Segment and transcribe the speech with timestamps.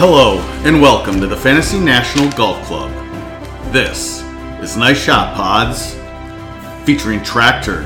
[0.00, 2.90] Hello, and welcome to the Fantasy National Golf Club.
[3.70, 4.22] This
[4.62, 5.94] is Nice Shot Pods,
[6.86, 7.82] featuring Tractor,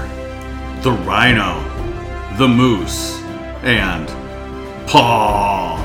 [0.82, 1.61] the Rhino,
[2.38, 3.21] the Moose,
[3.64, 4.06] and
[4.87, 5.77] Paul.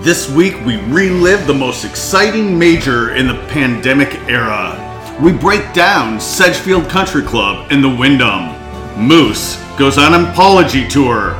[0.00, 4.78] This week we relive the most exciting major in the pandemic era.
[5.20, 8.56] We break down Sedgefield Country Club and the Wyndham.
[8.98, 11.34] Moose goes on an apology tour.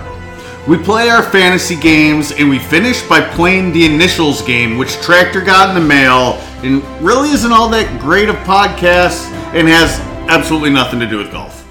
[0.68, 5.40] We play our fantasy games and we finish by playing the initials game, which Tractor
[5.40, 9.24] got in the mail and really isn't all that great of podcast
[9.54, 11.66] and has absolutely nothing to do with golf.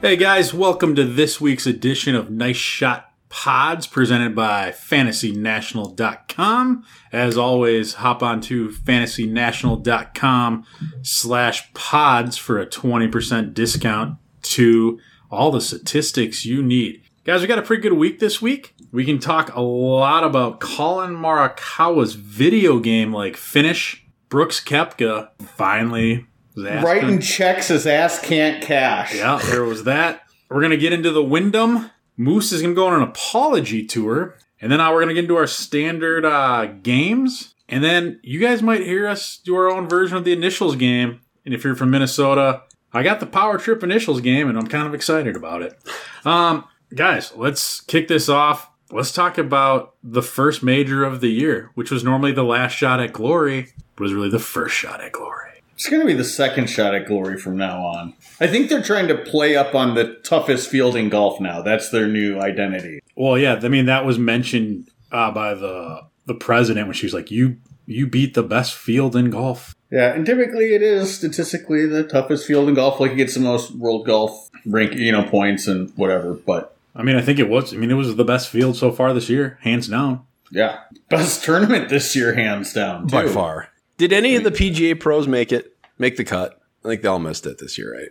[0.00, 6.84] Hey guys, welcome to this week's edition of Nice Shot Pods presented by FantasyNational.com.
[7.12, 10.66] As always, hop on to FantasyNational.com
[11.02, 14.98] slash pods for a 20% discount to
[15.30, 17.02] all the statistics you need.
[17.26, 18.76] Guys, we got a pretty good week this week.
[18.92, 24.06] We can talk a lot about Collin Morikawa's video game like finish.
[24.28, 29.12] Brooks Koepka finally Writing checks his ass can't cash.
[29.16, 30.22] yeah, there was that.
[30.48, 31.90] We're gonna get into the Wyndham.
[32.16, 35.36] Moose is gonna go on an apology tour, and then uh, we're gonna get into
[35.36, 40.16] our standard uh, games, and then you guys might hear us do our own version
[40.16, 41.22] of the initials game.
[41.44, 44.86] And if you're from Minnesota, I got the Power Trip initials game, and I'm kind
[44.86, 45.76] of excited about it.
[46.24, 46.64] Um,
[46.96, 48.70] guys, let's kick this off.
[48.90, 53.00] Let's talk about the first major of the year, which was normally the last shot
[53.00, 55.62] at glory, but was really the first shot at glory.
[55.74, 58.14] It's going to be the second shot at glory from now on.
[58.40, 61.60] I think they're trying to play up on the toughest field in golf now.
[61.60, 63.00] That's their new identity.
[63.14, 67.12] Well, yeah, I mean that was mentioned uh, by the the president when she was
[67.12, 71.86] like, "You you beat the best field in golf." Yeah, and typically it is statistically
[71.86, 72.98] the toughest field in golf.
[72.98, 76.34] Like it gets the most world golf rank, you know, points and whatever.
[76.34, 77.74] But I mean, I think it was.
[77.74, 80.24] I mean, it was the best field so far this year, hands down.
[80.50, 80.80] yeah,
[81.10, 83.06] best tournament this year, hands down.
[83.06, 83.68] by far.
[83.98, 85.76] Did any of the PGA pros make it?
[85.98, 86.60] Make the cut?
[86.84, 88.10] I think they all missed it this year, right?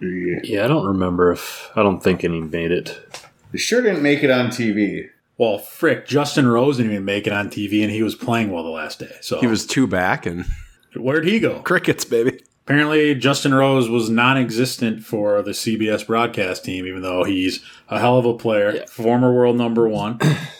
[0.00, 0.40] Yeah.
[0.42, 2.98] Yeah, I don't remember if I don't think any made it.
[3.52, 5.10] They sure didn't make it on TV.
[5.36, 8.62] Well, frick, Justin Rose didn't even make it on TV, and he was playing well
[8.62, 9.16] the last day.
[9.20, 10.44] So He was two back and
[10.96, 11.60] where'd he go?
[11.64, 12.40] crickets, baby.
[12.66, 18.16] Apparently, Justin Rose was non-existent for the CBS broadcast team, even though he's a hell
[18.18, 18.86] of a player, Yeah.
[18.86, 20.18] former world number one,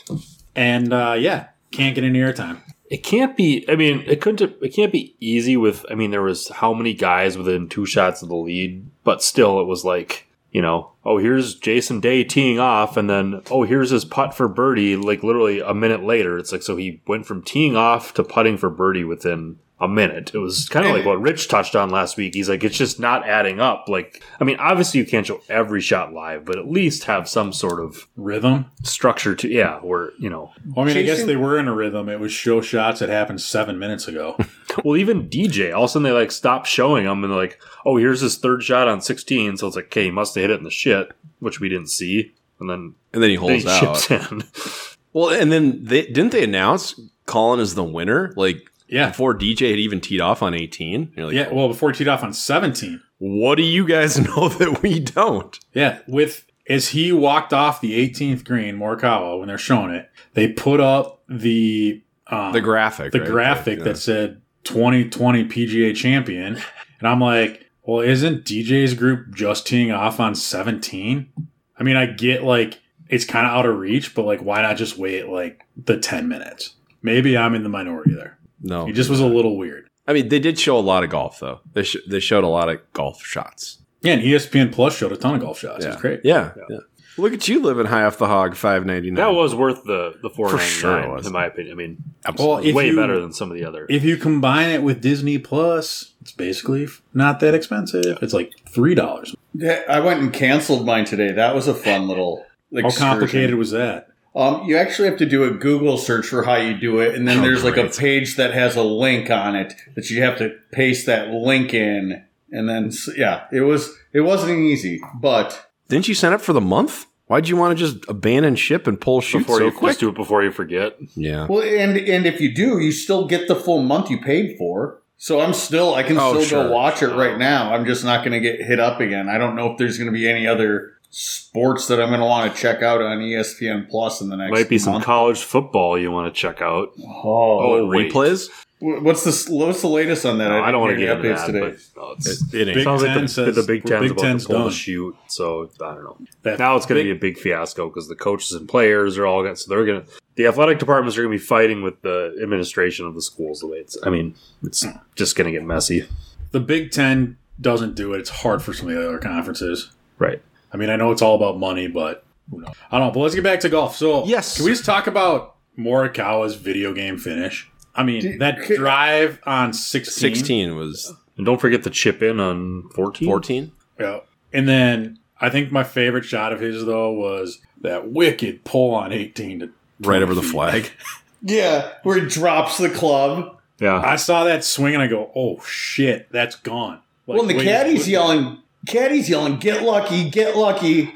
[0.55, 2.61] and uh, yeah, can't get any airtime.
[2.91, 3.65] It can't be.
[3.69, 4.55] I mean, it couldn't.
[4.63, 5.87] It can't be easy with.
[5.91, 9.59] I mean, there was how many guys within two shots of the lead, but still,
[9.61, 13.91] it was like you know, oh, here's Jason Day teeing off, and then oh, here's
[13.91, 14.95] his putt for birdie.
[14.97, 18.59] Like literally a minute later, it's like so he went from teeing off to putting
[18.59, 20.33] for birdie within a minute.
[20.35, 22.35] It was kind of like what Rich touched on last week.
[22.35, 23.89] He's like, it's just not adding up.
[23.89, 27.53] Like, I mean, obviously you can't show every shot live, but at least have some
[27.53, 28.67] sort of Rhythm.
[28.83, 31.75] structure to yeah, where you know Well, I mean, I guess they were in a
[31.75, 32.09] rhythm.
[32.09, 34.37] It was show shots that happened seven minutes ago.
[34.85, 37.61] Well, even DJ, all of a sudden they like stop showing them and they're like,
[37.87, 39.57] oh, here's his third shot on 16.
[39.59, 41.91] So it's like, okay, he must have hit it in the shit, which we didn't
[41.91, 42.33] see.
[42.59, 44.01] And then, And then he then he holds out.
[44.01, 44.43] chips in.
[45.13, 49.09] Well, and then they didn't they announce Collin is the winner like Yeah.
[49.09, 51.13] before DJ had even teed off on 18?
[51.17, 53.01] You're like, Yeah, well, before he teed off on 17.
[53.19, 55.59] what do you guys know that we don't?
[55.75, 60.49] Yeah, with as he walked off the 18th green, Morikawa, when they're showing it, they
[60.49, 63.29] put up the um, The graphic, the right?
[63.29, 63.85] graphic Yeah.
[63.85, 66.57] that said 2020 PGA champion,
[66.99, 71.31] and I'm like, well, isn't DJ's group just teeing off on 17?
[71.79, 74.77] I mean, I get like it's kind of out of reach, but like, why not
[74.79, 76.75] just wait like the 10 minutes?
[77.03, 78.39] Maybe I'm in the minority there.
[78.65, 78.87] No.
[78.87, 79.89] he just was a little weird.
[80.09, 81.61] I mean, they did show a lot of golf though.
[81.73, 83.79] They sh- they showed a lot of golf shots.
[84.03, 85.85] Yeah, and ESPN Plus showed a ton of golf shots.
[85.85, 86.21] It was great.
[86.25, 86.79] Yeah, yeah.
[87.17, 89.25] Look at you living high off the hog, five ninety nine.
[89.25, 91.73] that was worth the, the For sure 499 in my opinion.
[91.73, 92.05] I mean,
[92.37, 93.87] Well, way you- better than some of the other.
[93.89, 98.19] If you combine it with Disney Plus, it's basically not that expensive.
[98.21, 99.35] It's like three dollars.
[99.55, 101.31] Yeah, I went and canceled mine today.
[101.33, 102.45] That was a fun little.
[102.73, 103.07] How excursion.
[103.09, 104.09] complicated was that?
[104.37, 107.27] Um, you actually have to do a Google search for how you do it, and
[107.29, 110.37] then Oh, there's like a page that has a link on it that you have
[110.39, 116.09] to paste that link in, and then yeah, it was it wasn't easy, but Didn't
[116.09, 117.07] you sign up for the month?
[117.27, 119.91] Why'd you want to just abandon ship and pull shoot before so you quick?
[119.91, 120.97] just do it before you forget.
[121.15, 121.47] yeah.
[121.47, 125.01] well, and and if you do, you still get the full month you paid for.
[125.17, 126.65] So I'm still I can Oh, still sure.
[126.65, 127.73] go watch it right now.
[127.73, 129.29] I'm just not going to get hit up again.
[129.31, 132.27] I don't know if there's going to be any other sports that I'm going to
[132.27, 134.51] want to check out on ESPN Plus in the next.
[134.53, 136.93] Might be some college football you want to check out.
[137.01, 138.49] Oh, Oh, replays?
[138.81, 140.49] What's the what's the latest on that?
[140.49, 141.53] No, I don't want to get into the that.
[141.53, 142.75] updates But, no, it's, It ain't.
[142.75, 144.67] Big sounds like the, says the Big we're Ten's Big about Ten's to pull done.
[144.67, 145.17] the shoot.
[145.29, 146.19] So I don't know.
[146.43, 149.25] That Now it's going to be a big fiasco because the coaches and players are
[149.27, 149.57] all going.
[149.57, 153.07] So they're going to the athletic departments are going to be fighting with the administration
[153.07, 153.61] of the schools.
[153.61, 154.35] The way it's, I mean,
[154.65, 154.85] it's
[155.15, 156.07] just going to get messy,
[156.51, 158.19] The Big Ten doesn't do it.
[158.19, 159.93] It's hard for some of the other conferences.
[160.19, 160.43] right?
[160.75, 162.75] I mean, I know it's all about money, but who knows?
[162.91, 163.13] I don't know.
[163.15, 163.97] But let's get back to golf.
[163.97, 164.57] So, Yes.
[164.57, 167.71] can we just talk about Morikawa's video game finish?
[167.95, 170.35] I mean, that could, drive on 16.
[170.35, 173.29] 16 was And don't forget the chip in on fourteen.
[173.29, 173.73] 14.
[174.01, 174.19] Yeah.
[174.53, 179.13] And then I think my favorite shot of his, though, was that wicked pull on
[179.13, 180.91] 18 to Right over the flag.
[181.47, 183.59] Yeah, where he drops the club.
[183.79, 187.01] Yeah, I saw that swing and I go, oh shit, that's gone.
[187.27, 191.13] Like, well, and the wait, caddy's yelling, caddy's yelling, get lucky, get lucky.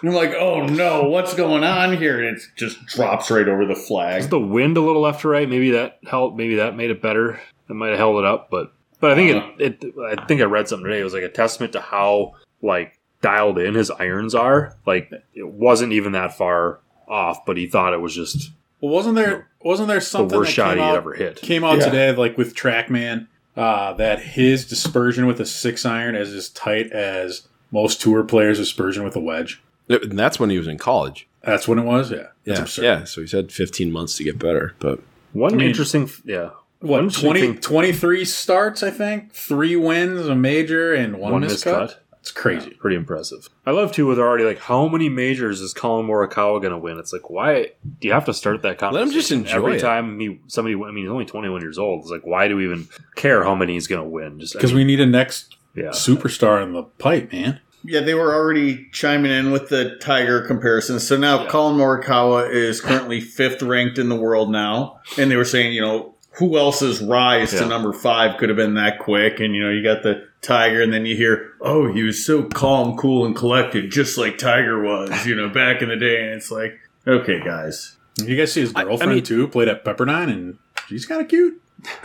[0.00, 2.18] And I'm like, oh no, what's going on here?
[2.24, 4.22] And it just drops right over the Is flag.
[4.30, 5.48] the wind a little left to right?
[5.48, 6.36] Maybe that helped.
[6.36, 7.40] Maybe that made it better.
[7.66, 9.52] That might have held it up, but but I think Uh-huh.
[9.58, 9.94] it, it.
[10.18, 11.00] I think I read something today.
[11.00, 14.76] It was like a testament to how like dialed in his irons are.
[14.86, 16.78] Like it wasn't even that far
[17.08, 20.50] off, but he thought it was just Well, wasn't there wasn't there the something worst
[20.50, 21.36] that shot he'd ever hit.
[21.42, 21.86] came out Yeah.
[21.86, 23.26] today, like with TrackMan,
[23.58, 28.58] uh, that his dispersion with a six iron is as tight as most tour players'
[28.58, 29.60] dispersion with a wedge.
[29.88, 31.26] And that's when he was in college.
[31.42, 32.10] That's when it was.
[32.10, 32.84] Yeah, that's Yeah, absurd.
[32.84, 33.04] yeah.
[33.04, 34.74] So he's had 15 months to get better.
[34.78, 35.00] But
[35.32, 36.50] One I mean- interesting, yeah.
[36.80, 39.32] What, One 20, 23 starts, I think?
[39.32, 41.88] Three wins, a major, and one, One miscut?
[41.90, 41.94] miscut.
[42.28, 42.70] It's crazy.
[42.70, 43.48] Pretty impressive.
[43.64, 44.06] I love too.
[44.06, 46.98] With already like, how many majors is Collin Morikawa going to win?
[46.98, 47.70] It's like, why
[48.00, 49.80] do you have to start that Let him just enjoy every it.
[49.80, 50.74] time he somebody?
[50.74, 52.02] I mean, he's only twenty one years old.
[52.02, 52.86] It's like, why do we even
[53.16, 54.40] care how many he's going to win?
[54.40, 57.60] Just I Because mean, we need a next yeah, superstar in the pipe, man.
[57.82, 61.00] Yeah, they were already chiming in with the Tiger comparison.
[61.00, 65.00] So now Collin Morikawa is currently fifth ranked in the world now.
[65.16, 67.60] And they were saying, you know, who else's rise Yeah.
[67.60, 69.40] to number five could have been that quick?
[69.40, 72.44] And, you know, you got the Tiger, and then you hear, oh, he was so
[72.44, 76.22] calm, cool, and collected, just like Tiger was, you know, back in the day.
[76.22, 77.96] And it's like, okay, guys.
[78.24, 80.58] You guys see his I- I girlfriend, mean- too, played at Pepperdine, and
[80.88, 81.60] she's kind of cute.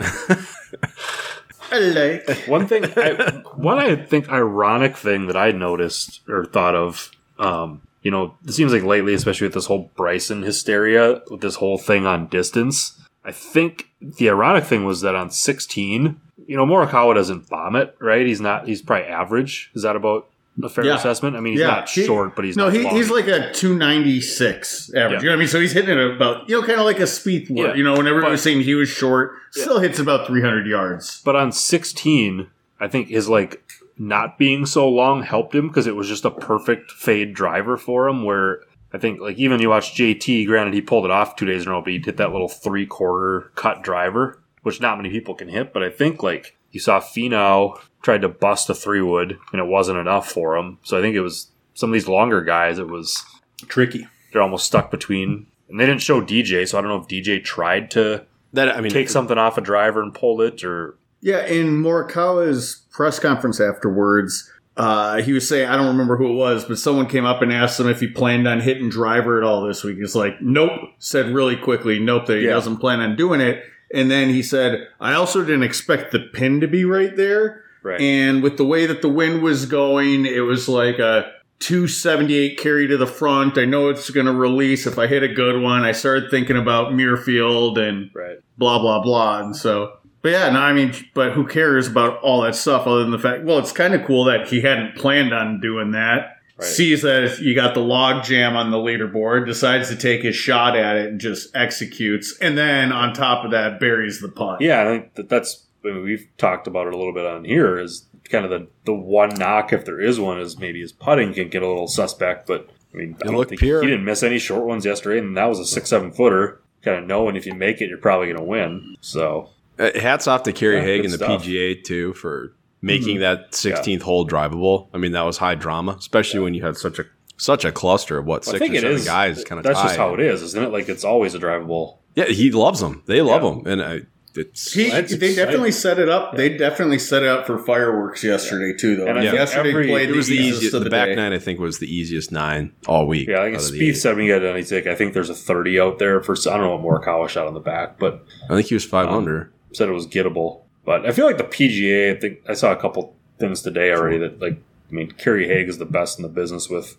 [1.72, 2.44] I like.
[2.46, 7.82] one thing, I, one I think ironic thing that I noticed or thought of, um,
[8.02, 11.78] you know, it seems like lately, especially with this whole Bryson hysteria, with this whole
[11.78, 13.00] thing on distance.
[13.24, 17.96] I think the ironic thing was that on 16, you know, Morikawa doesn't bomb it,
[18.00, 18.26] right?
[18.26, 18.68] He's not.
[18.68, 19.70] He's probably average.
[19.74, 20.28] Is that about
[20.62, 20.96] a fair Yeah.
[20.96, 21.34] assessment?
[21.36, 23.50] I mean, he's Yeah, not he- short, but he's no, not he, he's like a
[23.52, 25.12] 296 average.
[25.12, 25.18] Yeah.
[25.20, 25.48] You know what I mean?
[25.48, 27.74] So he's hitting it about, you know, kind of like a speed Yeah.
[27.74, 31.22] You know, when was saying he was short, still hits about 300 yards.
[31.24, 32.48] But on 16,
[32.80, 33.62] I think his like
[33.96, 38.08] not being so long helped him because it was just a perfect fade driver for
[38.08, 38.24] him.
[38.24, 38.60] Where
[38.94, 41.68] I think like even you watch JT, granted he pulled it off two days in
[41.68, 45.34] a row, but he hit that little three quarter cut driver, which not many people
[45.34, 45.72] can hit.
[45.72, 49.66] But I think like you saw Finau tried to bust a three wood and it
[49.66, 50.78] wasn't enough for him.
[50.84, 52.78] So I think it was some of these longer guys.
[52.78, 53.24] It was
[53.66, 54.06] Tricky.
[54.32, 55.46] they're almost stuck between.
[55.68, 58.80] And they didn't show DJ, so I don't know if DJ tried to that, I
[58.80, 63.60] mean, take something off a driver and pull it, or Yeah, in Morikawa's press conference
[63.60, 67.42] afterwards, uh, he was saying, I don't remember who it was, but someone came up
[67.42, 69.98] and asked him if he planned on hitting driver at all this week.
[69.98, 70.72] He's like, nope.
[70.98, 72.50] Said really quickly, nope, that he Yeah.
[72.54, 73.62] doesn't plan on doing it.
[73.92, 77.62] And then he said, I also didn't expect the pin to be right there.
[77.84, 78.00] right.
[78.00, 81.30] And with the way that the wind was going, it was like a
[81.60, 83.56] 278 carry to the front.
[83.58, 85.84] I know it's going to release if I hit a good one.
[85.84, 88.38] I started thinking about Muirfield and right.
[88.58, 89.42] blah, blah, blah.
[89.44, 89.92] And so,
[90.24, 93.18] but yeah, no, I mean, but who cares about all that stuff other than the
[93.18, 96.38] fact, well, it's kind of cool that he hadn't planned on doing that.
[96.56, 96.66] Right.
[96.66, 100.78] Sees that you got the log jam on the leaderboard, decides to take his shot
[100.78, 102.38] at it and just executes.
[102.40, 104.62] And then on top of that, buries the putt.
[104.62, 107.44] Yeah, I think that that's I mean, we've talked about it a little bit on
[107.44, 107.78] here.
[107.78, 111.34] Is kind of the the one knock, if there is one, is maybe his putting
[111.34, 112.46] can get a little suspect.
[112.46, 113.82] But I mean, I don't look think pure.
[113.82, 116.62] he didn't miss any short ones yesterday, and that was a six seven footer.
[116.80, 118.96] Kind of knowing if you make it, you're probably going to win.
[119.02, 121.44] So hats off to Kerry Yeah, Haigh and the stuff.
[121.44, 122.52] PGA too for
[122.82, 124.88] making that 16th hole drivable.
[124.94, 127.04] I mean, that was high drama, especially when you had such a
[127.36, 129.04] such a cluster of what I six think or it seven is.
[129.04, 129.64] guys kind of.
[129.64, 130.68] That's just how it is, isn't it?
[130.70, 131.98] Like it's always a drivable.
[132.14, 133.02] Yeah, he loves them.
[133.06, 133.50] They love Yeah.
[133.62, 134.00] them, and I,
[134.36, 135.36] it's He, That's they exciting.
[135.36, 136.36] definitely set it up.
[136.36, 139.06] They definitely set it up for fireworks yesterday too, though.
[139.06, 140.72] And I think yesterday every- played it was the easiest easiest.
[140.74, 141.14] The, the, back day.
[141.16, 143.26] nine, I think, was the easiest nine all week.
[143.28, 143.92] Yeah, I think out it's of Speed eight.
[143.94, 146.34] said when you get done, he's I think there's a thirty out there for.
[146.34, 149.08] I don't know what Morikawa shot on the back, but I think he was five
[149.08, 149.50] Um, under.
[149.74, 150.62] Said it was gettable.
[150.84, 152.16] But I feel like the PGA.
[152.16, 154.58] I think I saw a couple things today already that like.
[154.90, 156.96] I mean, Kerry Haigh is the best in the business with.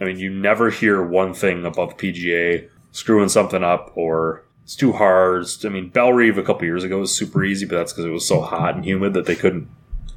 [0.00, 4.76] I mean, you never hear one thing about the PGA screwing something up or it's
[4.76, 5.46] too hard.
[5.64, 8.26] I mean, Bellerive a couple years ago was super easy, but that's because it was
[8.28, 9.68] so hot and humid that they couldn't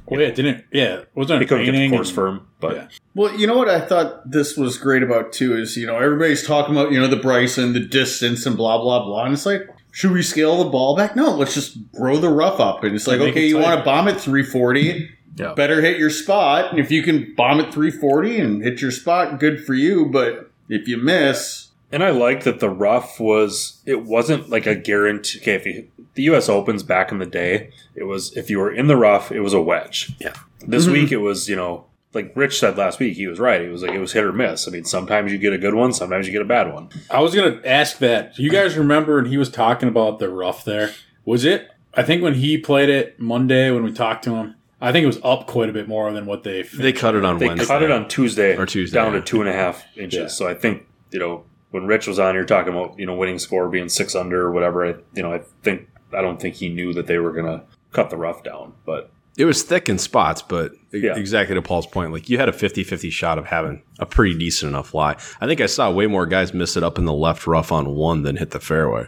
[0.06, 0.64] Well, yeah, it didn't.
[0.72, 2.88] Yeah, it wasn't He it couldn't get the raining course and- firm, but Yeah.
[3.14, 6.46] Well, you know what I thought this was great about too is you know everybody's
[6.46, 9.62] talking about you know the Bryson, the distance, and blah blah blah, and it's like
[9.96, 11.16] should we scale the ball back?
[11.16, 13.78] No, let's just grow the rough up, and it's like Make okay, it you want
[13.78, 15.54] to bomb at 340, Yeah.
[15.54, 19.40] better hit your spot, and if you can bomb at 340 and hit your spot,
[19.40, 20.04] good for you.
[20.04, 24.74] But if you miss, And I like that the rough was it wasn't like a
[24.74, 25.38] guarantee.
[25.40, 26.48] Okay, if you, the U.S.
[26.50, 29.54] Opens back in the day, it was if you were in the rough, it was
[29.54, 30.12] a wedge.
[30.20, 30.34] Yeah.
[30.66, 30.92] This Mhm.
[30.92, 31.85] week it was you know
[32.16, 33.60] like Rich said last week, he was right.
[33.60, 34.66] He was like it was hit or miss.
[34.66, 36.88] I mean, sometimes you get a good one, sometimes you get a bad one.
[37.10, 38.34] I was gonna ask that.
[38.34, 40.92] Do you guys remember when he was talking about the rough there?
[41.24, 41.68] Was it?
[41.94, 45.06] I think when he played it Monday when we talked to him, I think it
[45.06, 46.62] was up quite a bit more than what they.
[46.62, 47.66] They cut it on They Wednesday.
[47.66, 49.20] cut it on Tuesday Or Tuesday, down yeah.
[49.20, 50.18] to two and a half inches.
[50.18, 50.26] Yeah.
[50.26, 53.38] So I think you know when Rich was on here talking about you know winning
[53.38, 54.84] score being six under or whatever.
[54.86, 58.10] I, you know I think I don't think he knew that they were gonna cut
[58.10, 61.16] the rough down, but It was thick in spots, but Yeah.
[61.16, 64.70] exactly to Paul's point, like you had a 50-50 shot of having a pretty decent
[64.70, 65.16] enough lie.
[65.40, 67.94] I think I saw way more guys miss it up in the left rough on
[67.94, 69.06] one than hit the fairway.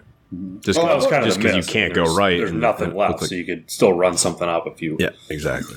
[0.60, 2.36] Just that was kind of because you can't go right.
[2.36, 4.96] There's and- nothing and left, like- so you could still run something up if you.
[5.00, 5.76] yeah, exactly.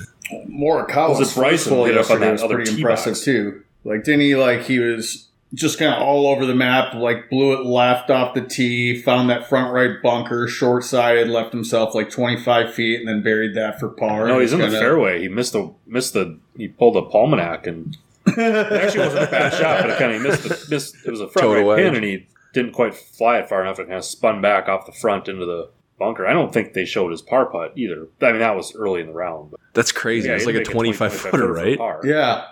[0.50, 3.14] Morikawa's Was it Bryson first hole hit up on yesterday that was other pretty impressive
[3.14, 3.24] box?
[3.26, 3.62] too.
[3.86, 4.36] Like, didn't he?
[4.36, 6.94] Like, he was just kind of all over the map.
[6.94, 11.52] Like, blew it left off the tee, found that front right bunker, short sided, left
[11.54, 14.28] himself like twenty five feet, and then buried that for par.
[14.28, 15.22] No, he's in the Kinda- fairway.
[15.22, 16.40] He missed the missed the.
[16.58, 20.22] He pulled a Palmanac and it actually wasn't a bad shot, but it kind of
[20.22, 20.96] missed the missed.
[21.06, 23.80] It was a front Total right pin, and he didn't quite fly it far enough.
[23.80, 26.26] It kind of spun back off the front into the bunker.
[26.28, 28.08] I don't think they showed his par putt either.
[28.22, 29.52] I mean, that was early in the round.
[29.52, 30.28] But That's crazy.
[30.28, 31.78] yeah, it's he like a didn't make 25 footer, right?
[31.78, 32.02] par.
[32.04, 32.48] Yeah,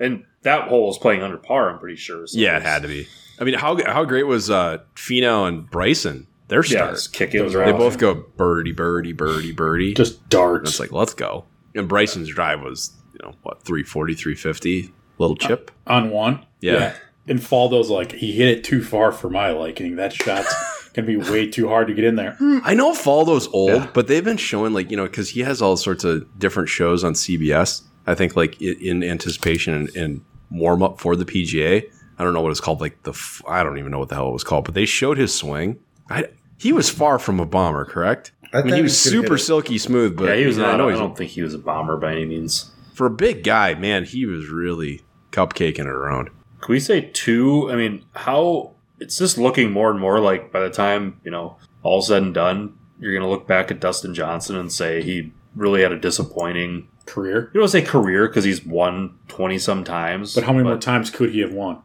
[0.00, 1.70] and that hole was playing under par.
[1.70, 2.26] I'm pretty sure.
[2.26, 3.06] So Yeah, it had to be.
[3.40, 6.26] I mean, how how great was uh Finau and Bryson?
[6.48, 6.90] Their start.
[6.90, 9.94] his kick ins They they both go birdie, birdie, birdie, birdie.
[9.94, 10.70] just And darts.
[10.70, 11.46] it's like, let's go.
[11.74, 14.92] And Bryson's drive was, you know, what, 340, 350?
[15.18, 15.70] Little chip?
[15.86, 16.44] on one.
[16.60, 16.94] Yeah.
[17.26, 19.96] And Faldo's like he hit it too far for my liking.
[19.96, 20.54] That shot's
[20.92, 22.36] gonna be way too hard to get in there.
[22.62, 23.88] I know Faldo's old, Yeah.
[23.94, 27.02] but they've been showing, like, you know, because he has all sorts of different shows
[27.02, 27.82] on CBS.
[28.06, 31.84] I think, like, in anticipation and, and warm up for the PGA.
[32.18, 32.80] I don't know what it's called.
[32.80, 35.18] Like, the, I don't even know what the hell it was called, but they showed
[35.18, 35.78] his swing.
[36.08, 36.26] I,
[36.58, 38.32] he was far from a bomber, correct?
[38.52, 40.74] I, mean, he was super silky smooth, but yeah, he was not.
[40.74, 42.70] I know I he's don't think he was a bomber by any means.
[42.94, 46.30] for a big guy, man, he was really cupcaking it around.
[46.60, 47.70] Can we say two?
[47.70, 51.56] I mean, how it's just looking more and more like by the time you know
[51.82, 55.32] all said and done, you're going to look back at Dustin Johnson and say he
[55.56, 56.88] really had a disappointing.
[57.06, 57.50] Career.
[57.54, 61.10] You don't say career because he's won twenty some times, But how many more times
[61.10, 61.78] could he have won?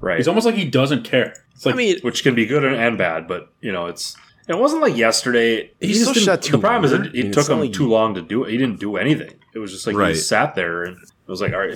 [0.00, 1.34] Right, It's almost like he doesn't care.
[1.54, 4.16] It's like I mean, which can be good and bad, but you know it's.
[4.46, 5.70] It wasn't like yesterday.
[5.80, 7.88] He just still didn't- shot too The problem is it, it took him like- too
[7.88, 8.50] long to do it.
[8.50, 9.34] He didn't do anything.
[9.54, 10.14] It was just like Right.
[10.14, 11.70] he sat there and it was like, all right,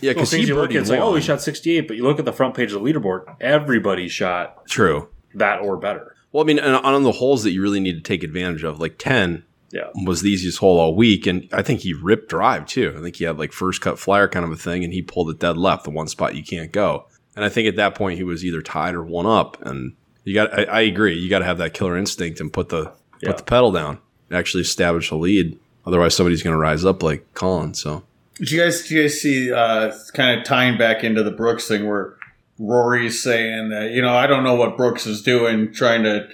[0.00, 1.20] yeah, because things he you look at, it's like, oh, one.
[1.20, 4.64] he shot 68, but you look at the front page of the leaderboard, everybody shot
[4.66, 5.08] True.
[5.34, 6.14] that or better.
[6.32, 8.78] Well, I mean, and on the holes that you really need to take advantage of,
[8.80, 9.88] like 10 Yeah.
[10.04, 11.26] was the easiest hole all week.
[11.26, 12.94] And I think he ripped drive too.
[12.96, 15.30] I think he had like first cut flyer kind of a thing and he pulled
[15.30, 17.06] it dead left, the one spot you can't go.
[17.36, 19.64] And I think at that point he was either tied or one up.
[19.64, 22.68] And you got, I, I agree, you got to have that killer instinct and put
[22.70, 23.28] the, Yeah.
[23.28, 23.98] put the pedal down,
[24.32, 25.58] actually establish a lead.
[25.86, 27.74] Otherwise, somebody's going to rise up like Collin.
[27.74, 28.02] So
[28.34, 31.68] Did you guys, did you guys see, uh, kind of tying back into the Brooks
[31.68, 32.16] thing where
[32.58, 36.28] Rory's saying that, you know, I don't know what Brooks is doing, trying to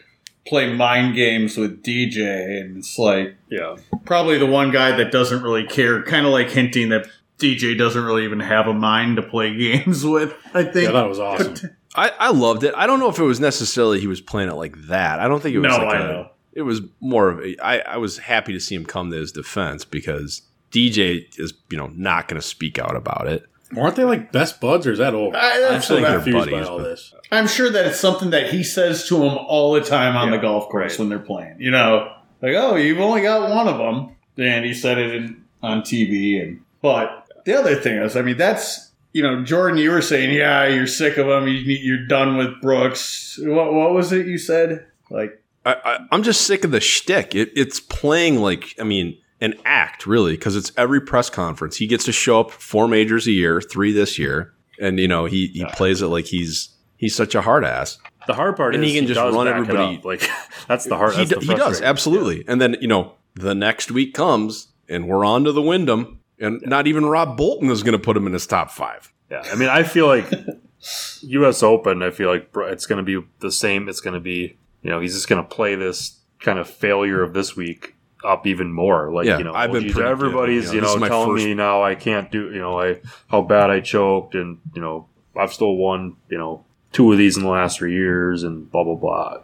[0.47, 2.61] play mind games with DJ.
[2.61, 3.77] And it's like, Yeah.
[4.05, 7.07] probably the one guy that doesn't really care, kind of like hinting that
[7.39, 10.87] DJ doesn't really even have a mind to play games with, I think.
[10.87, 11.57] yeah, that was awesome.
[11.95, 12.75] I, I loved it.
[12.77, 15.19] I don't know if it was necessarily he was playing it like that.
[15.19, 16.29] I don't think it was No, like I a- know.
[16.53, 17.55] It was more of a.
[17.63, 20.41] I, I was happy to see him come to his defense because
[20.73, 23.45] DJ is you know not going to speak out about it.
[23.77, 25.37] Aren't they like best buds or is that over?
[25.37, 27.15] I- I'm that's still what I- confused by all this.
[27.33, 30.37] I'm sure that it's something that he says to him all the time on Yeah,
[30.37, 30.99] the golf course right.
[31.01, 31.57] when they're playing.
[31.59, 34.15] You know, like, oh, you've only got one of them.
[34.39, 36.41] And he said it in, on TV.
[36.43, 40.31] And But the other thing is, I mean, that's, you know, Jordan, you were saying,
[40.33, 41.49] yeah, you're sick of him.
[41.49, 43.39] You, you're done with Brooks.
[43.43, 44.87] What, what was it you said?
[45.11, 47.35] Like, I, I, I'm just sick of the shtick.
[47.35, 51.87] It, it's playing like I mean an act really because it's every press conference he
[51.87, 55.49] gets to show up four majors a year, three this year, and you know he
[55.49, 57.99] he plays it like he's he's such a hard ass.
[58.27, 60.29] The hard part And is he can just does run everybody- Like
[60.69, 61.13] that's the hard.
[61.13, 62.45] he, that's do- the he does frustrating- absolutely.
[62.49, 66.61] And then you know the next week comes and we're on to the Wyndham, and
[66.65, 69.13] not even Rob Bolton is going to put him in his top five.
[69.31, 70.31] Yeah, I mean, I feel like
[71.23, 71.63] U.S.
[71.63, 72.03] Open.
[72.03, 73.89] I feel like it's going to be the same.
[73.89, 77.23] It's going to be, you know, he's just going to play this kind of failure
[77.23, 77.96] of this week
[78.27, 79.13] up even more.
[79.13, 80.13] Like Yeah, you know, I've oh, been geez, pretty good.
[80.13, 83.01] everybody's You know, you know telling first- me now I can't do you know I
[83.29, 87.37] how bad I choked and you know I've still won you know two of these
[87.37, 89.39] in the last three years and blah blah blah.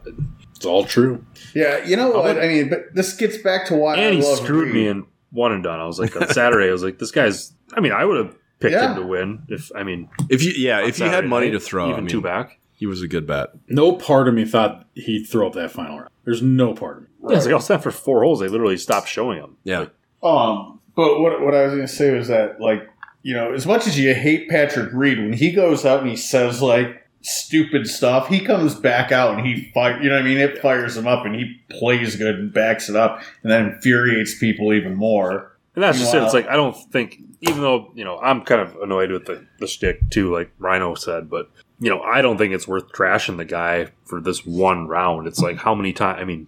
[0.56, 1.24] It's all true.
[1.54, 2.38] Yeah, you know what?
[2.38, 4.74] I mean, but this gets back to why and I he love screwed Reed.
[4.74, 5.80] me in one and done.
[5.80, 7.52] I was like on Saturday, I was like, this guy's.
[7.74, 8.90] I mean, I would have picked Yeah.
[8.94, 11.58] him to win if I mean If you yeah, on if you had money to
[11.60, 12.58] throw, even I mean, two back.
[12.74, 13.48] he was a good bet.
[13.68, 16.10] No part of me thought he'd throw up that final round.
[16.24, 17.08] There's no part of me.
[17.28, 18.40] Yeah, it's like I was set for four holes.
[18.40, 19.56] They literally stopped showing him.
[19.64, 19.86] Yeah.
[20.22, 22.88] Um, but what what I was going to say was that like
[23.22, 26.16] you know as much as you hate Patrick Reed when he goes out and he
[26.16, 30.00] says like stupid stuff, he comes back out and he fire.
[30.02, 30.38] You know what I mean?
[30.38, 34.38] It fires him up and he plays good and backs it up and then infuriates
[34.38, 35.56] people even more.
[35.74, 36.22] And that's just it.
[36.22, 39.46] It's like I don't think, even though you know, I'm kind of annoyed with the
[39.58, 41.30] the shtick too, like Rhino said.
[41.30, 41.50] But
[41.80, 45.26] you know, I don't think it's worth trashing the guy for this one round.
[45.26, 46.20] It's like how many times?
[46.20, 46.46] I mean,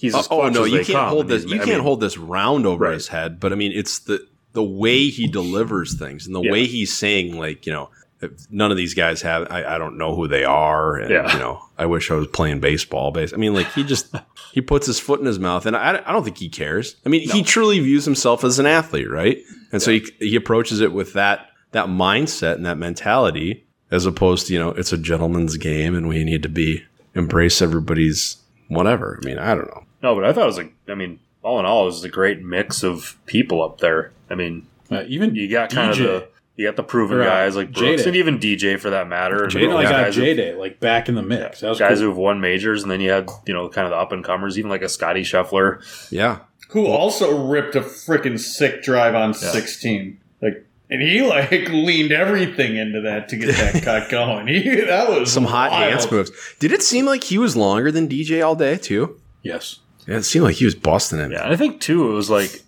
[0.00, 1.44] he's as oh, oh no, as you can't come, hold this.
[1.44, 2.94] You I can't hold this round over Right.
[2.94, 3.38] his head.
[3.40, 6.50] But I mean, it's the the way he delivers things and the Yeah.
[6.52, 7.90] way he's saying like you know.
[8.50, 9.46] None of these guys have.
[9.50, 11.32] I, I don't know who they are, and Yeah.
[11.32, 11.62] you know.
[11.78, 13.12] I wish I was playing baseball.
[13.12, 13.32] Base.
[13.32, 14.14] I mean, like he just
[14.52, 16.96] he puts his foot in his mouth, and I, I don't think he cares.
[17.06, 19.38] I mean, he truly views himself as an athlete, right?
[19.72, 24.48] And so he, he approaches it with that that mindset and that mentality, as opposed
[24.48, 26.82] to you know, it's a gentleman's game, and we need to be
[27.14, 28.36] embrace everybody's
[28.68, 29.18] whatever.
[29.22, 29.84] I mean, I don't know.
[30.02, 32.08] No, but I thought it was like, I mean, all in all, it was a
[32.08, 34.12] great mix of people up there.
[34.30, 36.00] I mean, Uh, even you got kind DJ.
[36.00, 38.04] of the you got the proven Or, uh, guys like Brooks J-Day.
[38.08, 39.44] and even DJ for that matter.
[39.44, 41.60] and Jay those like got J Day like back in the mix.
[41.60, 42.08] That was guys cool.
[42.08, 44.58] who've won majors, and then you had you know kind of the up and comers,
[44.58, 45.80] even like a Scotty Scheffler.
[46.10, 46.40] Yeah,
[46.70, 50.18] Who also ripped a freaking sick drive on 16.
[50.42, 54.46] Like and he like leaned everything into that to get that cut going.
[54.48, 55.90] He, that was some hot wild.
[55.92, 56.32] dance moves.
[56.58, 59.18] Did it seem like he was longer than DJ all day too?
[59.42, 59.78] yes.
[60.06, 61.32] Yeah, it seemed like he was busting him.
[61.32, 62.62] Yeah, I think too it was like.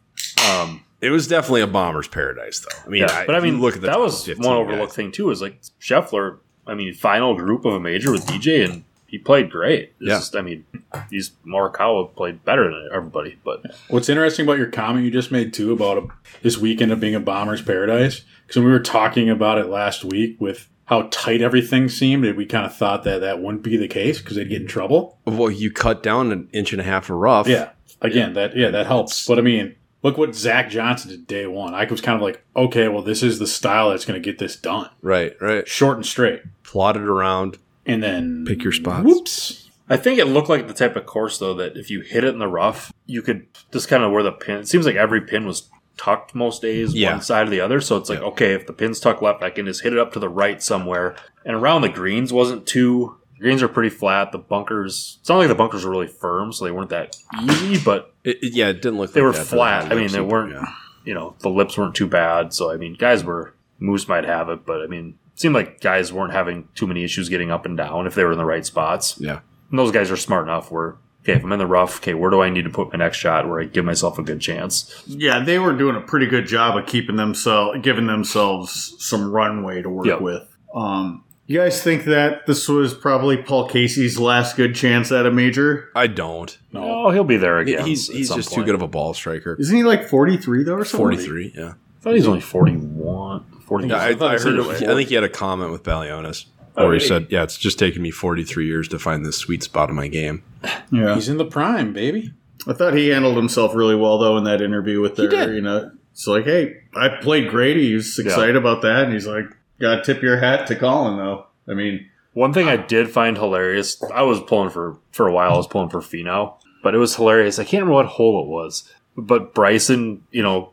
[0.51, 2.79] um It was definitely a bomber's paradise, though.
[2.87, 4.97] I mean, Yeah, but I mean, look at the that was one overlooked guys.
[4.97, 5.31] thing too.
[5.31, 6.39] Is like Scheffler.
[6.67, 9.93] I mean, final group of a major with DJ, and he played great.
[9.99, 10.15] It's Yeah.
[10.19, 10.65] just, I mean,
[11.11, 15.53] these Morikawa played better than everybody, but What's interesting about your comment you just made
[15.53, 16.07] too about a,
[16.43, 18.23] this weekend of being a bomber's paradise?
[18.47, 22.37] Because when we were talking about it last week with how tight everything seemed, and
[22.37, 25.19] we kind of thought that that wouldn't be the case because they'd get in trouble.
[25.25, 27.47] Well, you cut down an inch and a half of rough.
[27.49, 29.27] Yeah, again, that yeah, that helps.
[29.27, 31.75] But I mean, look what Zach Johnson did day one.
[31.75, 34.39] I was kind of like, okay, well, this is the style that's going to get
[34.39, 35.67] this done, Right, right.
[35.69, 37.59] short and straight, Plotted around.
[37.87, 39.05] and then Pick your spots.
[39.05, 39.59] Whoops.
[39.89, 42.33] I think it looked like the type of course though that if you hit it
[42.33, 44.57] in the rough, you could just kind of where the pin.
[44.61, 47.13] It seems like every pin was tucked most days, Yeah.
[47.13, 47.81] one side or the other.
[47.81, 50.13] So it's like okay, if the pin's tucked left, I can just hit it up
[50.13, 51.15] to the right somewhere.
[51.45, 53.17] And around the greens wasn't too.
[53.41, 54.31] Greens are pretty flat.
[54.31, 55.19] The bunkers.
[55.21, 57.83] It's not like the bunkers were really firm, so they weren't that easy.
[57.85, 59.13] But It, it- yeah, it didn't look.
[59.13, 59.47] They like were that.
[59.47, 59.91] flat.
[59.91, 60.65] I mean, they weren't- yeah.
[61.05, 62.53] you know the lips weren't too bad.
[62.53, 65.81] So I mean, guys were Moose might have it, but I mean, it seemed like
[65.81, 68.45] guys weren't having too many issues getting up and down if they were in the
[68.45, 69.17] right spots.
[69.19, 69.41] Yeah.
[69.71, 72.31] And those guys are smart enough where, okay, if I'm in the rough, okay, where
[72.31, 75.03] do I need to put my next shot where I give myself a good chance?
[75.07, 79.83] Yeah, they were doing a pretty good job of keeping themselves, giving themselves some runway
[79.83, 80.21] to work Yep.
[80.21, 80.43] with.
[80.75, 85.31] Um, you guys think that this was probably Paul Casey's last good chance at a
[85.31, 85.91] major?
[85.95, 86.57] I don't.
[86.73, 87.85] No, Oh, he'll be there again.
[87.85, 89.57] he's he's some just too good of a ball striker.
[89.59, 90.99] Isn't he like forty three though, or something?
[90.99, 91.53] Forty three.
[91.55, 91.73] Yeah.
[91.75, 93.45] I thought he's only 41.
[93.67, 94.59] 40 Yeah, I, thought I he heard.
[94.83, 97.09] it I think he had a comment with Balionis Oh, where he did he?
[97.09, 99.95] said, "Yeah, it's just taken me forty three years to find this sweet spot in
[99.97, 100.43] my game."
[100.93, 102.33] Yeah, he's in the prime, baby.
[102.67, 105.31] I thought he handled himself really well though in that interview with their.
[105.55, 107.77] You know, it's like, hey, I played great.
[107.79, 109.47] He's excited about that, and he's like,
[109.81, 113.37] "Got to tip your hat to Collin though." I mean, One thing I did find
[113.39, 115.55] hilarious, I was pulling for for a while.
[115.55, 117.59] I was pulling for Finau, but it was hilarious.
[117.59, 120.73] I can't remember what hole it was, but Bryson, you know,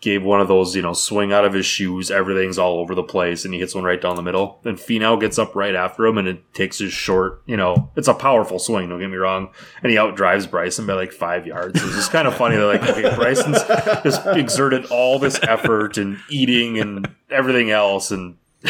[0.00, 2.10] gave one of those, you know, swing out of his shoes.
[2.10, 4.60] Everything's all over the place, and he hits one right down the middle.
[4.62, 7.42] Then Finau gets up right after him, and it takes his short.
[7.46, 8.88] You know, it's a powerful swing.
[8.88, 9.50] Don't get me wrong,
[9.82, 11.82] and he outdrives Bryson by like five yards.
[11.82, 12.56] It's just kind of funny.
[12.56, 13.62] They're like, okay, Bryson's
[14.04, 18.36] just exerted all this effort and eating and everything else, and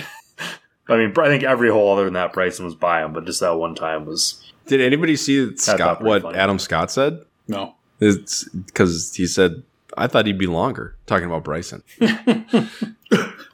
[0.89, 3.41] I mean, I think every hole other than that, Bryson was by him, but just
[3.41, 4.43] that one time was.
[4.67, 6.39] Did anybody see Scott what funny.
[6.39, 7.21] Adam Scott said?
[7.47, 9.63] No, It's because he said
[9.99, 10.97] I thought he'd be longer.
[11.07, 11.83] Talking about Bryson.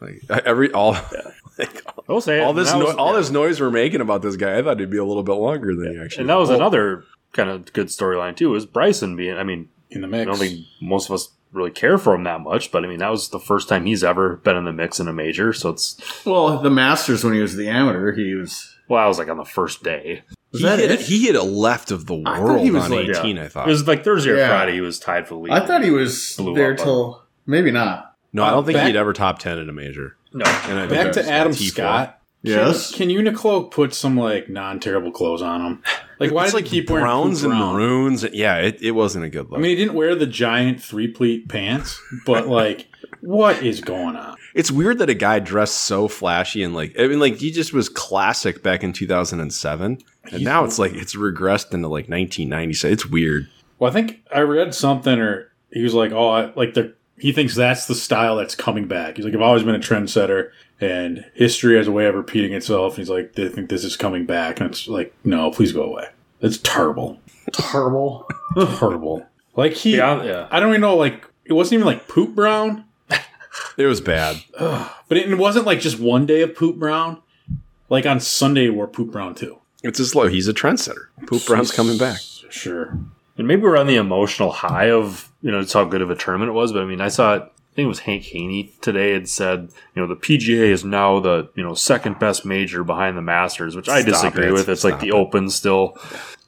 [0.01, 0.93] like every all
[1.59, 3.19] like, I will say all this that no, was- all yeah.
[3.21, 5.75] this noise we're making about this guy, I thought he'd be a little bit longer
[5.75, 6.23] than he actually.
[6.23, 6.57] and that was is.
[6.57, 8.51] another kind of good storyline too.
[8.51, 9.37] Was Bryson being?
[9.37, 10.23] I mean, in the mix.
[10.23, 10.39] I mix.
[10.39, 13.11] don't think most of us really care for him that much, but I mean, that
[13.11, 16.01] was the first time he's ever been in the mix in a major, so it's
[16.27, 19.37] well, the Masters when he was the amateur, he was Well, I was like on
[19.39, 20.23] the first day.
[20.53, 21.01] Was he, that hit, it?
[21.01, 23.67] he hit a left of the world he was on like- 18, I thought.
[23.67, 24.49] It was like Thursday or Yeah.
[24.49, 24.73] Friday.
[24.75, 25.53] He was tied for the lead.
[25.53, 28.15] I thought he was there up on- till maybe not.
[28.33, 30.17] no, I don't think back- he'd ever top 10 in a major.
[30.33, 30.45] no.
[30.69, 31.71] And I Back to Adam T4.
[31.71, 32.21] Scott.
[32.43, 32.93] Yes.
[32.95, 35.83] Can, can Uniqlo put some like non-terrible clothes on him?
[36.19, 37.75] Like why it's like he keep wearing browns and brown?
[37.75, 38.25] maroons.
[38.33, 39.59] Yeah, it, it wasn't a good look.
[39.59, 42.89] I mean, he didn't wear the giant three-pleat pants, but like,
[43.21, 44.37] what is going on?
[44.55, 47.73] it's weird that a guy dressed so flashy and like, I mean, like he just
[47.73, 49.99] was classic back in 2007.
[50.31, 52.89] And now it's like, it's regressed into like 1990.
[52.89, 53.49] It's weird.
[53.79, 57.33] Well, I think I read something, or he was like, "Oh, I, like the he
[57.33, 60.51] thinks that's the style that's coming back." He's like, "I've always been a trendsetter,
[60.85, 63.97] and history has a way of repeating itself." And he's like, "They think this is
[63.97, 66.09] coming back," and it's like, "No, please go away.
[66.41, 67.19] It's terrible,
[67.53, 68.29] Terrible.
[68.79, 70.49] terrible." Like he, Yeah, yeah.
[70.51, 70.97] I don't even know.
[70.97, 72.85] Like it wasn't even like poop brown,
[73.79, 74.37] It was bad.
[74.59, 77.23] but it, it wasn't like just one day of poop brown.
[77.89, 79.59] Like on Sunday, he wore poop brown too.
[79.83, 80.27] It's just low.
[80.29, 81.07] He's a trendsetter.
[81.27, 82.19] Poop Brown's coming back.
[82.51, 82.99] Sure.
[83.37, 86.15] And maybe we're on the emotional high of, you know, it's how good of a
[86.17, 86.73] tournament it was.
[86.73, 89.69] But I mean, I saw it, I think it was Hank Haney today had said,
[89.97, 93.75] you know, the PGA is now the, you know, second best major behind the Masters,
[93.75, 94.53] which I Stop disagree it.
[94.53, 94.69] with.
[94.69, 95.13] It's like the it.
[95.15, 95.99] Open still.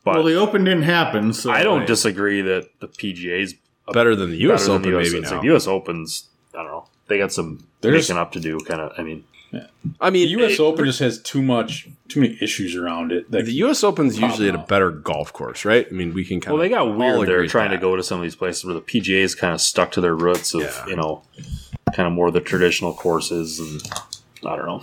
[0.04, 1.86] But Well, the Open didn't happen, so I don't Right.
[1.88, 3.56] disagree that the PGA is
[3.92, 4.68] Better than the U.S.
[4.68, 5.06] Open, the US.
[5.06, 5.36] maybe It's now.
[5.38, 6.86] like the US Open's, I don't know.
[7.08, 8.92] They got some There's- making up to do, kind of.
[8.98, 10.52] I mean, I mean, The mean, U.S.
[10.54, 13.30] it- Open just has too much, too many issues around it.
[13.30, 13.82] That the U.S.
[13.84, 15.86] Open's Pop usually at a better golf course, right?
[15.88, 17.28] I mean, we can kind well, of they got weird.
[17.28, 19.54] They're with trying to go to some of these places where the PGA is kind
[19.54, 20.86] of stuck to their roots of, Yeah.
[20.88, 21.22] you know,
[21.94, 23.60] kind of more the traditional courses.
[23.60, 23.82] And
[24.44, 24.82] I don't know.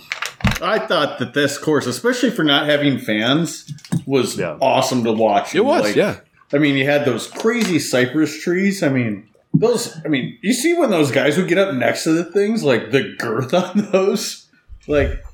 [0.62, 3.70] I thought that this course, especially for not having fans,
[4.06, 4.56] was Yeah.
[4.60, 5.54] awesome to watch.
[5.54, 6.16] It was, Like, yeah.
[6.52, 8.82] I mean, you had those crazy cypress trees.
[8.82, 9.96] I mean, those.
[10.04, 12.90] I mean, you see when those guys would get up next to the things, like
[12.90, 14.43] the girth on those,
[14.88, 15.24] like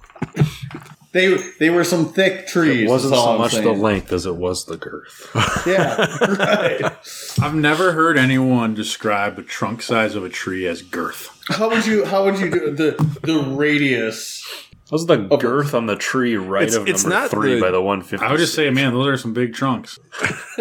[1.13, 2.83] they they were some thick trees.
[2.83, 5.31] It wasn't is so I'm much the length as it was the girth.
[5.67, 5.97] Yeah,
[6.39, 6.93] right.
[7.41, 11.29] I've never heard anyone describe the trunk size of a tree as girth.
[11.49, 14.47] How would you How would you do the the radius?
[14.91, 17.71] What's the girth on the tree right It's- of it's number not three the- by
[17.71, 18.27] the 150?
[18.27, 20.01] I would just say, man, those are some big trunks.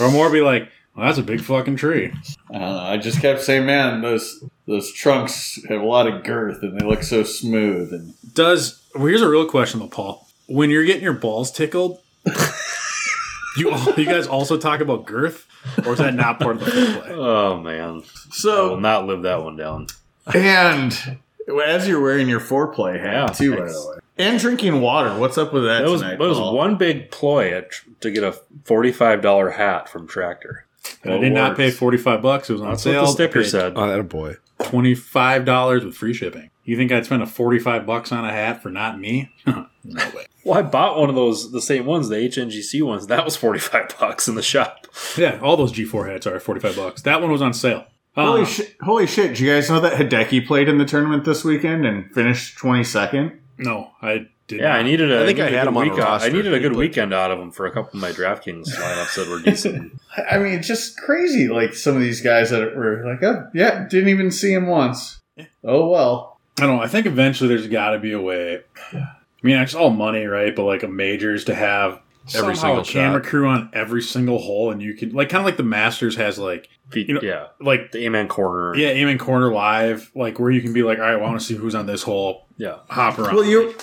[0.00, 2.12] or more be like, well, that's a big fucking tree.
[2.50, 2.78] I don't know.
[2.78, 6.84] I just kept saying, man, those those trunks have a lot of girth and they
[6.86, 7.92] look so smooth.
[7.92, 10.26] And Does well, here's a real question though, Paul.
[10.46, 12.00] When you're getting your balls tickled,
[13.56, 15.46] you all, you guys also talk about girth,
[15.86, 17.10] or is that not part of the foreplay?
[17.10, 19.86] Oh man, so I will not live that one down.
[20.34, 21.18] and
[21.66, 25.18] as you're wearing your foreplay hat Yeah, too, by the way, and drinking water.
[25.18, 26.18] What's up with that, That was tonight?
[26.18, 26.56] that was Paul?
[26.56, 28.32] one big ploy at, to get a
[28.64, 30.66] forty-five dollar hat from Tractor.
[31.04, 32.50] I did not pay forty five bucks.
[32.50, 33.02] It was on That's sale.
[33.02, 33.74] what the sticker said.
[33.76, 34.36] Oh, that a boy.
[34.62, 36.50] Twenty five dollars with free shipping.
[36.64, 39.30] You think I'd spend a forty five bucks on a hat for not me?
[39.46, 40.26] no way.
[40.44, 43.06] Well, I bought one of those, the same ones, the HNGC ones.
[43.06, 44.86] That was forty-five bucks in the shop.
[45.16, 47.02] Yeah, all those G four hats are forty five bucks.
[47.02, 47.86] That one was on sale.
[48.14, 48.76] Holy Uh, shit!
[48.82, 49.28] Holy shit!
[49.30, 52.84] Did you guys know that Hideki played in the tournament this weekend and finished twenty
[52.84, 53.40] second?
[53.58, 54.60] no, I did.
[54.60, 54.78] Yeah, not.
[54.78, 55.22] I needed a.
[55.22, 56.28] I think I needed had a him good on week out- roster.
[56.28, 59.16] I needed a good weekend out of them for a couple of my DraftKings lineups
[59.16, 59.92] that were decent.
[60.30, 61.48] I mean, it's just crazy.
[61.48, 65.20] Like some of these guys that were like, oh, yeah, didn't even see him once.
[65.64, 66.38] Oh well.
[66.58, 66.82] I don't know.
[66.82, 68.60] I think eventually there's got to be a way.
[68.92, 69.06] I
[69.42, 70.54] mean, it's all money, right?
[70.54, 72.00] But like a majors to have
[72.34, 73.28] Every somehow single a camera shot.
[73.28, 76.38] crew on every single hole, and you can like kind of like the Masters has
[76.38, 78.74] like Feet- You know- yeah, like the Amen corner.
[78.76, 81.40] yeah, Amen corner live, like where you can be like, all right, well, I want
[81.40, 82.46] to see who's on this hole.
[82.56, 82.78] yeah.
[82.88, 83.34] Hop around.
[83.34, 83.74] Well, you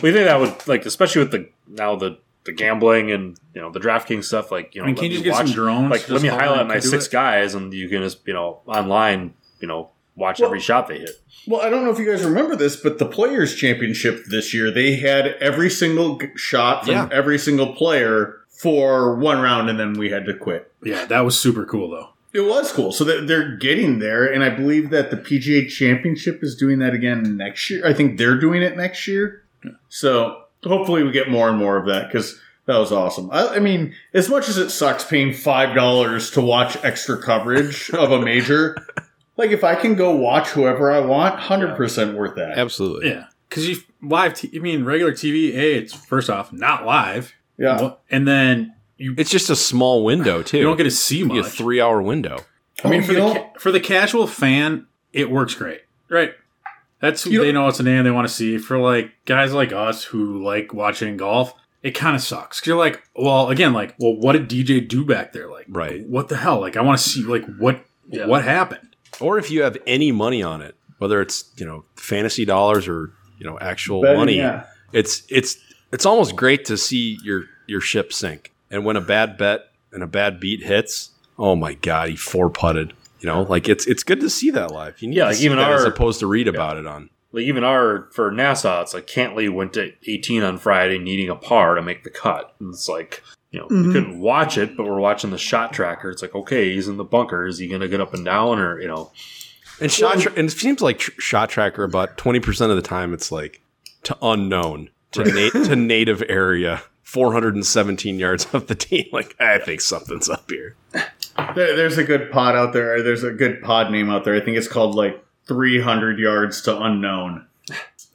[0.00, 3.70] We think that would like, especially with the now the the gambling and you know
[3.70, 4.50] the DraftKings stuff.
[4.50, 5.90] Like you know, I mean, can let you me just get some drones?
[5.90, 7.12] Like, let me highlight my six it?
[7.12, 11.10] guys, and you can just you know online, you know, watch every shot they hit.
[11.46, 14.70] Well, I don't know if you guys remember this, but the Players Championship this year,
[14.70, 17.08] they had every single shot from Yeah.
[17.10, 20.70] every single player for one round, and then we had to quit.
[20.84, 22.10] Yeah, that was super cool though.
[22.32, 22.92] It was cool.
[22.92, 27.36] So they're getting there, and I believe that the PGA Championship is doing that again
[27.36, 27.86] next year.
[27.86, 29.41] I think they're doing it next year.
[29.88, 33.30] So hopefully we get more and more of that because that was awesome.
[33.30, 37.90] I, I mean, as much as it sucks paying five dollars to watch extra coverage
[37.90, 38.76] of a major,
[39.36, 42.58] like if I can go watch whoever I want, hundred percent worth that.
[42.58, 43.10] Absolutely.
[43.10, 44.34] Yeah, because you live.
[44.34, 45.54] T- I mean, regular TV.
[45.54, 47.32] A, it's first off not live.
[47.58, 47.94] Yeah.
[48.10, 50.58] And then you It's just a small window too.
[50.58, 52.38] you don't get to see You get a three hour window.
[52.84, 56.32] I mean, Oh, for the ca- for the casual fan, it works great, right?
[57.02, 58.56] That's who You they know it's a name they want to see.
[58.58, 62.64] For like guys like us who like watching golf, it kind of sucks.
[62.64, 65.50] you you're like, well, again, like, well, what did DJ do back there?
[65.50, 66.06] Like, Right.
[66.06, 66.60] What the hell?
[66.60, 68.26] Like, I want to see like what Yeah.
[68.26, 68.88] what happened.
[69.20, 73.12] Or if you have any money on it, whether it's you know fantasy dollars or
[73.38, 74.66] you know actual Betting, money, yeah.
[74.92, 75.58] it's it's
[75.92, 78.52] it's almost great to see your your ship sink.
[78.70, 79.62] And when a bad bet
[79.92, 82.94] and a bad beat hits, oh my god, he four putted.
[83.22, 85.00] You know, like it's it's good to see that live.
[85.00, 86.86] You need Yeah, to like see even that as our- opposed to read about it
[86.86, 87.08] on.
[87.32, 91.34] Like even our for Nassau, it's like Cantlay went to 18 on Friday, needing a
[91.34, 92.54] par to make the cut.
[92.60, 93.92] And it's like you know we mm-hmm.
[93.92, 96.10] couldn't watch it, but we're watching the shot tracker.
[96.10, 97.46] It's like okay, he's in the bunker.
[97.46, 99.12] Is he going to get up and down, or you know?
[99.80, 102.82] And shot tra- and it seems like tr- shot tracker about twenty percent of the
[102.82, 103.62] time it's like
[104.02, 106.82] to unknown to na- to native area.
[107.04, 109.08] 417 yards off the tee.
[109.12, 110.76] Like, I think something's up here.
[111.54, 113.02] There, there's a good pod out there.
[113.02, 114.34] There's a good pod name out there.
[114.34, 117.46] I think it's called like 300 yards to unknown.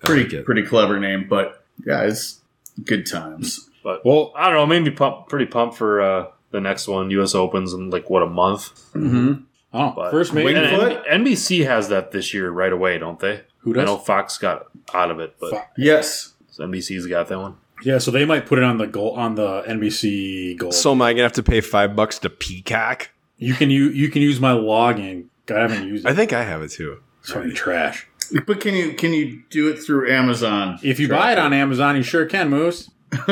[0.03, 2.39] Pretty like pretty clever name, but yeah, it's
[2.83, 3.69] good times.
[3.83, 4.65] But well, I don't know.
[4.65, 7.33] Maybe pump, pretty pumped for uh, the next one, U.S.
[7.33, 8.73] Opens in like what a month.
[8.93, 9.43] Mm-hmm.
[9.73, 10.61] Oh, But first and, major.
[10.61, 11.05] Winged Foot?
[11.07, 13.41] NBC has that this year right away, don't they?
[13.59, 13.81] Who does?
[13.81, 16.33] I know Fox got out of it, but Fo- Yes.
[16.57, 17.57] NBC's got that one.
[17.83, 20.71] Yeah, so they might put it on the goal on the NBC goal.
[20.71, 23.09] So am I gonna have to pay five bucks to Peacock?
[23.37, 25.25] You can you you can use my login.
[25.49, 26.09] I haven't used it.
[26.09, 26.99] I think I have it too.
[27.21, 28.07] it's fucking trash.
[28.45, 30.79] But can you can you do it through Amazon?
[30.83, 32.89] If you buy it on Amazon, you sure can, Moose.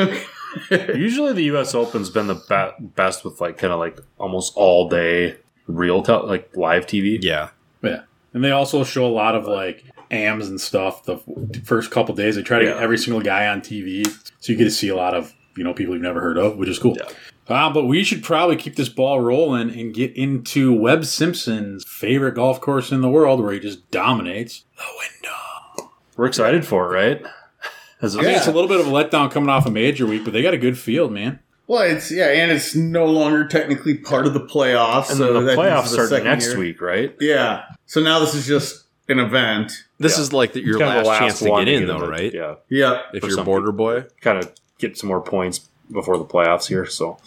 [0.70, 1.74] Usually, the U.S.
[1.74, 2.34] Open's been the
[2.78, 7.18] be- best with like kind of like almost all day real tel- like live TV.
[7.22, 7.50] Yeah.
[7.82, 11.04] Yeah, and they also show a lot of like AMs and stuff.
[11.04, 11.18] The
[11.64, 14.06] first couple days, they try to get every single guy on TV,
[14.40, 16.56] so you get to see a lot of you know people you've never heard of,
[16.56, 16.96] which is cool.
[16.96, 17.08] Yeah.
[17.48, 22.34] Uh, but we should probably keep this ball rolling and get into Webb Simpson's favorite
[22.34, 25.92] golf course in the world, where he just dominates the window.
[26.16, 27.22] We're excited for it, right?
[28.02, 30.24] As I think it's a little bit of a letdown coming off a major week,
[30.24, 31.38] but they got a good field, man.
[31.68, 35.08] Well, it's yeah, and it's no longer technically part of the playoffs.
[35.08, 36.58] and so the playoffs is the start next year.
[36.58, 37.14] week, right?
[37.20, 37.62] Yeah.
[37.86, 39.72] So now this is just an event.
[39.98, 40.22] This Yeah.
[40.22, 42.32] is like the, your Kind of last, the chance to get in, in though, right?
[42.32, 43.02] Yeah, Yeah.
[43.14, 44.04] If For you're a border boy.
[44.20, 45.58] kind of get some more points
[45.90, 46.86] before the playoffs here.
[46.86, 47.18] So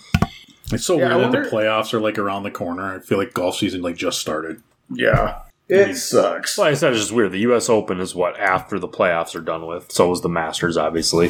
[0.71, 2.95] It's so Yeah, I weird that the playoffs are like around the corner.
[2.95, 4.61] I feel like golf season like just started.
[4.91, 5.39] Yeah.
[5.67, 6.57] It sucks.
[6.57, 7.31] like I said, it's just weird.
[7.31, 7.69] The U.S.
[7.69, 9.91] Open is what after the playoffs are done with.
[9.91, 11.29] So is the Masters, obviously.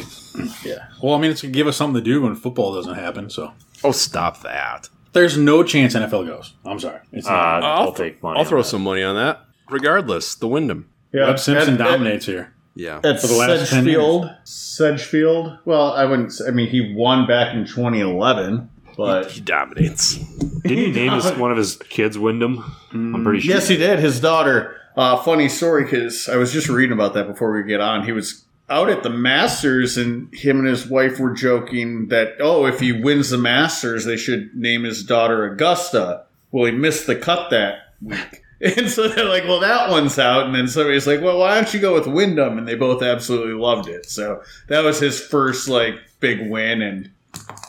[0.64, 0.86] Yeah.
[1.02, 3.28] Well, I mean, it's gonna give us something to do when football doesn't happen.
[3.28, 3.52] So
[3.84, 4.88] Oh, stop that.
[5.12, 6.54] there's no chance NFL goes.
[6.64, 7.00] I'm sorry.
[7.12, 7.62] It's Uh, not.
[7.64, 8.36] I'll, take money.
[8.38, 8.68] I'll on throw that.
[8.68, 9.40] some money on that.
[9.68, 10.88] Regardless, the Wyndham.
[11.12, 11.26] yeah.
[11.26, 12.54] Webb Simpson At- at- dominates here.
[12.74, 13.00] Yeah.
[13.02, 14.30] At For the last 10 Sedgefield.
[14.44, 15.58] Sedgefield.
[15.64, 16.32] Well, I wouldn't.
[16.46, 20.16] I mean, he won back in 2011, but He dominates.
[20.16, 22.64] Didn't he name his, one of his kids Wyndham?
[22.92, 23.54] I'm pretty sure.
[23.54, 23.98] yes, he did.
[23.98, 24.76] His daughter.
[24.96, 28.04] Uh, funny story because I was just reading about that before we get on.
[28.04, 32.66] He was out at the Masters, and him and his wife were joking that oh,
[32.66, 36.24] if he wins the Masters, they should name his daughter Augusta.
[36.50, 38.39] Well, he missed the cut that week.
[38.76, 40.44] And so they're like, well, that one's out.
[40.44, 42.58] And then somebody's like, well, why don't you go with Wyndham?
[42.58, 44.04] And they both absolutely loved it.
[44.10, 46.82] So that was his first, like, big win.
[46.82, 47.10] And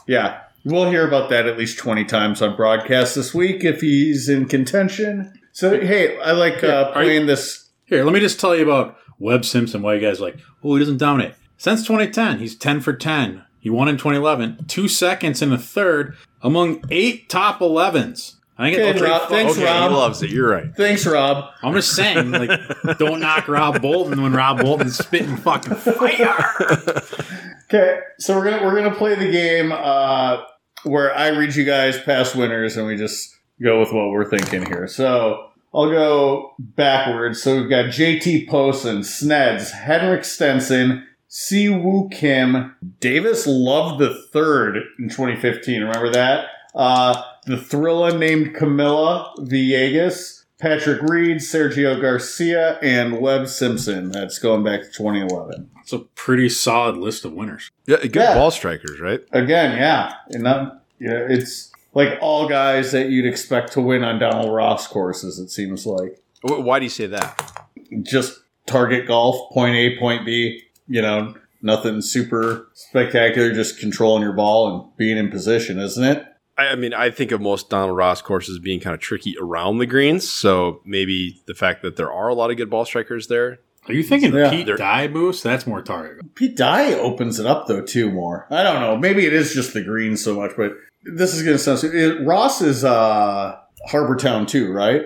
[0.05, 4.27] yeah, we'll hear about that at least 20 times on broadcast this week if he's
[4.27, 5.31] in contention.
[5.53, 7.69] So, hey, I like uh, are you- playing this.
[7.85, 9.81] Here, let me just tell you about Webb Simpson.
[9.81, 10.37] Why you guys like?
[10.63, 11.35] Oh, he doesn't dominate.
[11.57, 13.43] Since 2010, he's 10 for 10.
[13.59, 18.35] He won in 2011, two seconds in the third among eight top 11s.
[18.61, 19.89] I think Okay, it's Rob, thanks, Okay, Rob.
[19.91, 20.29] he loves it.
[20.29, 20.75] You're right.
[20.75, 21.45] Thanks, Rob.
[21.63, 22.51] I'm just saying, like,
[22.99, 27.01] don't knock Rob Bolton when Rob Bolton's spitting fucking fire.
[27.65, 30.41] Okay, so we're gonna we're gonna play the game uh,
[30.83, 34.65] where I read you guys past winners and we just go with what we're thinking
[34.65, 34.87] here.
[34.87, 37.41] So I'll go backwards.
[37.41, 44.77] So we've got JT Poston, Sneds, Henrik Stenson, Si Woo Kim, Davis Love the Third
[44.99, 45.81] in 2015.
[45.81, 46.47] Remember that?
[46.75, 54.11] Uh, the Thrilla named Camilla Villegas, Patrick Reed, Sergio Garcia, and Webb Simpson.
[54.11, 55.69] That's going back to 2011.
[55.81, 57.69] It's a pretty solid list of winners.
[57.87, 58.33] Yeah, good Yeah.
[58.35, 59.21] ball strikers, right?
[59.31, 64.19] Again, yeah, and not, yeah, it's like all guys that you'd expect to win on
[64.19, 65.39] Donald Ross courses.
[65.39, 67.51] It seems like Why do you say that?
[68.03, 70.61] just target golf, point A, point B.
[70.87, 73.51] You know, nothing super spectacular.
[73.53, 76.25] Just controlling your ball and being in position, isn't it?
[76.61, 79.77] I, I mean, I think of most Donald Ross courses being kind of tricky around
[79.79, 80.29] the greens.
[80.29, 83.59] So maybe the fact that there are a lot of good ball strikers there.
[83.87, 84.49] Are you thinking Yeah.
[84.51, 85.43] Pete They're- Dye boost?
[85.43, 86.35] That's more target.
[86.35, 88.45] Pete Dye opens it up though too more.
[88.51, 88.95] I don't know.
[88.95, 91.79] Maybe it is just the greens so much, but this is going to sound.
[91.79, 91.97] stupid.
[91.97, 95.05] It- Ross is uh, Harbor Town too, right?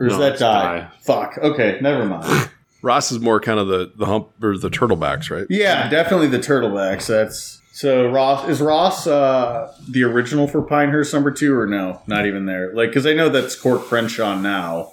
[0.00, 0.78] Or is No, that it's Dye?
[0.80, 0.88] Dye.
[1.02, 1.38] Fuck.
[1.38, 2.50] Okay, never mind.
[2.82, 5.46] Ross is more kind of the the hump or the turtlebacks, right?
[5.50, 7.06] Yeah, definitely the turtlebacks.
[7.06, 12.00] That's so Ross is Ross uh, the original for Pinehurst number two or no?
[12.06, 12.72] Not even there.
[12.72, 14.92] Like because I know that's Coore Crenshaw now,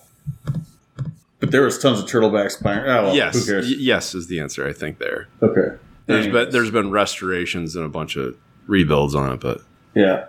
[1.39, 2.61] but there was tons of turtlebacks.
[2.61, 2.79] Pine.
[2.79, 3.67] Oh, well, yes, Who cares?
[3.67, 4.67] Y- yes is the answer.
[4.67, 5.29] I think there.
[5.41, 5.77] okay.
[6.07, 8.35] There's been there's been restorations and a bunch of
[8.67, 9.61] rebuilds on it, but
[9.95, 10.25] Yeah.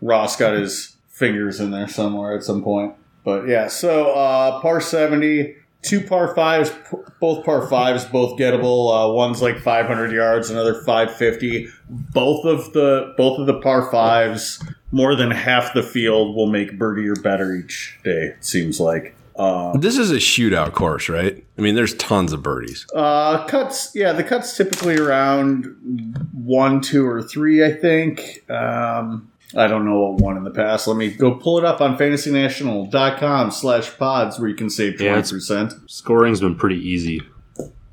[0.00, 2.94] Ross got his fingers in there somewhere at some point.
[3.24, 6.72] But yeah, so uh, par 70, two par fives,
[7.20, 9.10] both par fives, both gettable.
[9.10, 11.68] Uh, one's like 500 yards, another 550.
[11.88, 14.62] Both of the both of the par fives,
[14.92, 18.34] more than half the field will make birdie or better each day.
[18.36, 19.14] It seems like.
[19.38, 21.44] Um, this is a shootout course, right?
[21.56, 22.84] I mean, there's tons of birdies.
[22.92, 28.42] uh, cuts, yeah, the cuts typically around one, two, or three, I think.
[28.50, 30.86] Um, I don't know what one in the past.
[30.86, 35.90] Let me go pull it up on fantasynational.com slash pods where you can save 20%.
[35.90, 37.22] Scoring's been pretty easy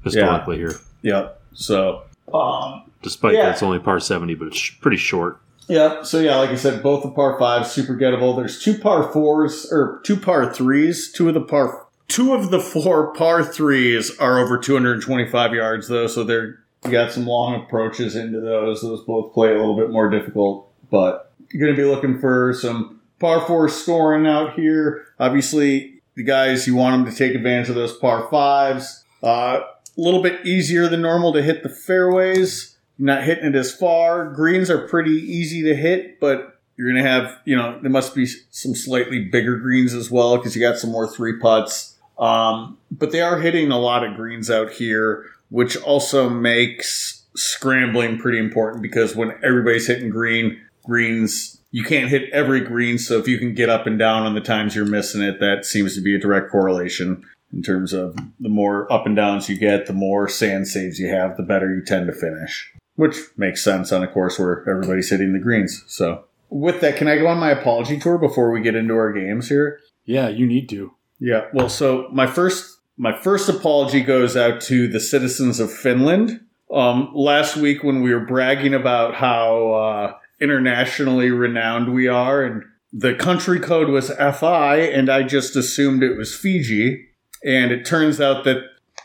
[0.03, 1.41] historically here, Yep.
[1.53, 2.01] So,
[2.33, 3.43] um, despite Yeah.
[3.45, 5.37] that it's only par seventy, but it's pretty short.
[5.67, 8.35] Yeah, so yeah, like I said, both the par fives super gettable.
[8.35, 11.11] There's two par fours or two par threes.
[11.11, 16.07] Two of the par two of the four par threes are over 225 yards though,
[16.07, 18.81] so they're you got some long approaches into those.
[18.81, 23.01] Those both play a little bit more difficult, but going to be looking for some
[23.19, 25.07] par four scoring out here.
[25.19, 29.03] Obviously, the guys you want them to take advantage of those par fives.
[29.23, 29.61] Uh,
[29.97, 34.29] a little bit easier than normal to hit the fairways not hitting it as far.
[34.31, 38.15] Greens are pretty easy to hit, but you're going to have, you know, there must
[38.15, 41.95] be some slightly bigger greens as well because you got some more three putts.
[42.17, 48.17] Um, but they are hitting a lot of greens out here, which also makes scrambling
[48.17, 52.97] pretty important because when everybody's hitting green, greens, you can't hit every green.
[52.97, 55.65] So if you can get up and down on the times you're missing it, that
[55.65, 59.57] seems to be a direct correlation in terms of the more up and downs you
[59.57, 63.63] get, the more sand saves you have, the better you tend to finish which makes
[63.63, 65.83] sense on a course where everybody's hitting the greens.
[65.87, 69.11] So, with that, can I go on my apology tour before we get into our
[69.11, 69.79] games here?
[70.05, 70.93] Yeah, you need to.
[71.19, 71.47] Yeah.
[71.53, 76.41] Well, so my first my first apology goes out to the citizens of Finland.
[76.73, 82.63] Um, last week when we were bragging about how uh, internationally renowned we are, and
[82.91, 87.09] the country code was FI, and I just assumed it was Fiji,
[87.43, 88.63] and it turns out that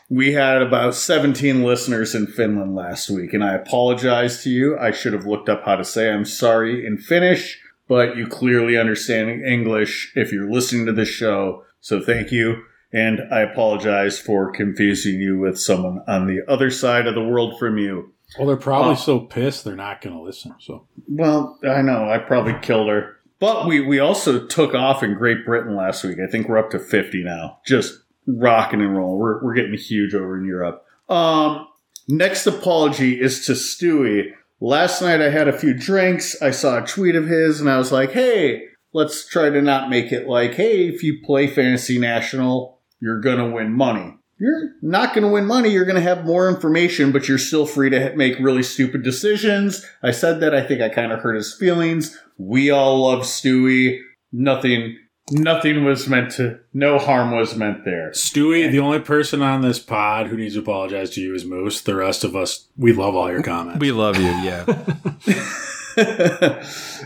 [0.09, 4.77] we had about 17 listeners in Finland last week, and I apologize to you.
[4.77, 8.77] I should have looked up how to say I'm sorry in Finnish, but you clearly
[8.77, 11.63] understand English if you're listening to this show.
[11.79, 12.63] So thank you.
[12.93, 17.57] And I apologize for confusing you with someone on the other side of the world
[17.57, 18.13] from you.
[18.37, 20.55] Well, they're probably so pissed they're not going to listen.
[20.59, 23.17] So Well, I know I probably killed her.
[23.39, 26.17] But we, we also took off in Great Britain last week.
[26.19, 27.57] I think we're up to 50 now.
[27.65, 29.19] Just rocking and rolling.
[29.19, 30.85] We're, we're getting huge over in Europe.
[31.09, 31.67] Um,
[32.07, 34.33] next apology is to Stewie.
[34.59, 36.39] Last night I had a few drinks.
[36.39, 39.89] I saw a tweet of his and I was like, hey, let's try to not
[39.89, 44.19] make it like, hey, if you play Fantasy National, you're going to win money.
[44.41, 45.69] You're not going to win money.
[45.69, 49.85] You're going to have more information, but you're still free to make really stupid decisions.
[50.01, 50.55] I said that.
[50.55, 52.19] I think I kind of hurt his feelings.
[52.39, 53.99] We all love Stewie.
[54.31, 54.97] Nothing,
[55.29, 58.09] nothing was meant to, no harm was meant there.
[58.15, 61.79] Stewie, the only person on this pod who needs to apologize to you is Moose.
[61.81, 63.79] The rest of us, we love all your comments.
[63.79, 64.65] We love you, yeah.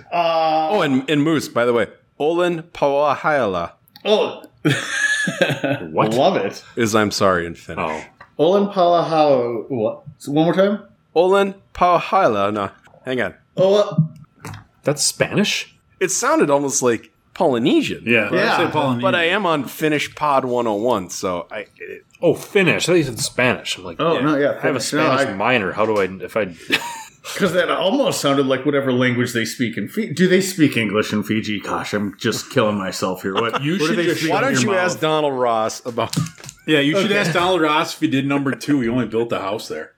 [0.09, 3.73] uh, oh, and, and Moose, by the way, Olin Pauahaila
[4.05, 4.43] oh,
[5.91, 6.13] What?
[6.13, 6.63] love it.
[6.75, 7.83] is I'm sorry in Finnish.
[7.83, 8.03] Oh,
[8.37, 9.69] Olin Palahau.
[9.69, 10.03] What?
[10.27, 10.83] One more time.
[11.15, 12.53] Olin Pauahaila.
[12.53, 12.69] No,
[13.05, 13.33] hang on.
[13.57, 14.09] Oh,
[14.83, 15.75] that's Spanish.
[15.99, 18.03] It sounded almost like Polynesian.
[18.05, 18.35] yeah, Yeah.
[18.35, 18.57] yeah.
[18.57, 19.01] Say Polynesian.
[19.01, 21.65] But I am on Finnish Pod 101, so I.
[21.77, 22.83] It, Oh, Finnish.
[22.83, 23.77] I thought you said Spanish.
[23.77, 24.21] I'm like, oh Yeah.
[24.21, 24.57] no, yeah.
[24.57, 25.73] I have a Spanish minor.
[25.73, 26.05] How do I?
[26.23, 26.45] If I
[27.33, 30.13] Because that almost sounded like whatever language they speak in Fiji.
[30.13, 31.59] Do they speak English in Fiji?
[31.59, 33.33] Gosh, I'm just killing myself here.
[33.33, 34.77] What You what should they just why don't you mouth.
[34.77, 36.15] ask Donald Ross about.
[36.67, 37.17] yeah, you should Okay.
[37.19, 38.79] ask Donald Ross if he did number two.
[38.81, 39.93] He only built the house there.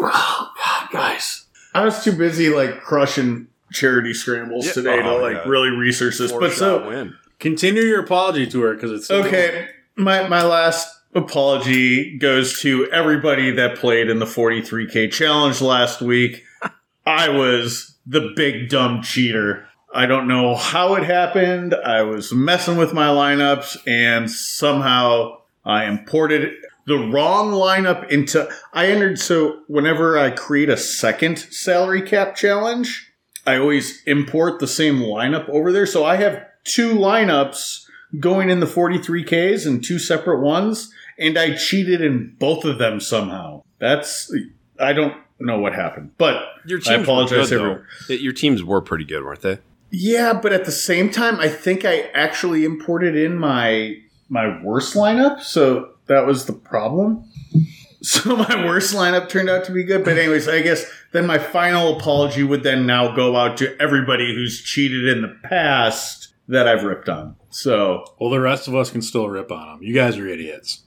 [0.00, 0.50] Oh,
[0.92, 1.46] guys.
[1.74, 4.72] I was too busy like crushing charity scrambles Yeah.
[4.72, 5.48] today to Oh, like yeah.
[5.48, 6.32] really research this.
[6.32, 7.14] But so win.
[7.38, 13.78] Continue your apology tour because it's okay, my my last apology goes to everybody that
[13.78, 16.44] played in the 43k challenge last week.
[17.06, 19.66] I was the big dumb cheater.
[19.94, 21.74] I don't know how it happened.
[21.74, 26.54] I was messing with my lineups and somehow I imported
[26.86, 33.12] the wrong lineup into I entered so whenever I create a second salary cap challenge,
[33.46, 35.86] I always import the same lineup over there.
[35.86, 37.86] So I have two lineups
[38.18, 43.00] going in the 43Ks and two separate ones, and I cheated in both of them
[43.00, 43.62] somehow.
[43.78, 44.32] That's
[44.80, 46.12] I don't know what happened.
[46.18, 47.86] But Your I teams apologize, were good, everyone.
[48.08, 48.14] though.
[48.14, 49.58] Your teams were pretty good, weren't they?
[49.90, 53.96] yeah, but at the same time, I think I actually imported in my
[54.28, 57.24] my worst lineup, so that was the problem.
[58.04, 60.04] So my worst lineup turned out to be good.
[60.04, 64.34] But anyways, I guess then my final apology would then now go out to everybody
[64.34, 67.36] who's cheated in the past that I've ripped on.
[67.50, 69.82] So Well, the rest of us can still rip on them.
[69.84, 70.82] You guys are idiots.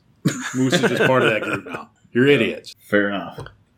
[0.56, 1.90] Moose is just part of that group now.
[2.12, 2.76] You're idiots.
[2.80, 3.38] fair enough.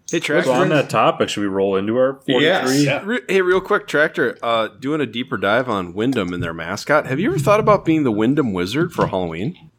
[0.09, 0.51] Hey, So Tractor.
[0.51, 2.41] on that topic, should we roll into our 43?
[2.43, 2.83] Yes.
[2.83, 3.01] Yeah.
[3.03, 4.37] Re- hey, real quick, Tractor.
[4.41, 7.07] Uh, doing a deeper dive on Wyndham and their mascot.
[7.07, 9.69] Have you ever thought about being the Wyndham Wizard for Halloween?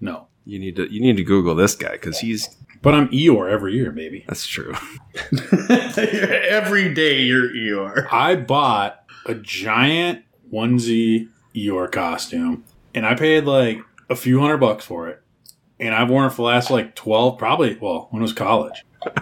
[0.00, 0.28] No.
[0.44, 2.48] You need to you need to Google this guy because he's
[2.82, 4.24] But I'm Eeyore every year, baby.
[4.28, 4.72] that's true.
[5.96, 8.06] Every day you're Eeyore.
[8.12, 12.64] I bought a giant onesie Eeyore costume,
[12.94, 15.22] and I paid like a few hundred bucks for it.
[15.80, 18.84] And I've worn it for the last like 12, probably, well, when it was college.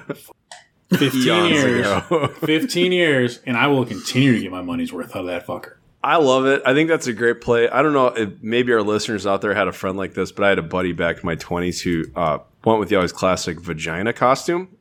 [0.91, 1.87] 15 years.
[1.87, 2.29] ago.
[2.41, 5.75] 15 years, and I will continue to get my money's worth out of that fucker.
[6.03, 6.63] I love it.
[6.65, 7.69] I think that's a great play.
[7.69, 10.45] I don't know if maybe our listeners out there had a friend like this, but
[10.45, 13.61] I had a buddy back in my twenties who uh, went with the always classic
[13.61, 14.78] vagina costume.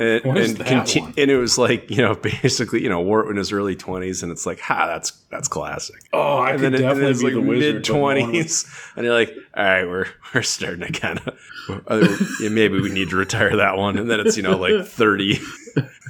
[0.00, 1.14] And, What is and, that conti- one?
[1.18, 4.22] and it was like you know basically you know wore it in his early twenties
[4.22, 6.88] and it's like ha that's that's classic Oh, I and could then, it, and then
[6.88, 9.64] definitely it's be like the mid but no one was- twenties and you're like all
[9.64, 13.98] right we're we're starting to kind of yeah, maybe we need to retire that one
[13.98, 15.38] and then it's you know like 30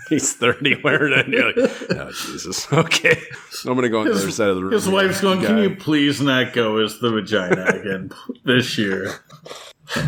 [0.08, 1.56] he's 30 wearing it and you're like
[1.90, 3.20] oh Jesus okay
[3.66, 4.94] I'm gonna go on the other side of the room His here.
[4.94, 8.10] wife's going, Can you please not go as the vagina again
[8.44, 9.16] this year?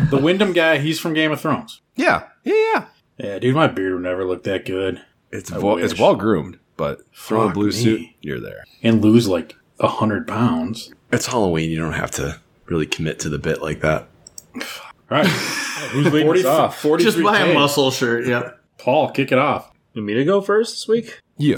[0.09, 1.81] The Wyndham guy, he's from Game of Thrones.
[1.95, 2.85] yeah yeah yeah
[3.17, 5.01] Yeah, dude, my beard would never look that good.
[5.31, 7.71] it's I well, it's well groomed but throw a blue me.
[7.71, 10.91] suit you're there And lose like a hundred pounds.
[11.11, 14.07] it's Halloween you don't have to really commit to the bit like that
[14.55, 14.61] All
[15.09, 15.27] right.
[15.91, 16.79] Who's leading us off?
[16.79, 17.53] 43 Just buy a K.
[17.53, 18.25] muscle shirt.
[18.25, 18.59] Yep.
[18.79, 19.71] Paul, kick it off.
[19.93, 21.19] You want me to go first this week?
[21.37, 21.57] yeah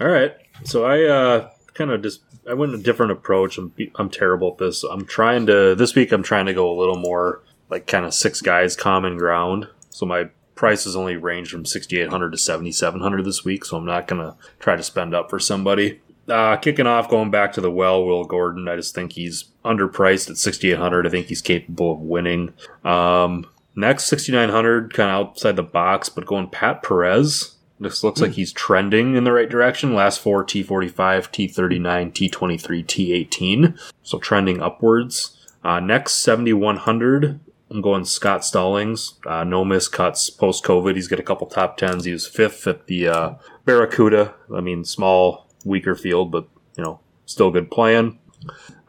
[0.00, 0.34] All right.
[0.64, 3.56] So I uh, kind of just I went a different approach.
[3.56, 4.82] I'm I'm terrible at this.
[4.84, 6.12] I'm trying to this week.
[6.12, 9.68] I'm trying to go a little more like kind of six guys common ground.
[9.88, 10.28] So my
[10.60, 13.64] prices only range from 6800 to 7700 this week.
[13.64, 16.02] So I'm not gonna try to spend up for somebody.
[16.28, 18.68] Uh, kicking off, going back to the well, Will Gordon.
[18.68, 21.06] I just think he's underpriced at 6800.
[21.06, 22.52] I think he's capable of winning.
[22.84, 27.56] Um, next 6900, kind of outside the box, but going Pat Perez.
[27.80, 29.94] This looks like he's trending in the right direction.
[29.94, 33.80] Last four T45, T39, T23, T18.
[34.02, 35.38] So trending upwards.
[35.64, 37.40] Uh, next 7100,
[37.70, 39.14] I'm going Scott Stallings.
[39.24, 40.96] Uh, no miscuts post COVID.
[40.96, 42.04] He's got a couple top tens.
[42.04, 44.34] He was fifth at the uh, Barracuda.
[44.52, 48.18] I mean, small, weaker field, but you know, still good playing.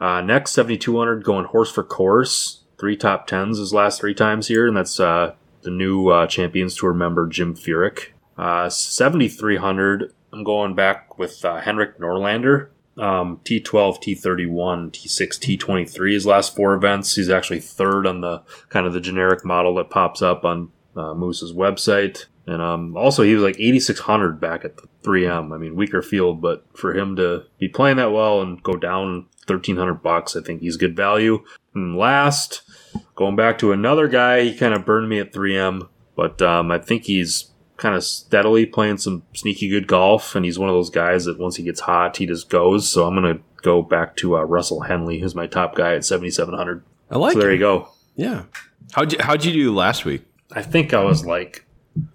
[0.00, 2.64] Uh, next 7200, going horse for course.
[2.78, 6.74] Three top tens his last three times here, and that's uh, the new uh, Champions
[6.74, 8.08] Tour member Jim Furyk.
[8.36, 12.68] Uh, 7300, I'm going back with Henrik Norlander.
[13.02, 17.16] Um, T12, T31, T6, T23 his last four events.
[17.16, 21.12] He's actually third on the kind of the generic model that pops up on uh,
[21.12, 22.26] Moose's website.
[22.46, 25.52] And um, also, he was like 8,600 back at the 3M.
[25.52, 29.26] I mean, weaker field, but for him to be playing that well and go down
[29.46, 31.44] 1,300 bucks, I think he's good value.
[31.74, 32.62] And last,
[33.14, 36.78] going back to another guy, he kind of burned me at 3M, but um, I
[36.78, 40.90] think he's kind of steadily playing some sneaky good golf, and he's one of those
[40.90, 42.88] guys that once he gets hot, he just goes.
[42.88, 46.04] So I'm going to go back to uh, Russell Henley, who's my top guy at
[46.04, 46.82] 7,700.
[47.10, 47.88] I like So there it you go.
[48.16, 48.44] yeah
[48.92, 51.64] how'd you how'd you do last week I think I was like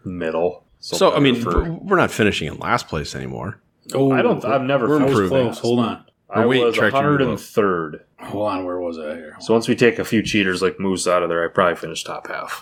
[0.03, 0.63] middle.
[0.79, 3.59] So, I mean, for, we're not finishing in last place anymore.
[3.93, 4.43] Oh, I don't.
[4.45, 4.87] I've never.
[4.87, 5.53] we're I was improving.
[5.53, 6.05] Hold on.
[6.29, 8.01] I Or wait, was 103rd.
[8.19, 8.65] Hold on.
[8.65, 9.35] Where was I here?
[9.39, 12.05] So once we take a few cheaters like Moose out of there, I probably finished
[12.05, 12.61] top half.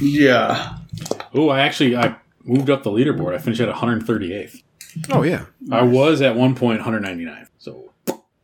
[0.00, 0.76] Yeah.
[1.34, 2.16] Oh, I actually I
[2.48, 3.34] moved up the leaderboard.
[3.34, 4.62] I finished at 138th.
[5.10, 7.48] Oh yeah, I was at one point 199th.
[7.58, 7.92] So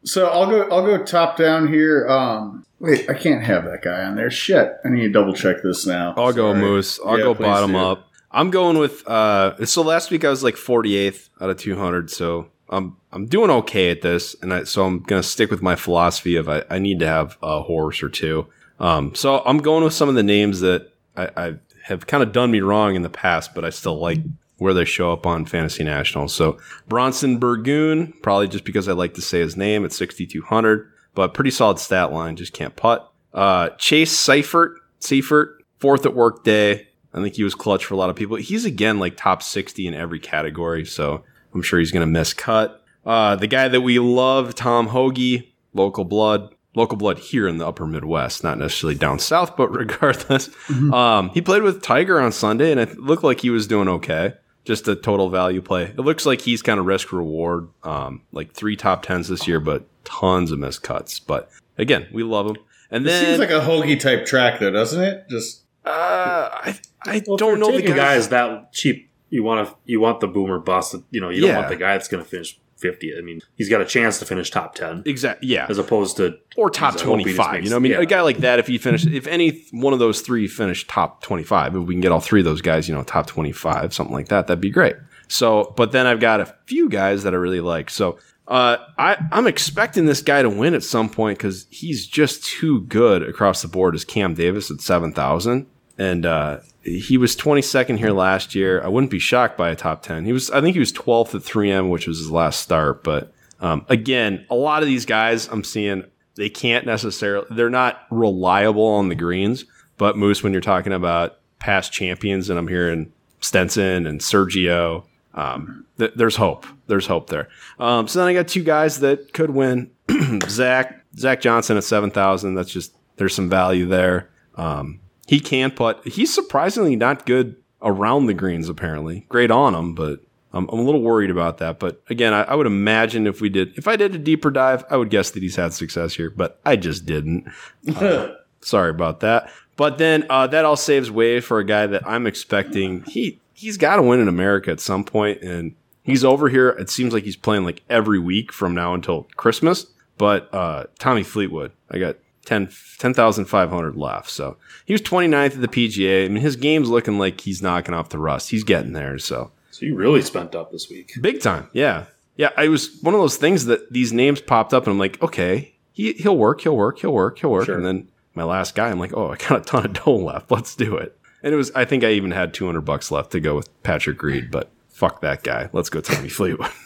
[0.04, 0.62] So I'll go.
[0.70, 2.06] I'll go top down here.
[2.08, 4.30] Um, wait, I can't have that guy on there.
[4.30, 6.14] Shit, I need to double check this now.
[6.16, 7.00] I'll go Moose.
[7.04, 7.78] I'll Yeah, go bottom do.
[7.78, 8.08] up.
[8.30, 9.06] I'm going with.
[9.08, 12.10] uh So last week I was like 48th out of 200.
[12.10, 15.76] So I'm I'm doing okay at this, and I, so I'm gonna stick with my
[15.76, 18.46] philosophy of I, I need to have a horse or two.
[18.80, 21.54] Um, so I'm going with some of the names that I, I
[21.84, 24.18] have kind of done me wrong in the past, but I still like
[24.56, 26.28] where they show up on Fantasy National.
[26.28, 26.58] So
[26.88, 31.50] Bronson Burgoon, probably just because I like to say his name at 6,200, but pretty
[31.50, 33.12] solid stat line, just can't putt.
[33.34, 36.88] Uh, Chase Seiffert, Seiffert, fourth at Workday.
[37.12, 38.36] I think he was clutch for a lot of people.
[38.36, 41.22] He's again like top 60 in every category, so
[41.52, 42.82] I'm sure he's going to miss cut.
[43.04, 47.66] Uh, the guy that we love, Tom Hoge, local blood, local blood here in the
[47.66, 50.50] upper Midwest, not necessarily down south, but regardless.
[50.70, 54.34] Um, he played with Tiger on Sunday and it looked like he was doing okay.
[54.64, 55.84] Just a total value play.
[55.84, 59.60] It looks like he's kind of risk reward, um, like three top tens this year,
[59.60, 61.20] but tons of missed cuts.
[61.20, 62.56] But again, we love him.
[62.90, 65.24] And It then seems like a hoagie type track, though, doesn't it?
[65.28, 68.22] Just Uh, I I Well, don't you're know the taking guys.
[68.22, 69.10] guys that cheap.
[69.28, 70.94] You want to you want the boomer bust.
[71.10, 71.56] You know, you don't Yeah.
[71.58, 73.12] want the guy that's going to finish fifty.
[73.16, 75.48] I mean, he's got a chance to finish top ten Exactly.
[75.48, 75.66] Yeah.
[75.68, 77.52] as opposed to or top He's hoping he just 25.
[77.54, 78.00] makes- you know, I mean, yeah.
[78.00, 81.22] a guy like that, if he finished, if any one of those three finished top
[81.22, 84.14] 25, if we can get all three of those guys, you know, top 25, something
[84.14, 84.96] like that, that'd be great.
[85.28, 87.88] So, but then I've got a few guys that I really like.
[87.90, 92.44] So, uh, I, I'm expecting this guy to win at some point because he's just
[92.44, 95.66] too good across the board as Cam Davis at 7,000.
[95.96, 98.82] And, uh, he was 22nd here last year.
[98.82, 100.24] I wouldn't be shocked by a top 10.
[100.24, 103.02] He was, I think he was 12th at 3M, which was his last start.
[103.02, 106.04] But, um, again, a lot of these guys I'm seeing,
[106.36, 109.64] they can't necessarily, they're not reliable on the greens.
[109.96, 115.04] But Moose, when you're talking about past champions, and I'm hearing Stenson and Sergio,
[115.34, 116.66] um, th- there's hope.
[116.86, 117.48] There's hope there.
[117.78, 119.90] Um, so then I got two guys that could win.
[120.48, 122.54] Zach Zach Johnson at seven thousand.
[122.54, 124.30] That's just there's some value there.
[124.56, 128.68] Um, he can't, but he's surprisingly not good around the greens.
[128.68, 130.20] Apparently, great on them, but
[130.52, 131.78] I'm, I'm a little worried about that.
[131.78, 134.84] But again, I, I would imagine if we did, if I did a deeper dive,
[134.88, 137.50] I would guess that he's had success here, but I just didn't.
[138.60, 139.50] Sorry about that.
[139.76, 143.02] But then uh, that all saves way for a guy that I'm expecting.
[143.04, 146.70] He he's got to win in America at some point, and he's over here.
[146.70, 149.86] It seems like he's playing like every week from now until Christmas.
[150.16, 152.68] But uh, Tommy Fleetwood, I got 10
[152.98, 154.30] 10,500 left.
[154.30, 156.26] So he was 29th at the PGA.
[156.26, 158.50] I mean, his game's looking like he's knocking off the rust.
[158.50, 159.18] He's getting there.
[159.18, 161.12] So so you really spent up this week.
[161.20, 161.68] big time.
[161.72, 162.04] Yeah.
[162.36, 162.50] Yeah.
[162.56, 165.74] I was one of those things that these names popped up, and I'm like, okay,
[165.92, 167.66] he, he'll work, he'll work, he'll work, he'll work.
[167.66, 167.76] Sure.
[167.76, 170.50] And then my last guy, I'm like, oh, I got a ton of dough left.
[170.50, 171.18] Let's do it.
[171.42, 174.22] And it was, I think I even had 200 bucks left to go with Patrick
[174.22, 175.68] Reed, but fuck that guy.
[175.72, 176.70] Let's go Tommy Fleetwood.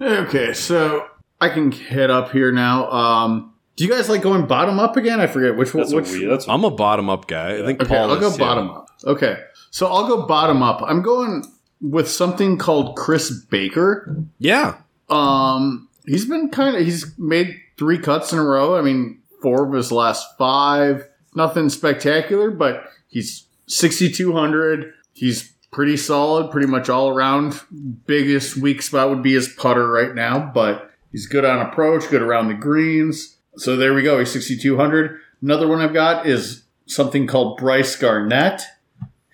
[0.00, 1.08] Okay, so
[1.40, 2.88] I can head up here now.
[2.88, 5.20] Um, do you guys like going bottom up again?
[5.20, 5.84] I forget which one.
[5.84, 6.32] That's Which, a weird.
[6.32, 7.58] That's I'm a bottom up guy.
[7.60, 8.44] I think okay, Paul I'll go is, yeah.
[8.44, 8.90] bottom up.
[9.04, 9.38] Okay,
[9.70, 10.82] so I'll go bottom up.
[10.82, 11.44] I'm going
[11.80, 14.16] with something called Chris Baker.
[14.40, 14.78] Yeah.
[15.08, 18.76] Um, he's been kind of he's made three cuts in a row.
[18.76, 21.08] I mean, four of his last five.
[21.36, 24.92] Nothing spectacular, but he's 6200.
[25.12, 27.60] He's pretty solid, pretty much all around.
[28.06, 32.22] Biggest weak spot would be his putter right now, but he's good on approach, good
[32.22, 33.36] around the greens.
[33.58, 34.18] So there we go.
[34.18, 35.18] He's 6200.
[35.42, 38.62] Another one I've got is something called Brice Garnett,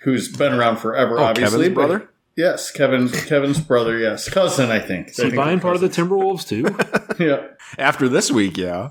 [0.02, 1.58] who's been around forever, Oh, obviously.
[1.58, 2.10] Kevin's brother?
[2.36, 3.96] Yes, Kevin, Kevin's brother.
[3.96, 4.70] Yes, cousin.
[4.70, 5.10] I think.
[5.10, 6.66] Is he buying part of the Timberwolves too?
[7.24, 7.46] Yeah.
[7.78, 8.90] After this week, yeah.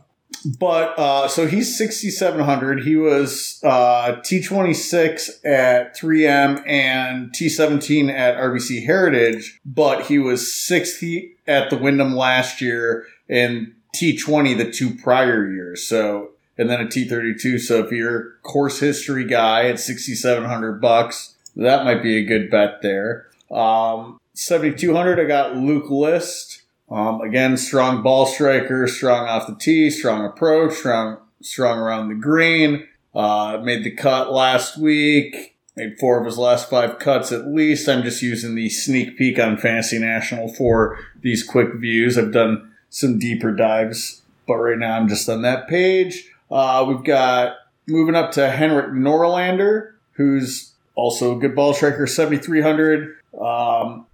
[0.58, 2.84] But uh, so he's 6,700.
[2.84, 11.36] He was uh, T26 at 3M and T17 at RBC Heritage, but he was sixty
[11.48, 15.88] at the Wyndham last year and T20 the two prior years.
[15.88, 17.60] So, and then a T32.
[17.62, 22.82] So if you're course history guy at 6,700 bucks, that might be a good bet
[22.82, 23.28] there.
[23.52, 26.64] Um, 7,200, I got Luke List.
[26.90, 32.16] Um, again, strong ball striker, strong off the tee, strong approach, strong, strong around the
[32.16, 32.88] green.
[33.16, 35.56] Uh, made the cut last week.
[35.76, 37.90] Made four of his last five cuts at least.
[37.90, 42.16] I'm just using the sneak peek on Fantasy National for these quick views.
[42.18, 46.30] I've done some deeper dives, but right now I'm just on that page.
[46.52, 47.56] Uh, we've got
[47.88, 53.16] moving up to Henrik Norlander, who's also a good ball striker, 7,300.
[53.42, 54.06] Um,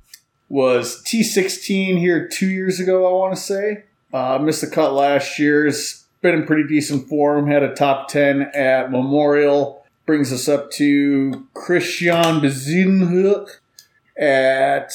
[0.48, 3.84] was T16 here two years ago, I want to say.
[4.14, 5.66] Uh, missed the cut last year.
[5.66, 7.48] Has been in pretty decent form.
[7.48, 9.86] Had a top 10 at Memorial.
[10.06, 13.60] Brings us up to Christiaan Bezuidenhout
[14.18, 14.92] at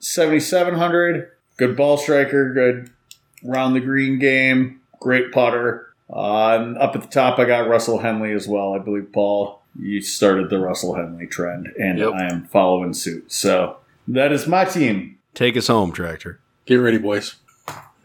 [0.00, 1.30] 7,700.
[1.58, 2.52] Good ball striker.
[2.52, 2.90] Good
[3.46, 4.80] round the green game.
[5.00, 5.92] Great putter.
[6.12, 8.74] Uh, and up at the top, I got Russell Henley as well.
[8.74, 12.12] I believe, Paul, you started the Russell Henley trend, and Yep.
[12.12, 13.30] I am following suit.
[13.32, 13.78] So
[14.08, 15.18] that is my team.
[15.34, 16.38] Take us home, Tractor.
[16.64, 17.36] Get ready, boys.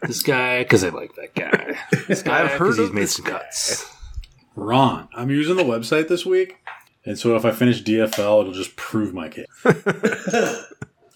[0.02, 1.78] this guy, because I like that guy.
[2.08, 3.38] This guy, I've heard he's of made this some guy.
[3.38, 3.88] cuts.
[4.56, 6.58] Ron, I'm using the website this week,
[7.06, 9.46] and so if I finish DFL, it'll just prove my case.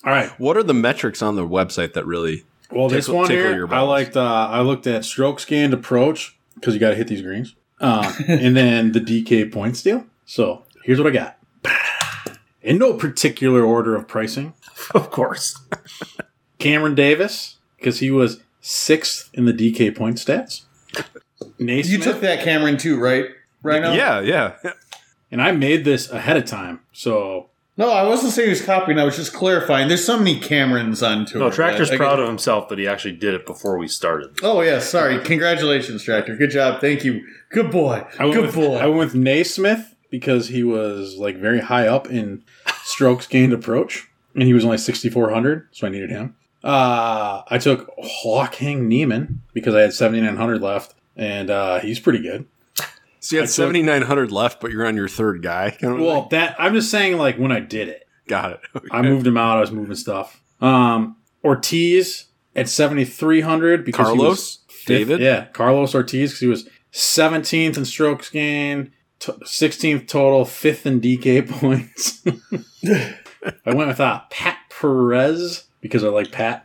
[0.05, 0.31] All right.
[0.39, 2.45] What are the metrics on the website that really?
[2.71, 4.17] Well, this Tickle- one tickle here, your I liked.
[4.17, 8.13] Uh, I looked at strokes gained approach because you got to hit these greens, uh,
[8.29, 10.05] and then the DK points deal.
[10.25, 11.39] So here's what I got.
[12.63, 14.53] In no particular order of pricing,
[14.95, 15.61] Of course.
[16.59, 20.63] Cameron Davis because he was sixth in the DK point stats.
[21.59, 23.27] You took that Cameron too, right?
[23.63, 23.93] Right now?
[23.93, 24.73] Yeah, yeah.
[25.31, 28.99] and I made this ahead of time, so No, I wasn't saying he was copying.
[28.99, 29.89] I was just clarifying.
[29.89, 31.41] There's so many Camerons on tour.
[31.41, 34.39] No, Tractor's that proud of himself that he actually did it before we started.
[34.43, 35.19] Oh yeah, sorry.
[35.23, 36.37] Congratulations, Tractor.
[36.37, 36.81] Good job.
[36.81, 37.27] Thank you.
[37.51, 38.07] Good boy.
[38.19, 38.77] I went Good with, boy.
[38.77, 42.43] I went with NeSmith because he was like very high up in
[42.83, 46.35] strokes gained approach, and he was only 6,400, so I needed him.
[46.65, 47.93] Uh, I took
[48.25, 52.47] Joaquin Niemann because I had 7,900 left, and uh, he's pretty good.
[53.21, 55.77] So you had seventy nine hundred left, but you're on your third guy.
[55.83, 58.61] Well, that I'm just saying, like when I did it, got it.
[58.91, 59.59] I moved him out.
[59.59, 60.41] I was moving stuff.
[60.61, 65.21] Um, Ortiz at 7,300 because he was Carlos, fifth- David.
[65.21, 68.91] Yeah, Carlos Ortiz because he was 17th in strokes gained,
[69.21, 72.23] 16th total, fifth in DK points.
[73.65, 76.63] I went with uh, Pat Perez because I like Pat.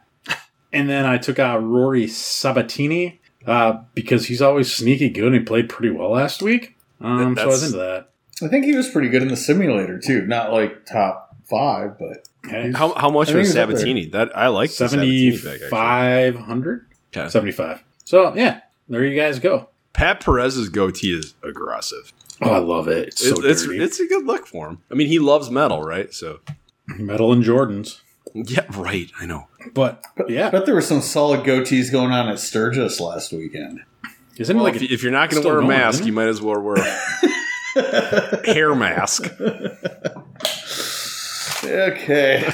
[0.74, 5.40] And then I took out Rory Sabatini uh, because he's always sneaky good and he
[5.42, 6.78] played pretty well last week.
[7.00, 8.10] Um, so I was into that.
[8.44, 10.26] I think he was pretty good in the simulator too.
[10.26, 12.72] Not like top five, but Okay.
[12.72, 13.78] How, how much I was he's up there.
[13.78, 14.06] Sabatini?
[14.08, 16.88] That I like the Sabatini 7,500?
[17.16, 17.30] Okay.
[17.30, 17.84] 75.
[18.04, 19.70] So, yeah, there you guys go.
[19.94, 22.12] Pat Perez's goatee is aggressive.
[22.42, 23.10] Oh, I love it.
[23.10, 24.80] It's so it's, it's it's a good look for him.
[24.90, 26.12] I mean, he loves metal, right?
[26.12, 26.40] So
[26.88, 28.02] Metal and Jordans.
[28.34, 29.12] Yeah, right.
[29.20, 29.48] I know.
[29.74, 33.82] But, yeah, I bet there were some solid goatees going on at Sturgis last weekend.
[34.38, 36.08] isn't Well, it like if, you- if you're not going to wear a mask, isn't
[36.08, 36.76] you might as well wear
[37.76, 39.32] a hair mask.
[41.64, 42.52] Okay.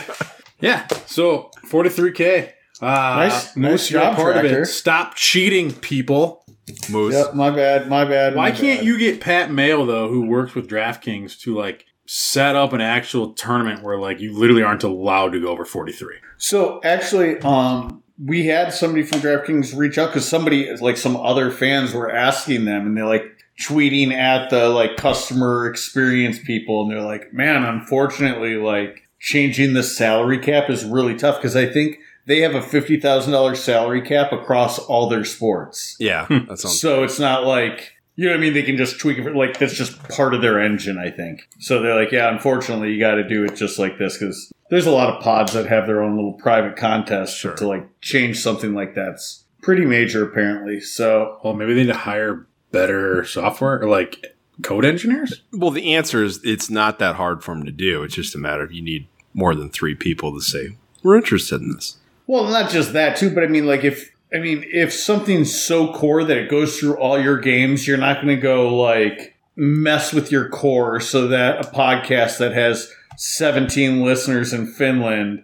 [0.60, 0.88] Yeah.
[1.06, 2.52] So 43k.
[2.82, 4.66] Uh, Nice- Moose, nice you're a job, part of it.
[4.68, 6.44] Stop cheating, people.
[6.90, 7.14] Moose.
[7.16, 8.36] Yep, my bad, my bad.
[8.36, 8.86] Why my can't bad.
[8.86, 13.34] you get Pat Mayo though, who works with DraftKings, to like set up an actual
[13.34, 16.16] tournament where like you literally aren't allowed to go over 43?
[16.38, 21.52] So actually, um, we had somebody from DraftKings reach out because somebody, like some other
[21.52, 23.26] fans, were asking them, and they're like
[23.62, 29.84] tweeting at the like customer experience people, and they're like, "Man, unfortunately, like changing the
[29.84, 34.02] salary cap is really tough because I think they have a fifty thousand dollars salary
[34.02, 35.96] cap across all their sports.
[36.00, 36.80] Yeah, that sounds.
[36.80, 38.54] So it's not like." You know what I mean?
[38.54, 39.24] They can just tweak it.
[39.24, 41.48] For, like that's just part of their engine, I think.
[41.60, 44.88] So they're like, yeah, unfortunately, you got to do it just like this because there's
[44.88, 47.56] a lot of pods that have their own little private contests Sure.
[47.56, 50.82] to like change something like that's pretty major, apparently.
[50.82, 55.44] So Well, maybe they need to hire better software or like code engineers.
[55.54, 58.02] Well, the answer is it's not that hard for them to do.
[58.04, 61.62] It's just a matter of you need more than three people to say we're interested
[61.62, 61.98] in this.
[62.26, 65.94] Well, not just that too, but I mean, like if I mean, if something's so
[65.94, 70.14] core that it goes through all your games, you're not going to go like mess
[70.14, 75.44] with your core so that a podcast that has 17 listeners in Finland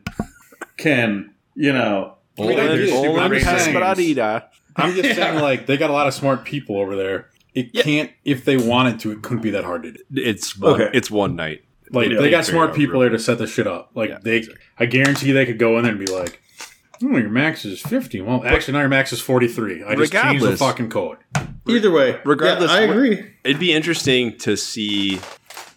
[0.78, 4.42] can, you know, I mean, I their get it, stupid dude, but I'm just saying-
[4.76, 5.14] I'm just Yeah.
[5.16, 7.30] saying, like they got a lot of smart people over there.
[7.54, 7.84] It Yeah.
[7.84, 10.00] can't, if they wanted to, it couldn't be that hard to do.
[10.16, 10.90] It's one, Okay.
[10.98, 11.62] it's one night.
[11.92, 13.92] Like They- they, they got smart people there to set the shit up.
[13.94, 14.46] Like Yeah, they,
[14.80, 16.42] I guarantee they could go in there and be like,
[17.02, 19.84] "Oh, your max is 50." Well, actually, now your max is 43.
[19.84, 21.18] I just changed the Regardless- fucking code.
[21.68, 23.26] Either way, Regardless, yeah, I what- agree.
[23.44, 25.20] It'd be interesting to see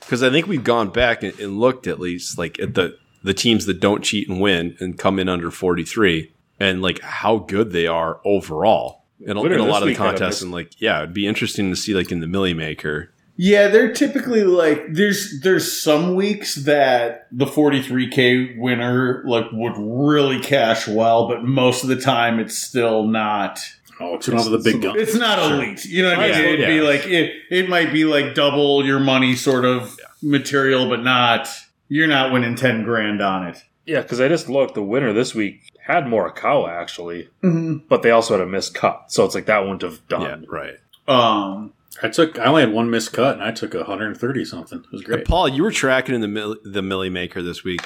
[0.01, 3.35] because I think we've gone back and, and looked at least like at the the
[3.35, 7.73] teams that don't cheat and win and come in under 43 and like how good
[7.73, 10.11] they are overall in a, Winner in a this lot of the week had a
[10.11, 13.13] contests bit- and like yeah it'd be interesting to see like in the Milly Maker
[13.39, 20.41] Yeah, they're typically like there's there's some weeks that the 43k winner like would really
[20.41, 23.61] cash well, but most of the time it's still not.
[24.01, 25.01] Oh, it's one of the big guns.
[25.01, 25.85] It's not elite.
[25.87, 26.33] You know what I mean?
[26.33, 27.33] Yeah, It'd be like it.
[27.51, 31.49] It might be like double your money sort of material, but not.
[31.89, 33.63] You're not winning ten grand on it.
[33.87, 34.75] Yeah, because I just looked.
[34.75, 37.87] The winner this week had Morikawa actually, Mm-hmm.
[37.89, 40.23] but they also had a missed cut, so it's like that wouldn't have done.
[40.23, 40.77] yeah right
[41.09, 41.73] Um.
[42.03, 44.79] I took, I only had one missed cut, and I took 130 something.
[44.81, 45.25] It was And great.
[45.27, 47.81] Paul you were tracking in the Mill- the Milly Maker this week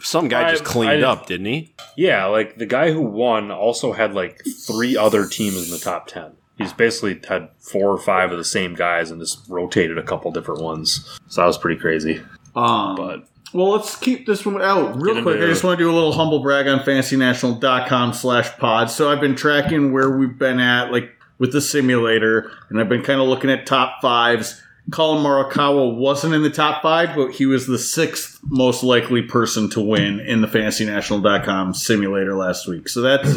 [0.00, 3.50] some guy I- just cleaned I- up didn't he Yeah, like the guy who won
[3.50, 6.32] also had like three other teams in the top ten.
[6.58, 10.30] He's basically had four or five of the same guys and just rotated a couple
[10.30, 11.18] different ones.
[11.26, 12.20] So that was pretty crazy.
[12.54, 12.94] Um.
[12.96, 15.38] But Well, let's keep this one out real quick.
[15.40, 18.90] I just want to do a little humble brag on fantasynational.com slash pod.
[18.90, 23.02] So I've been tracking where we've been at, like with the simulator, and I've been
[23.02, 24.60] kind of looking at top fives.
[24.90, 29.70] Collin Morikawa wasn't in the top five, but he was the sixth most likely person
[29.70, 32.88] to win in the fantasynational.com simulator last week.
[32.88, 33.34] So that's,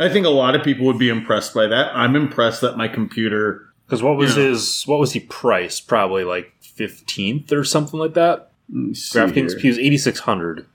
[0.00, 1.94] I think a lot of people would be impressed by that.
[1.94, 4.44] I'm impressed that my computer because what was Yeah.
[4.44, 5.86] his what was he priced?
[5.86, 8.50] Probably like fifteenth or something like that.
[8.68, 9.58] let me see DraftKings here.
[9.60, 10.66] he was eighty six hundred.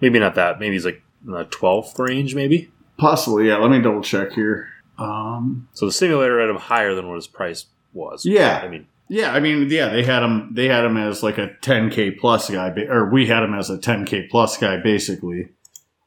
[0.00, 0.58] Maybe not that.
[0.60, 2.34] Maybe he's like in the twelfth range.
[2.34, 2.70] Maybe.
[2.96, 3.56] possibly, yeah.
[3.56, 4.68] Let me double check here.
[4.98, 8.24] Um, So the simulator had him higher than what his price was.
[8.24, 8.60] Yeah.
[8.62, 10.50] I mean, Yeah, I mean, yeah, they had him.
[10.54, 13.76] They had him as like a 10k plus guy, or we had him as a
[13.78, 15.50] 10k plus guy, basically.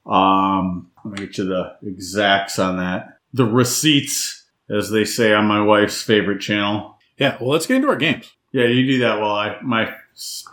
[0.05, 3.19] Um, let me get you the exacts on that.
[3.33, 6.97] The receipts, as they say on my wife's favorite channel.
[7.17, 8.31] Yeah, well, let's get into our games.
[8.51, 9.93] Yeah, you do that while I my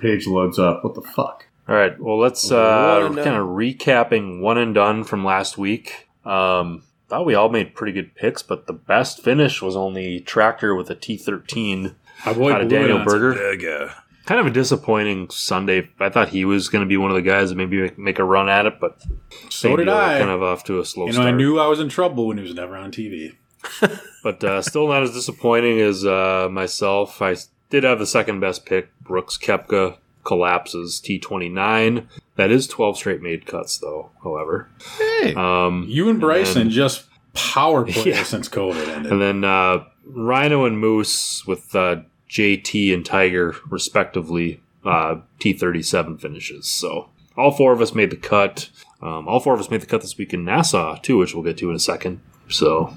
[0.00, 0.82] page loads up.
[0.84, 1.46] What the fuck?
[1.68, 1.98] All right.
[1.98, 6.08] Well, let's uh, kind of recapping one and done from last week.
[6.24, 6.82] Um,
[7.14, 10.90] thought we all made pretty good picks, but the best finish was only Tractor with
[10.90, 11.94] a T13
[12.26, 13.12] My boy out of Daniel Nuts.
[13.12, 13.94] Berger.
[14.26, 15.88] Kind of a disappointing Sunday.
[16.00, 18.18] I thought he was going to be one of the guys that maybe make, make
[18.18, 19.00] a run at it, but
[19.48, 20.18] So did deal, I.
[20.18, 21.28] Kind of off to a slow you know, start.
[21.28, 23.36] I knew I was in trouble when he was never on TV.
[24.24, 27.22] but uh, still not as disappointing as uh, myself.
[27.22, 27.36] I
[27.70, 28.88] did have the second best pick.
[29.00, 32.06] Brooks Koepka collapses T29.
[32.36, 34.68] That is 12 straight made cuts, though, however.
[34.98, 37.04] Hey, Um, You and Bryson then- just
[37.34, 38.22] power play Yeah.
[38.22, 39.12] since COVID ended.
[39.12, 41.96] and then uh, Rhino and Moose with uh,
[42.28, 46.66] JT and Tiger, respectively, uh, T37 finishes.
[46.66, 48.70] So all four of us made the cut.
[49.02, 51.44] Um, all four of us made the cut this week in Nassau, too, which we'll
[51.44, 52.20] get to in a second.
[52.48, 52.94] So,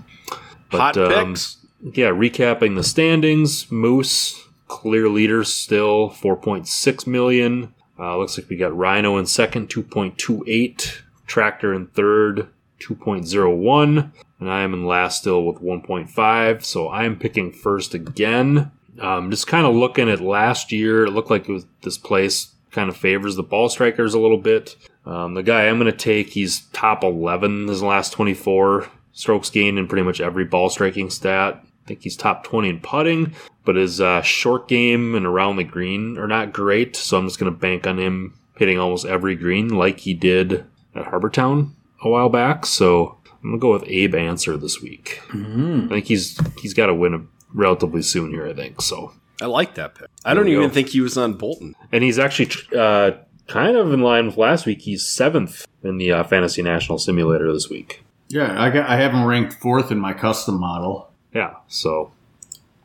[0.71, 1.57] hot um, picks.
[1.93, 7.74] yeah, recapping the standings, Moose clear leader still 4.6 million.
[7.99, 11.01] Uh, looks like we got Rhino in second, 2.28.
[11.26, 12.47] Tractor in third,
[12.80, 14.11] 2.01.
[14.39, 16.63] And I am in last still with 1.5.
[16.63, 18.72] So I am picking first again.
[18.99, 22.53] Um, just kind of looking at last year, it looked like it was, this place
[22.72, 24.76] kind of favors the ball strikers a little bit.
[25.05, 29.80] Um, the guy I'm going to take, he's top 11 his last 24 strokes gained
[29.80, 31.63] in pretty much every ball striking stat.
[31.63, 33.34] I think he's top 20 in putting,
[33.68, 36.95] but his uh, short game and around the green are not great.
[36.95, 40.65] So I'm just going to bank on him hitting almost every green like he did
[40.95, 42.65] at Harbortown a while back.
[42.65, 45.22] So I'm going to go with Abe Ancer this week.
[45.28, 45.86] Mhm.
[45.86, 48.82] I think he's he's got to win relatively soon here, I think.
[48.82, 49.11] So
[49.41, 50.07] I like that pick.
[50.26, 50.74] I There don't even go.
[50.74, 51.76] think he was on Bolton.
[51.91, 53.11] and he's actually uh,
[53.47, 54.82] kind of in line with last week.
[54.82, 58.03] He's seventh in the uh, Fantasy National Simulator this week.
[58.30, 61.11] Yeah, I got I have him ranked fourth in my custom model.
[61.34, 62.11] Yeah, so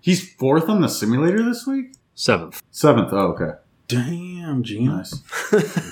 [0.03, 1.95] He's fourth on the simulator this week.
[2.15, 3.09] seventh, Seventh.
[3.13, 3.53] Oh, okay.
[3.89, 4.97] Damn, Gino.
[4.97, 5.23] Nice.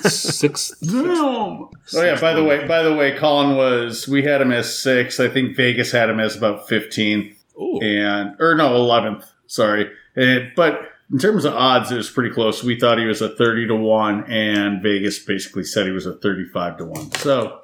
[0.13, 0.73] sixth.
[0.83, 1.05] Damn.
[1.05, 2.19] Oh yeah.
[2.19, 4.07] By the way, by the way, Collin was.
[4.07, 5.19] We had him as sixth.
[5.19, 7.79] I think Vegas had him as about fifteenth, Ooh.
[7.81, 9.25] and or no, eleventh.
[9.47, 9.89] Sorry.
[10.15, 10.81] And, but
[11.11, 12.63] in terms of odds, it was pretty close.
[12.63, 16.17] We thought he was a thirty to one, and Vegas basically said he was a
[16.17, 17.11] thirty-five to one.
[17.13, 17.61] So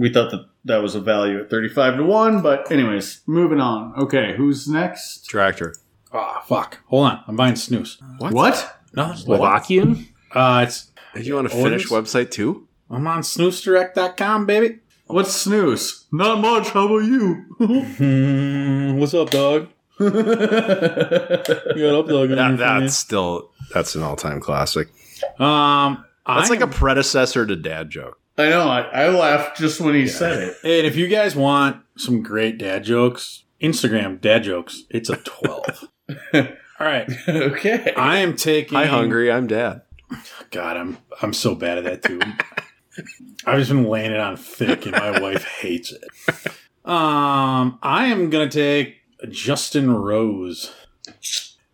[0.00, 2.40] we thought that that was a value at thirty-five to one.
[2.42, 3.92] But anyways, moving on.
[3.96, 5.26] Okay, who's next?
[5.28, 5.74] Tractor.
[6.12, 6.78] Ah, fuck.
[6.86, 7.24] Hold on.
[7.28, 7.98] I'm buying snooze.
[8.18, 8.32] What?
[8.32, 8.76] What?
[8.94, 10.08] No, Slovakian.
[10.32, 12.66] Uh, it's Did you want a Finnish website too?
[12.88, 14.78] I'm on snoozedirect.com, baby.
[15.06, 16.06] What's snooze?
[16.10, 16.70] Not much.
[16.70, 17.34] How about you?
[17.58, 19.68] Hmm, what's up, dog?
[20.00, 22.30] You got up, dog?
[22.30, 24.88] That, that's still that's an all time classic.
[25.38, 26.04] um.
[26.26, 28.19] That's I like a predecessor to Dad joke.
[28.40, 28.68] I know.
[28.68, 30.56] I, I laughed just when he said it.
[30.64, 34.84] And if you guys want some great dad jokes, Instagram dad jokes.
[34.90, 35.88] It's a twelve.
[36.34, 36.46] All
[36.86, 37.08] right.
[37.28, 37.92] okay.
[37.94, 38.76] I am taking.
[38.76, 39.30] Hi, hungry.
[39.30, 39.82] I'm Dad.
[40.50, 42.20] God, I'm I'm so bad at that too.
[43.46, 46.02] I've just been laying it on thick, and my wife hates it.
[46.84, 48.96] Um, I am gonna take
[49.28, 50.72] Justin Rose.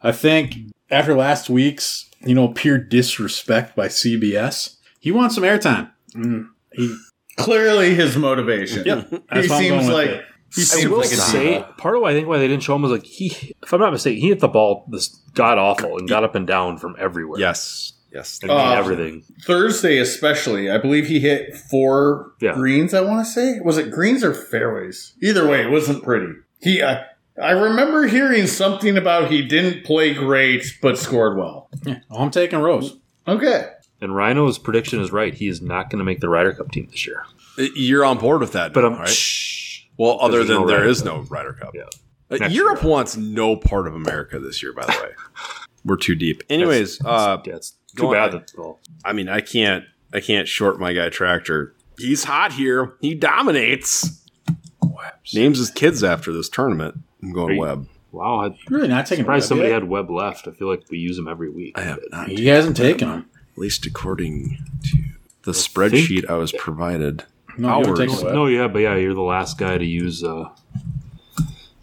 [0.02, 0.56] I think
[0.90, 5.90] after last week's, you know, pure disrespect by CBS, he wants some airtime.
[6.14, 6.96] Mm, he,
[7.36, 8.84] Clearly, his motivation.
[8.86, 10.24] yeah, He that's why I'm seems like it.
[10.54, 11.74] he I seems will like a say diva.
[11.76, 13.80] part of why I think why they didn't show him was like he, if I'm
[13.80, 16.96] not mistaken, he hit the ball this god awful and got up and down from
[16.98, 17.38] everywhere.
[17.38, 17.92] Yes.
[18.12, 18.40] Yes.
[18.48, 19.22] Uh, everything.
[19.42, 20.70] Thursday, especially.
[20.70, 22.54] I believe he hit four Yeah.
[22.54, 22.94] greens.
[22.94, 25.12] I want to say was it greens or fairways?
[25.22, 26.32] Either way, it wasn't pretty.
[26.62, 26.82] He.
[26.82, 27.04] I,
[27.42, 31.68] I remember hearing something about he didn't play great but scored well.
[31.84, 32.96] Yeah, well, I'm taking Rose.
[33.28, 33.66] Okay.
[34.00, 35.32] And Rhino's prediction is right.
[35.32, 37.24] He is not going to make the Ryder Cup team this year.
[37.56, 39.08] You're on board with that, But now, I'm right?
[39.08, 39.84] shh.
[39.98, 41.06] Well, other than no there Ryder is Cup.
[41.06, 41.74] no Ryder Cup.
[41.74, 41.84] Yeah.
[42.30, 42.90] Uh, Europe year.
[42.90, 44.72] wants no part of America this year.
[44.74, 45.10] By the way,
[45.84, 46.42] we're too deep.
[46.50, 48.48] Anyways, uh, yeah, it's too bad ahead.
[48.48, 51.74] that well, I mean, I can't, I can't short my guy Tractor.
[51.98, 52.94] He's hot here.
[53.00, 54.22] He dominates.
[54.82, 55.34] Webs.
[55.34, 56.96] Names his kids after this tournament.
[57.22, 57.88] I'm Are going you- Webb.
[58.12, 58.40] wow.
[58.44, 59.24] I'm Really not taking.
[59.24, 59.80] surprised Webb somebody yet?
[59.82, 60.46] had Webb left.
[60.48, 61.78] I feel like we use him every week.
[61.78, 63.30] I have not, He hasn't taken him.
[63.56, 64.98] At least according to
[65.44, 67.24] the spreadsheet I was provided.
[67.56, 67.98] No, Hours.
[67.98, 70.50] taken No, yeah, but yeah, you're the last guy to use uh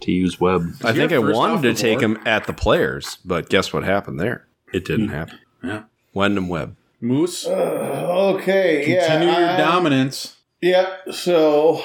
[0.01, 0.75] to use Webb.
[0.83, 2.17] I he think I wanted to take board?
[2.17, 4.45] him at the players, but guess what happened there?
[4.71, 5.39] It didn't happen.
[5.63, 5.83] Yeah.
[6.13, 6.75] Wyndham Webb.
[7.01, 8.83] Moose, Okay.
[8.85, 9.39] continue yeah.
[9.39, 10.37] your I- dominance.
[10.61, 11.13] Yep.
[11.13, 11.81] So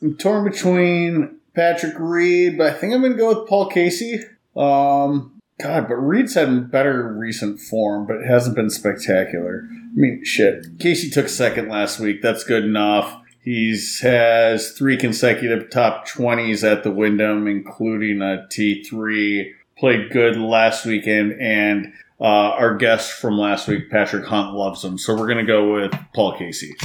[0.00, 4.20] I'm torn between Patrick Reed, but I think I'm going to go with Paul Casey.
[4.56, 9.68] Um, God, but Reed's had better recent form, but it hasn't been spectacular.
[9.70, 10.78] I mean, shit.
[10.80, 12.22] Casey took second last week.
[12.22, 13.20] That's good enough.
[13.40, 20.86] He's has three consecutive top 20s at the Wyndham, including a T3 played good last
[20.86, 24.96] weekend, and uh, our guest from last week, Patrick Hunt, loves him.
[24.98, 26.74] So we're going to go with Paul Casey.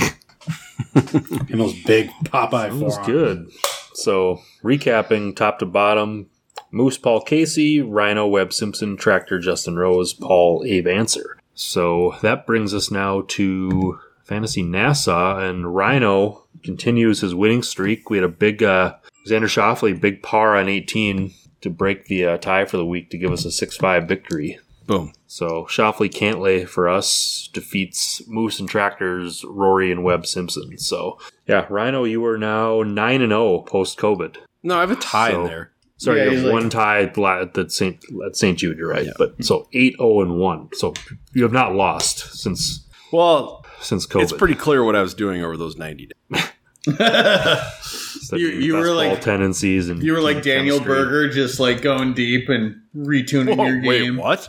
[1.51, 3.05] And those big Popeye That was forearms.
[3.05, 3.49] good.
[3.93, 6.29] So, recapping top to bottom
[6.71, 11.37] Moose Paul Casey, Rhino Webb Simpson, Tractor Justin Rose, Paul Abe Ancer.
[11.53, 18.09] So, that brings us now to Fantasy Nassau, and Rhino continues his winning streak.
[18.09, 18.95] We had a big, uh,
[19.27, 23.17] Xander Schauffele, big par on 18 to break the uh, tie for the week to
[23.17, 24.59] give us a 6 5 victory.
[24.87, 25.13] Boom.
[25.27, 30.77] So Schauffele Cantlay for us defeats Moose and Tractors, Rory and Webb Simpson.
[30.79, 34.37] So yeah, Rhino, you are now nine and zero post COVID.
[34.63, 35.71] No, I have a tie So- in there.
[35.99, 38.03] Sorry, Yeah, you have like- one tie at St.
[38.25, 38.57] at St.
[38.57, 38.77] Jude.
[38.77, 40.69] You're right, but so eight zero and one.
[40.73, 40.93] So
[41.33, 44.23] you have not lost since Well, since COVID.
[44.23, 46.43] it's pretty clear what I was doing over those 90 days.
[46.87, 51.03] It's You- you were like- tendencies and You were like Daniel chemistry.
[51.03, 54.17] Berger, just like going deep and retuning your game.
[54.17, 54.47] what?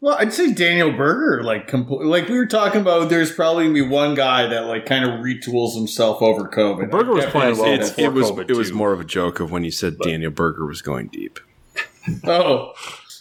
[0.00, 3.08] Well, I'd say Daniel Berger, like compl- like we were talking about.
[3.08, 6.90] There's probably gonna be one guy that like kind of retools himself over COVID.
[6.90, 8.76] Berger was playing well It's, it was COVID it was too.
[8.76, 11.40] more of a joke of when you said Daniel Berger was going deep.
[12.24, 12.72] Oh,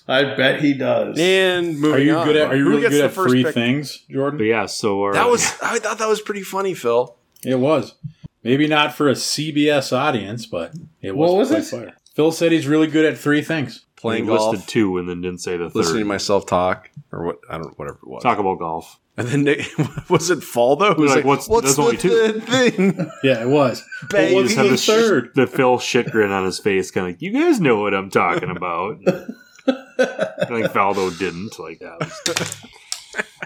[0.07, 1.19] I bet he does.
[1.19, 2.25] And moving Are you on.
[2.25, 2.47] good at?
[2.49, 3.53] Are you really good at first three pick?
[3.53, 4.37] things, Jordan?
[4.37, 7.13] But yeah, so our, That was I thought that was pretty funny, Phil.
[7.43, 7.95] It was.
[8.43, 11.31] Maybe not for a CBS audience, but it was.
[11.31, 11.63] What was it?
[11.65, 11.93] fire.
[12.17, 13.85] Phil said he's really good at three things.
[13.95, 15.75] Playing he golf, listed two and then didn't say the third.
[15.75, 18.21] listening to myself talk, or what I don't whatever it was.
[18.23, 18.99] Talk about golf.
[19.17, 19.67] And then Nick,
[20.09, 20.93] was it fall though?
[20.95, 22.09] Who's like, what's- that's only two.
[22.09, 23.11] the thing?
[23.23, 23.83] Yeah, it was.
[24.09, 24.09] Bang.
[24.09, 25.31] But You what's just have the the, sh- third?
[25.35, 28.09] the Phil shit grin on his face, kind of like, you guys know what I'm
[28.09, 28.97] talking about.
[29.67, 31.99] I think Faldo didn't like that.
[31.99, 32.57] was-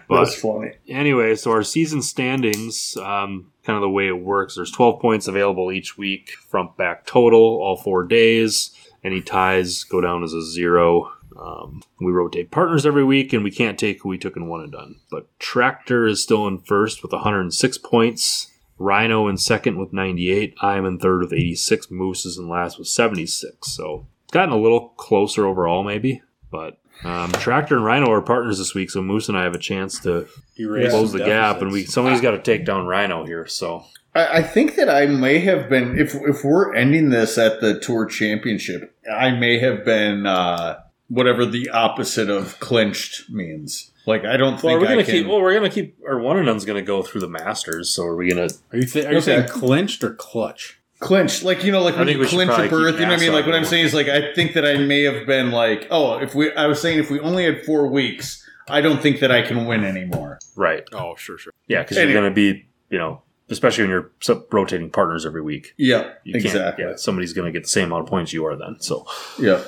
[0.08, 0.72] But That's funny.
[0.90, 5.28] anyway, so our season standings, um, kind of the way it works, there's 12 points
[5.28, 8.72] available each week, front back total, all four days.
[9.04, 11.12] Any ties go down as a zero.
[11.40, 14.62] Um, we rotate partners every week, and we can't take who we took in one
[14.62, 14.98] and done.
[15.10, 18.48] But Tractor is still in first with 106 points.
[18.78, 20.56] Rhino in second with 98.
[20.62, 21.92] I am in third with 86.
[21.92, 23.72] Moose is in last with 76.
[23.72, 26.22] So it's gotten a little closer overall, maybe.
[26.50, 29.60] But um, Tractor and Rhino are partners this week, so Moose and I have a
[29.60, 30.28] chance to
[30.60, 33.48] Erase close some the gap, and we somebody's got to take down Rhino here.
[33.48, 37.62] So I, I think that I may have been if if we're ending this at
[37.62, 43.92] the tour championship, I may have been uh, whatever the opposite of clinched means.
[44.06, 45.14] Like I don't well, think we're gonna can.
[45.14, 45.28] keep.
[45.28, 45.98] Well, we're gonna keep.
[46.08, 47.90] Our one and done's gonna go through the Masters.
[47.92, 48.50] So are we gonna?
[48.72, 49.26] Are you, th- are you Okay.
[49.26, 50.81] saying clinched or clutch?
[51.02, 53.22] Clinch like you know like when you clinch a probably berth you know what i
[53.22, 55.88] mean like what i'm saying is like i think that i may have been like
[55.90, 59.20] oh if we i was saying if we only had four weeks i don't think
[59.20, 60.84] that i can win anymore Right.
[60.94, 61.54] Oh, sure, sure.
[61.68, 62.12] Yeah, because Anyway.
[62.14, 62.68] you're gonna be.
[62.92, 64.12] You know, especially when you're
[64.52, 65.74] rotating partners every week.
[65.78, 68.56] yeah You can't- exactly Yeah, somebody's gonna get the same amount of points you are
[68.56, 68.76] then.
[68.80, 69.08] So,
[69.40, 69.64] yeah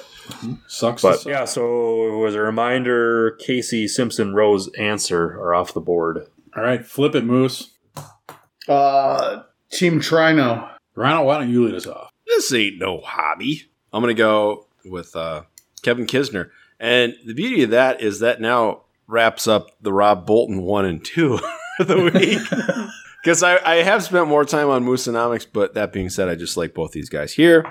[0.68, 1.02] Sucks.
[1.02, 1.26] to but suck.
[1.26, 1.46] yeah.
[1.46, 6.28] So as a reminder, Casey Simpson, Rose, Ancer are off the board.
[6.56, 7.72] All right, flip it, Moose.
[8.68, 12.12] uh team trino Rhino, why don't you lead us off?
[12.28, 13.64] This ain't no hobby.
[13.92, 15.44] I'm gonna go with uh,
[15.82, 20.62] Kevin Kisner, and the beauty of that is that now wraps up the Rob Bolton
[20.62, 21.40] one and two
[21.80, 22.90] of the week.
[23.24, 26.58] Because I, I have spent more time on Moosonomics, but that being said, I just
[26.58, 27.66] like both these guys here.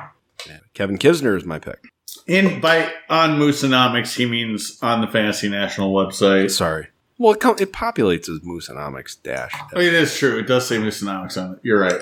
[0.48, 1.78] And Kevin Kisner is my pick.
[2.26, 6.88] in by on moosonomics he means on the fantasy national website Sorry.
[7.18, 9.52] Well, it, com- it populates as Moosonomics dash.
[9.74, 12.00] oh it is true it does say moosonomics on it you're right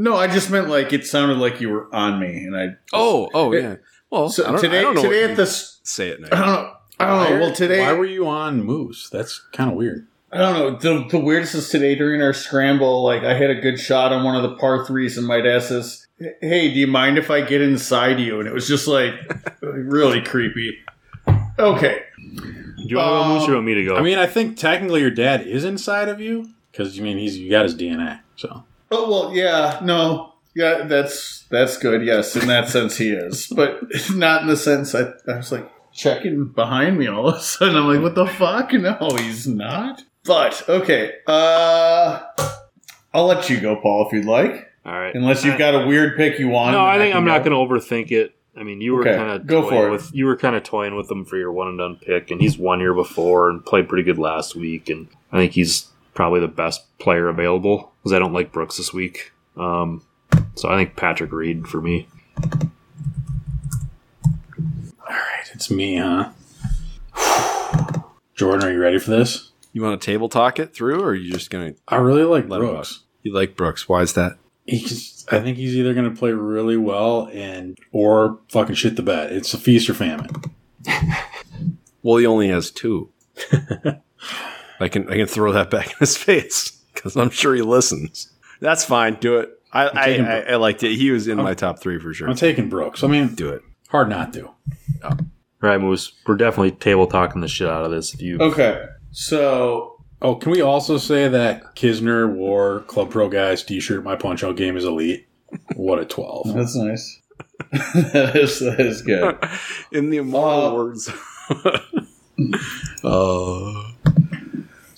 [0.00, 3.28] no i just meant like it sounded like you were on me and i Oh,
[3.34, 3.76] oh yeah.
[4.10, 6.28] Well, I so don't, today I don't know today what at this say it i
[6.28, 6.36] now.
[6.36, 9.08] don't know i don't know well today Why were you on Moose?
[9.10, 10.06] That's kind of weird.
[10.32, 10.78] I don't know.
[10.78, 14.22] The, the weirdest is today during our scramble, like I had a good shot on
[14.22, 17.40] one of the par threes and my ask us, Hey, do you mind if I
[17.40, 18.38] get inside you?
[18.38, 19.12] And it was just like
[19.60, 20.78] really creepy.
[21.58, 22.02] Okay.
[22.16, 23.96] Do you want to go, Moose, or you want me to go?
[23.96, 27.36] I mean, I think technically your dad is inside of you because you mean he's
[27.38, 28.20] you got his DNA.
[28.36, 30.34] So Oh well yeah, no.
[30.54, 32.34] Yeah, that's that's good, yes.
[32.36, 33.46] In that sense he is.
[33.46, 33.80] But
[34.12, 37.76] not in the sense I, I was like checking behind me all of a sudden.
[37.76, 38.72] I'm like, what the fuck?
[38.72, 40.02] No, he's not.
[40.24, 41.14] But okay.
[41.26, 42.20] Uh
[43.14, 44.68] I'll let you go, Paul, if you'd like.
[44.84, 45.14] All right.
[45.14, 46.72] Unless you've got a weird pick you want.
[46.72, 48.34] No, I think can I'm not going to overthink it.
[48.56, 49.90] I mean, you were Okay, kind of go for it.
[49.90, 52.40] with you were kind of toying with him for your one and done pick, and
[52.40, 56.40] he's won here before and played pretty good last week, and I think he's probably
[56.40, 59.32] the best player available because I don't like Brooks this week.
[59.56, 60.04] Um,
[60.54, 62.08] so I think Patrick Reed for me.
[62.42, 62.70] all
[65.08, 66.30] right, it's me, huh?
[68.34, 69.52] Jordan, are you ready for this?
[69.72, 72.24] You want to table talk it through, or are you just going to I really
[72.24, 73.04] like Let Brooks.
[73.22, 73.88] You like Brooks?
[73.88, 74.36] Why is that?
[74.66, 79.02] He's, I think he's either going to play really well and or fucking shit the
[79.02, 79.32] bed.
[79.32, 80.28] It's a feast or famine.
[82.02, 83.10] Well, he only has two.
[84.80, 88.30] I can I can throw that back in his face because I'm sure he listens.
[88.60, 89.14] That's fine.
[89.20, 89.50] Do it.
[89.72, 90.96] I I, taking- I, I liked it.
[90.96, 92.28] He was in my top three for sure.
[92.28, 93.04] I'm taking Brooks.
[93.04, 93.62] I mean, Do it.
[93.88, 94.50] hard not to.
[95.62, 96.12] Right, Moose.
[96.26, 98.14] We're definitely table talking the shit out of this.
[98.14, 103.62] If you Okay, so Oh, can we also say that Kisner wore Club Pro Guys
[103.62, 104.02] t-shirt?
[104.04, 105.26] My punch out game is elite.
[105.76, 106.46] What a twelve!
[106.54, 107.20] that's nice.
[108.12, 109.38] that is that is good.
[109.92, 111.08] In the immortal Uh, words.
[113.04, 113.89] uh,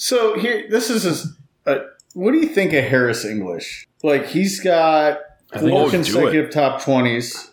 [0.02, 1.06] So here, this is
[1.64, 1.84] a, a.
[2.14, 3.86] What do you think of Harris English?
[4.02, 5.18] Like he's got
[5.60, 7.48] four consecutive top twenties,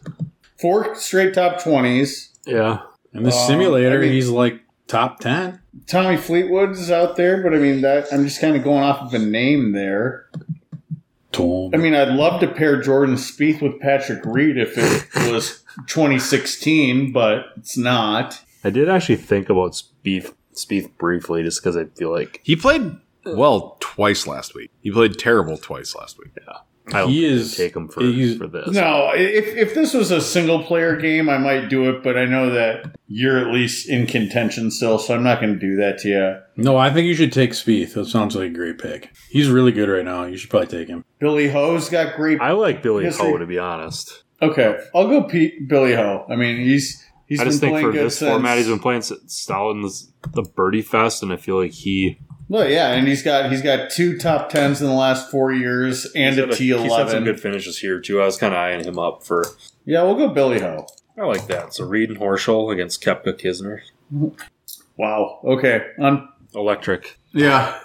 [0.59, 2.31] four straight top twenties.
[2.47, 2.79] yeah,
[3.13, 5.59] in the Um, simulator, I mean- he's like top ten.
[5.85, 9.13] Tommy Fleetwood's out there, but I mean that I'm just kind of going off of
[9.13, 10.27] a name there.
[11.31, 11.69] Tom.
[11.75, 17.11] I mean, I'd love to pair Jordan Spieth with Patrick Reed if it was 2016,
[17.11, 18.41] but it's not.
[18.63, 20.33] I did actually think about Spieth,
[20.65, 22.95] Spieth briefly, just because I feel like he played
[23.25, 24.71] well twice last week.
[24.81, 26.31] He played terrible twice last week.
[26.37, 26.57] Yeah.
[26.91, 28.69] I don't He is- take him for for this.
[28.69, 32.25] No, if if this was a single player game, I might do it, but I
[32.25, 35.99] know that you're at least in contention still, so I'm not going to do that
[35.99, 36.35] to you.
[36.63, 37.93] no, I think you should take Spieth.
[37.93, 39.11] That sounds like a great pick.
[39.29, 40.23] He's really good right now.
[40.25, 41.05] You should probably take him.
[41.19, 42.41] Billy Ho's got great.
[42.41, 43.29] I like Billy History.
[43.33, 44.23] Ho to be honest.
[44.41, 46.25] Okay, I'll go Pete Billy Ho.
[46.27, 48.29] I mean, he's he's I just think for this since.
[48.29, 51.71] format, he's been playing s- solid in this, the Birdie Fest, and I feel like
[51.71, 52.17] he
[52.49, 56.05] Well, yeah, and he's got he's got two top tens in the last four years
[56.15, 58.21] and he's a had T he's had some good finishes here too.
[58.21, 59.45] I was kind of eyeing him up for.
[59.85, 60.85] Yeah, we'll go Billy Ho.
[61.17, 61.73] I like that.
[61.73, 63.79] So Reed and Horschel against Koepka Kisner,
[64.97, 65.39] Wow.
[65.43, 65.85] Okay.
[65.99, 66.27] On.
[66.55, 67.17] electric.
[67.33, 67.77] Yeah.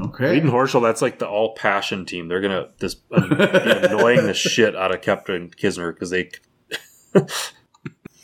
[0.00, 0.30] Okay.
[0.32, 2.28] Reed and Horschel, that's like the all passion team.
[2.28, 6.30] They're gonna just be annoying the shit out of Koepka and Kisner because they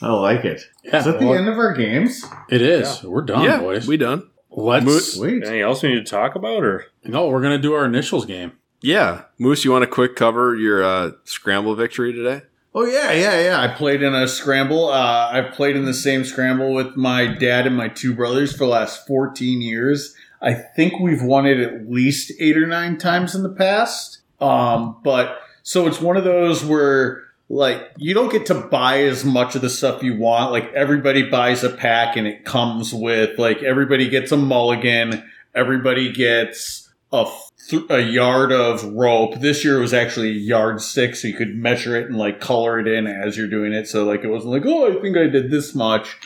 [0.01, 0.63] I like it.
[0.85, 2.25] Yeah, Is that the well, end of our games?
[2.49, 3.03] It is.
[3.03, 3.87] We're done, yeah, boys.
[3.89, 4.29] we done.
[4.51, 4.85] Let's.
[4.85, 5.43] Moose- Sweet.
[5.43, 8.53] anything else we need to talk about or No, we're gonna do our initials game.
[8.81, 12.43] Yeah, Moose, you want to quick cover your uh, scramble victory today?
[12.75, 13.61] Oh yeah, yeah, yeah.
[13.61, 14.89] I played in a scramble.
[14.89, 18.59] Uh, I've played in the same scramble with my dad and my two brothers for
[18.59, 20.15] the last 14 years.
[20.41, 24.21] I think we've won it at least eight or nine times in the past.
[24.41, 29.25] Um, but so it's one of those where like you don't get to buy as
[29.25, 30.53] much of the stuff you want.
[30.53, 35.25] Like everybody buys a pack and it comes with like everybody gets a mulligan,
[35.55, 37.27] everybody gets a
[37.71, 39.41] th- a yard of rope.
[39.41, 42.79] This year it was actually a yardstick, so you could measure it and like color
[42.81, 43.89] it in as you're doing it.
[43.89, 46.17] So like it wasn't like, oh, I think I did this much.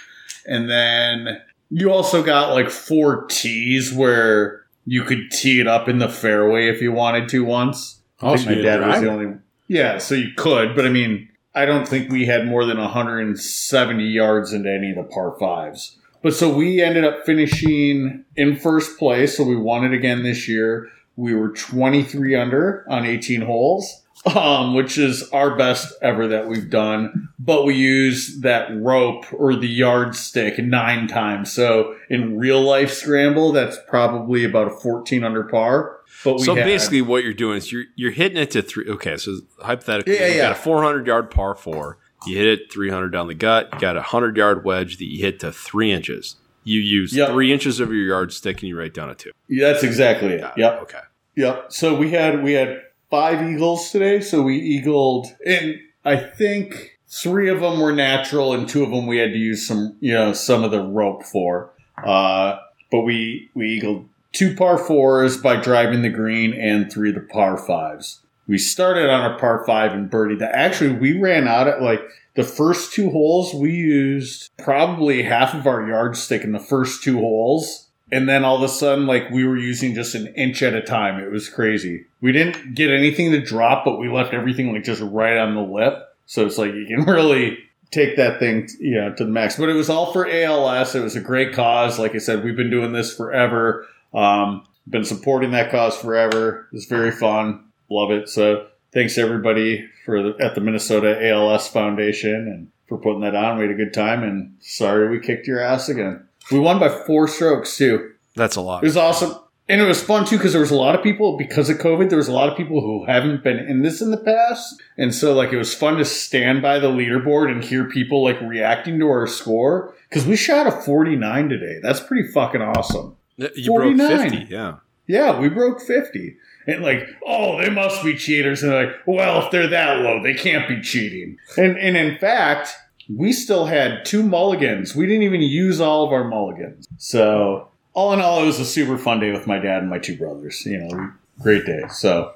[0.47, 5.99] And then you also got like four tees where you could tee it up in
[5.99, 8.01] the fairway if you wanted to once.
[8.21, 9.37] I Oh, think my dad was the only.
[9.73, 14.05] Yeah, so you could, but I mean, I don't think we had more than 170
[14.05, 15.97] yards into any of the par fives.
[16.21, 20.47] But so we ended up finishing in first place, so we won it again this
[20.47, 20.91] year.
[21.17, 26.71] We were 23 under on 18 holes, um, which is our best ever that we've
[26.71, 27.29] done.
[27.39, 31.53] But we use that rope or the yardstick nine times.
[31.53, 35.99] So in real life scramble, that's probably about a 14 under par.
[36.25, 38.89] But we so had- basically, what you're doing is you're you're hitting it to three.
[38.89, 40.43] Okay, so hypothetically, Yeah, you yeah.
[40.51, 41.99] got a 400 yard par four.
[42.27, 43.71] You hit it 300 down the gut.
[43.73, 46.37] You got a 100 yard wedge that you hit to three inches.
[46.63, 47.31] You use Yep.
[47.31, 49.33] three inches of your yardstick and you write down a two.
[49.49, 50.41] Yeah, that's exactly it.
[50.43, 50.61] Got it.
[50.61, 50.83] Yep.
[50.83, 50.99] Okay.
[51.35, 51.73] Yep.
[51.73, 52.81] So we had we had
[53.13, 54.23] five eagles today.
[54.23, 59.07] So we eagled, and I think three of them were natural, and two of them
[59.07, 61.71] we had to use some you know some of the rope for.
[62.03, 62.59] Uh,
[62.91, 67.21] but we we eagled two par fours by driving the green, and three of the
[67.21, 68.21] par fives.
[68.49, 70.37] We started on a par five and birdie.
[70.37, 72.01] That actually we ran out at like
[72.35, 73.53] the first two holes.
[73.55, 77.89] We used probably half of our yardstick in the first two holes.
[78.13, 80.83] And then all of a sudden, like we were using just an inch at a
[80.83, 81.19] time.
[81.19, 82.05] It was crazy.
[82.21, 85.63] We didn't get anything to drop, but we left everything like just right on the
[85.63, 85.95] lip.
[86.27, 87.59] So it's like you can really
[87.91, 89.57] take that thing, you know, to the max.
[89.57, 90.95] But it was all for ALS.
[90.95, 91.99] It was a great cause.
[91.99, 93.89] Like I said, we've been doing this forever.
[94.13, 96.69] Um, been supporting that cause forever.
[96.73, 97.65] It's very fun.
[97.89, 98.29] Love it.
[98.29, 103.57] So thanks everybody for the, at the Minnesota ALS Foundation and for putting that on.
[103.57, 104.23] We had a good time.
[104.23, 106.27] And sorry we kicked your ass again.
[106.51, 108.13] We won by four strokes too.
[108.35, 108.83] That's a lot.
[108.83, 109.37] It was awesome.
[109.69, 112.09] And it was fun too because there was a lot of people because of COVID.
[112.09, 115.15] There was a lot of people who haven't been in this in the past, and
[115.15, 118.99] so like it was fun to stand by the leaderboard and hear people like reacting
[118.99, 121.79] to our score because we shot a forty nine today.
[121.81, 123.17] That's pretty fucking awesome.
[123.37, 124.47] you broke 50.
[124.51, 124.77] Yeah.
[125.07, 126.37] Yeah, we broke fifty,
[126.67, 130.23] and like oh they must be cheaters, and they're like well if they're that low
[130.23, 131.39] they can't be cheating.
[131.57, 132.75] And and in fact
[133.17, 134.95] we still had two mulligans.
[134.95, 136.87] We didn't even use all of our mulligans.
[136.99, 139.99] So, all in all, it was a super fun day with my dad and my
[139.99, 140.65] two brothers.
[140.65, 141.83] You know, great day.
[141.91, 142.33] So,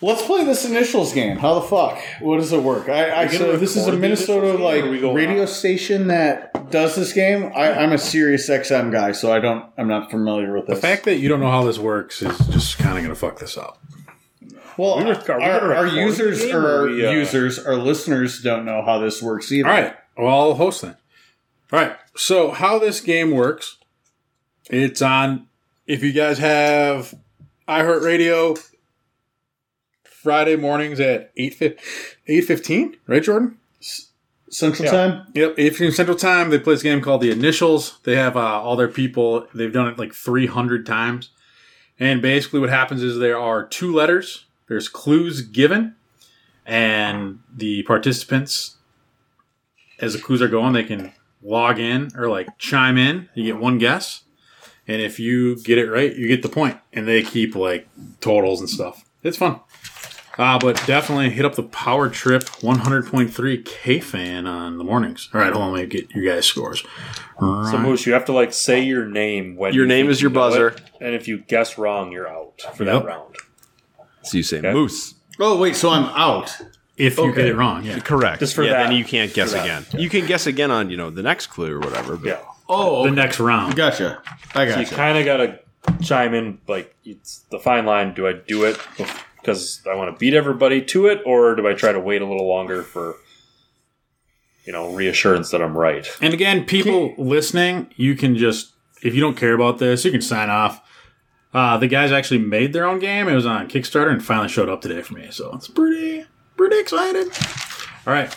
[0.00, 1.36] let's play this initials game.
[1.36, 1.98] How the fuck?
[2.20, 2.88] What does it work?
[2.88, 5.46] I, I so this is a Minnesota like or we go radio on?
[5.46, 7.52] station that does this game.
[7.54, 9.64] I, I'm a Sirius XM guy, so I don't.
[9.78, 10.76] I'm not familiar with this.
[10.80, 13.14] The fact that you don't know how this works is just kind of going to
[13.14, 13.80] fuck this up.
[14.76, 17.58] Well, We rec- are we our, gonna our users or or our we, uh, users,
[17.58, 19.68] our listeners don't know how this works either.
[19.68, 19.94] All right.
[20.16, 20.96] Well, I'll host then.
[21.72, 21.96] All right.
[22.16, 23.78] So, how this game works,
[24.70, 25.48] it's on,
[25.86, 27.14] if you guys have
[27.66, 28.58] iHeartRadio
[30.04, 31.58] Friday mornings at 8,
[32.28, 33.58] 8.15, right, Jordan?
[34.48, 34.90] Central Yeah.
[34.92, 35.26] Time.
[35.34, 36.50] Yep, 8 Central Time.
[36.50, 37.98] They play this game called The Initials.
[38.04, 39.48] They have uh, all their people.
[39.52, 41.30] They've done it like 300 times.
[41.98, 44.43] And basically, what happens is there are two letters.
[44.68, 45.94] There's clues given,
[46.66, 48.76] and the participants,
[50.00, 51.12] as the clues are going, they can
[51.42, 53.28] log in or like chime in.
[53.34, 54.22] You get one guess,
[54.88, 56.78] and if you get it right, you get the point.
[56.92, 57.86] And they keep like
[58.20, 59.04] totals and stuff.
[59.22, 59.60] It's fun.
[60.36, 65.28] Uh, but definitely hit up the Power Trip 100.3 K fan on the mornings.
[65.32, 66.82] All right, hold on, let me get you guys' scores.
[67.38, 70.30] So Moose, you have to like say your name when Your you name is your
[70.32, 70.68] know buzzer.
[70.68, 73.02] it, and if you guess wrong, you're out for Yep.
[73.02, 73.36] that round.
[74.24, 74.72] So you say Okay.
[74.72, 75.14] moose.
[75.40, 76.56] Oh wait, so I'm out.
[76.96, 77.34] if you Okay.
[77.42, 77.98] get it wrong, yeah.
[77.98, 78.38] Correct.
[78.40, 78.88] Just for yeah, that.
[78.88, 79.64] then you can't guess For that.
[79.64, 80.00] again.
[80.00, 82.16] You can guess again on, you know, the next clue or whatever.
[82.16, 82.38] But Yeah.
[82.68, 83.74] Oh, The next round.
[83.76, 84.22] gotcha.
[84.54, 85.58] I So you kind of got to
[86.02, 88.14] chime in, like it's the fine line.
[88.14, 88.78] Do I do it
[89.40, 92.26] because I want to beat everybody to it, or do I try to wait a
[92.26, 93.16] little longer for,
[94.64, 96.06] you know, reassurance that I'm right?
[96.22, 98.72] And again, people listening, you can just,
[99.02, 100.80] if you don't care about this, you can sign off.
[101.54, 103.28] Uh, the guys actually made their own game.
[103.28, 105.28] It was on Kickstarter and finally showed up today for me.
[105.30, 106.26] So it's pretty,
[106.56, 107.28] pretty excited.
[108.06, 108.34] All right.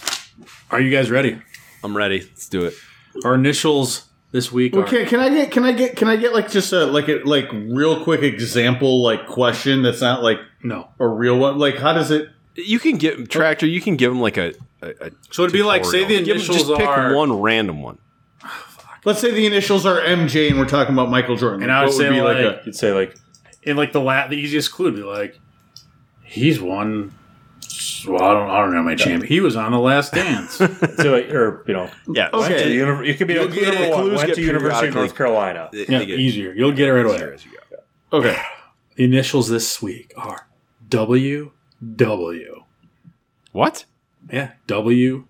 [0.70, 1.42] Are you guys ready?
[1.84, 2.20] I'm ready.
[2.22, 2.76] Let's do it.
[3.26, 6.34] Our initials this week are Okay, can I get can I get can I get
[6.34, 10.90] like just a like a like real quick example like question that's not like no.
[11.00, 11.58] a real one?
[11.58, 12.30] Like how does it?
[12.56, 13.66] You can get tractor.
[13.66, 14.54] You can give them like a.
[14.82, 16.26] a, a So it'd be like, say the tutorial.
[16.26, 17.16] Give 'em- initials just pick are.
[17.16, 17.98] one random one.
[19.08, 21.64] Let's say the initials are MJ and we're talking about Michael Jordan.
[21.64, 23.16] And I would What say, like, a You'd say like,
[23.64, 25.40] in like the la- the easiest clue would be like,
[26.26, 27.14] he's won.
[28.06, 29.22] Well, I don't, I don't know my champion.
[29.28, 30.52] He was on the Last Dance.
[30.56, 32.28] say like, or you know, Yeah.
[32.34, 32.38] Okay.
[32.50, 33.90] went to uni- it could be You'll like get number it.
[33.92, 35.70] one, Clues went get to University of periodically- North Carolina.
[35.72, 36.54] They- yeah, they get easier.
[36.54, 37.34] You'll get it right away.
[37.34, 37.52] as you
[38.12, 38.18] go.
[38.20, 38.38] okay.
[38.96, 40.48] The initials this week are
[40.90, 41.52] W
[41.96, 42.64] W.
[43.54, 43.86] What?
[44.32, 45.26] Yeah, W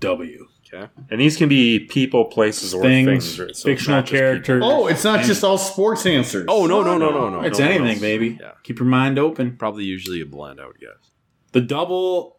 [0.00, 0.48] W.
[0.74, 0.88] Okay.
[1.10, 3.40] And these can be people, places, or Things, things.
[3.40, 3.56] right?
[3.56, 4.62] So fictional not just characters.
[4.64, 6.46] Oh, it's not just all sports answers.
[6.48, 7.40] Oh no no no no no.
[7.42, 8.00] It's no, anything, no.
[8.00, 8.38] baby.
[8.40, 8.52] Yeah.
[8.62, 9.56] Keep your mind open.
[9.56, 10.60] Probably usually a blend.
[10.60, 11.10] I would guess.
[11.52, 12.38] The double,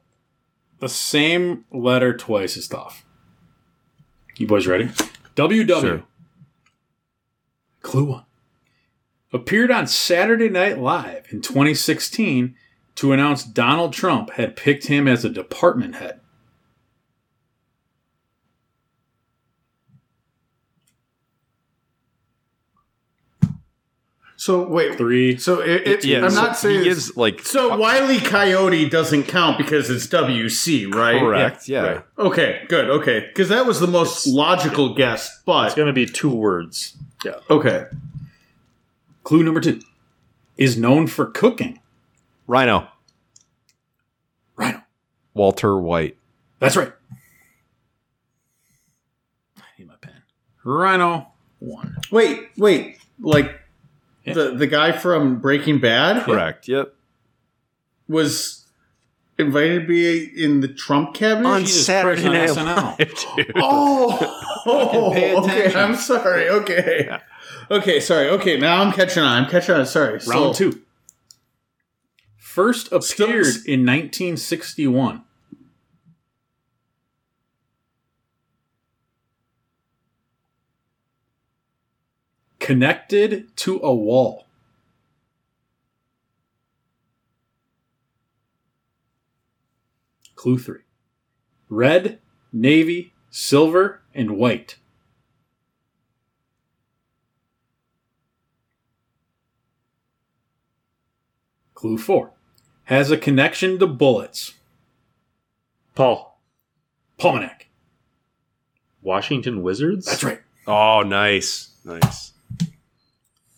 [0.80, 3.06] the same letter twice is tough.
[4.38, 4.90] You boys ready?
[5.36, 5.88] W W.
[5.98, 6.04] Sure.
[7.82, 8.26] Clue one.
[9.32, 12.56] Appeared on Saturday Night Live in 2016
[12.96, 16.20] to announce Donald Trump had picked him as a department head.
[24.46, 24.96] So wait.
[24.96, 25.38] Three.
[25.38, 26.24] So it, it, Yeah.
[26.24, 26.78] I'm so not saying.
[26.78, 31.20] he gives like so Wiley Coyote doesn't count because it's WC, right?
[31.20, 31.68] correct.
[31.68, 31.82] Yeah.
[31.82, 32.04] Right.
[32.20, 32.88] Okay, good.
[32.92, 35.42] Okay, because that was the most logical guess.
[35.48, 36.96] But it's going to be two words.
[37.24, 37.40] Yeah.
[37.50, 37.86] okay,
[39.24, 39.82] Clue number two
[40.58, 41.80] is known for cooking.
[42.46, 42.88] Rhino.
[44.56, 44.84] Rhino.
[45.34, 46.18] Walter White.
[46.60, 46.94] That's right.
[49.58, 50.22] I need my pen.
[50.64, 51.32] Rhino.
[51.58, 51.98] One.
[52.12, 53.00] wait, wait.
[53.20, 53.62] Like
[54.26, 54.34] Yeah.
[54.34, 56.68] the the guy from Breaking Bad Correct.
[56.68, 56.94] Yep.
[58.08, 58.66] was
[59.38, 61.48] invited to be in the Trump cabinet.
[61.48, 63.38] On Jesus Saturday Christ, Night SNL.
[63.38, 63.52] Live.
[63.58, 65.76] Oh, oh pay okay.
[65.76, 66.50] I'm sorry.
[66.50, 67.10] Okay,
[67.70, 68.00] okay.
[68.00, 68.30] Sorry.
[68.30, 69.44] Okay, now I'm catching on.
[69.44, 69.86] I'm catching on.
[69.86, 70.14] Sorry.
[70.14, 70.82] Round So- two.
[72.38, 75.25] First Still- appeared in 1961.
[82.66, 84.48] Connected to a wall.
[90.34, 90.80] Clue three.
[91.70, 92.18] Red,
[92.52, 94.78] navy, silver, and white.
[101.76, 102.32] Clue four.
[102.86, 104.56] Has a connection to bullets.
[105.94, 106.42] Paul.
[107.20, 107.68] Palmanac.
[109.04, 110.08] Washington Wizards?
[110.08, 110.42] That's right.
[110.66, 112.32] Oh, nice, nice.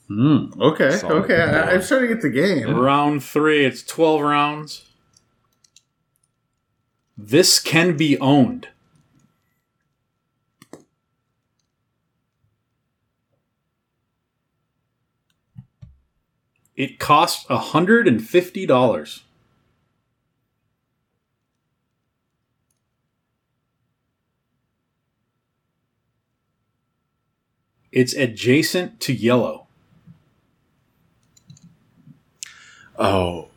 [0.10, 1.42] Mm, okay, Solid okay.
[1.42, 2.80] I, am starting to get the game.
[2.80, 4.86] Round three, it's 12 rounds.
[7.18, 8.70] This can be owned.
[16.76, 19.22] It costs $150.
[27.92, 29.67] It's adjacent to yellow.
[32.98, 33.50] Oh,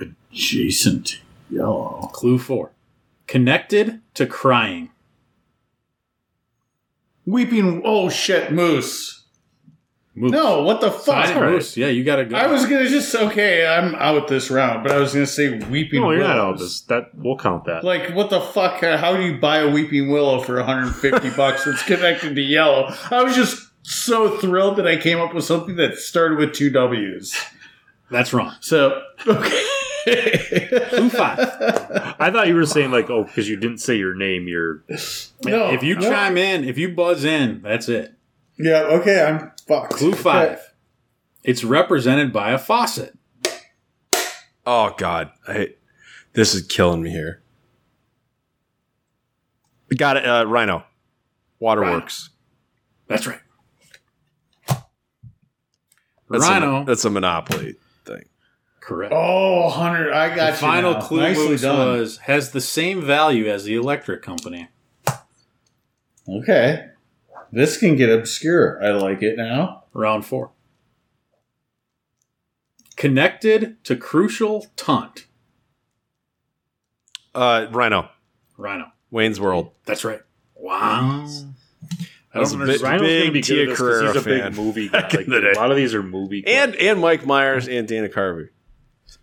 [0.00, 1.20] Adjacent
[1.50, 2.10] yellow.
[2.12, 2.70] Clue 4.
[3.26, 4.90] Connected to crying.
[7.26, 7.82] Weeping.
[7.84, 9.24] Oh shit, moose.
[10.14, 10.32] Moose.
[10.32, 11.26] No, what the fuck?
[11.26, 11.76] Fine, Moose.
[11.76, 12.36] Yeah, you gotta go.
[12.36, 13.66] I was gonna just okay.
[13.66, 16.00] I'm out this round, but I was gonna say weeping.
[16.00, 16.54] No, you're not willows.
[16.54, 16.80] out this.
[16.82, 17.84] That we'll count that.
[17.84, 18.80] Like what the fuck?
[18.80, 22.92] How do you buy a weeping willow for 150 bucks that's connected to yellow?
[23.10, 26.70] I was just so thrilled that I came up with something that started with two
[26.70, 27.36] W's.
[28.10, 28.54] That's wrong.
[28.60, 29.64] So okay.
[30.90, 31.38] Clue 5.
[32.18, 34.48] I thought you were saying like, oh, because you didn't say your name.
[34.48, 34.82] You're
[35.44, 36.00] no, If you no.
[36.08, 38.14] chime in, if you buzz in, that's it.
[38.58, 39.92] yeah, okay, I'm fucked.
[39.94, 40.22] Clue Okay.
[40.22, 40.72] 5.
[41.44, 43.18] It's represented by a faucet.
[44.66, 45.30] oh God!
[45.46, 45.74] I,
[46.32, 47.42] this is killing me here.
[49.96, 50.84] Got it, uh, Rhino.
[51.60, 52.30] Waterworks.
[53.08, 53.40] That's right.
[56.30, 56.82] That's Rhino.
[56.82, 58.24] A, that's a monopoly thing.
[58.80, 59.12] correct.
[59.16, 60.56] Oh, Hunter, I got the you.
[60.58, 61.00] final now.
[61.00, 61.98] clue Nicely Moose, done.
[61.98, 64.68] was has the same value as the electric company.
[66.28, 66.88] Okay,
[67.50, 68.82] this can get obscure.
[68.84, 69.84] I like it now.
[69.94, 70.50] Round four.
[72.96, 75.26] Connected to crucial taunt.
[77.34, 78.08] Uh, Rhino.
[78.56, 78.86] Rhino.
[79.10, 79.70] Wayne's World.
[79.86, 80.20] That's right.
[80.56, 81.26] Wow.
[82.34, 82.82] I was don't a understand.
[82.82, 84.54] bit- Rhino's going to Big be Tia good at this 'cause he's a Carrere big
[84.54, 84.64] fan.
[84.64, 85.00] movie guy.
[85.00, 85.52] Back in Like, the day.
[85.52, 86.44] a lot of these are movie.
[86.46, 88.48] And and Mike Myers and Dana Carvey.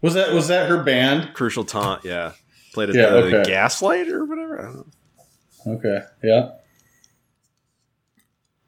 [0.01, 1.33] Was that was that her band?
[1.33, 2.03] Crucial taunt.
[2.03, 2.31] Yeah.
[2.73, 3.43] Played at Yeah, the okay.
[3.49, 4.59] Gaslight or whatever.
[4.59, 5.73] I don't know.
[5.75, 6.49] Okay, yeah.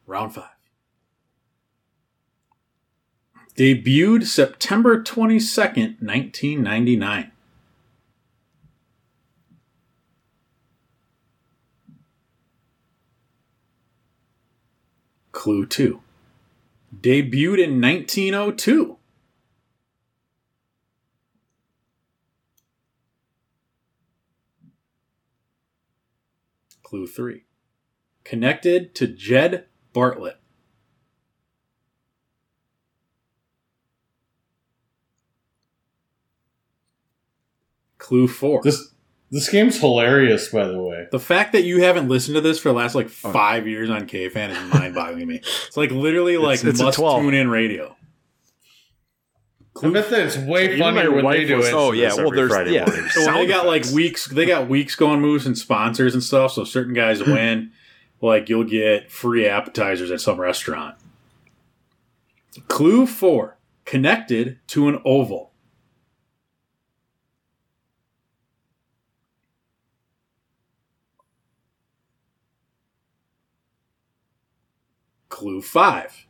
[0.05, 0.45] Round five.
[3.55, 7.31] Debuted September 22nd, 1999.
[15.37, 16.01] Clue 2.
[16.99, 18.97] Debuted in 1902.
[26.81, 27.43] Clue 3.
[28.23, 30.37] Connected to Jed Bartlet.
[37.99, 38.61] Clue 4.
[38.63, 38.91] This
[39.31, 41.07] this game's hilarious, by the way.
[41.11, 43.31] The fact that you haven't listened to this for the last like Oh.
[43.31, 45.41] five years on KFan is mind boggling to me.
[45.67, 47.21] It's like literally like It's- it's a must 12.
[47.21, 47.95] tune in radio.
[49.83, 51.73] I bet that it's way Even funnier my when wife they do was- it.
[51.73, 52.85] Oh yeah, this well every there's Friday yeah.
[52.85, 53.09] morning.
[53.09, 53.93] So when they sound got like effects.
[53.95, 56.53] weeks, they got weeks going moves and sponsors and stuff.
[56.53, 57.71] So certain guys win,
[58.19, 60.95] like you'll get free appetizers at some restaurant.
[62.67, 65.51] Clue four: connected to an oval.
[75.37, 76.25] Clue five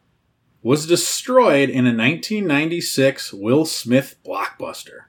[0.61, 5.03] was destroyed in a 1996 Will Smith blockbuster.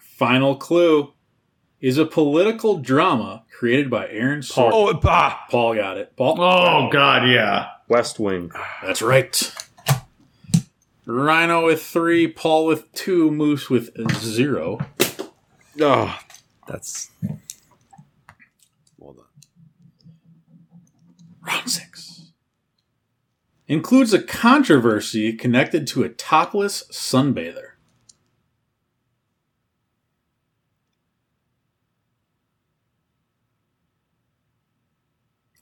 [0.00, 1.12] Final clue
[1.80, 4.70] is a political drama created by Aaron Sorkin.
[4.72, 5.40] Oh bah.
[5.50, 6.16] Paul got it.
[6.16, 6.40] Paul.
[6.40, 7.66] Oh god, yeah.
[7.88, 8.52] West Wing.
[8.80, 9.52] That's right.
[11.06, 14.78] Rhino with three, Paul with two, Moose with zero.
[15.80, 16.18] Oh,
[16.66, 17.10] that's
[18.98, 19.24] well done.
[21.42, 22.32] Round six.
[23.68, 27.74] Includes a controversy connected to a topless sunbather.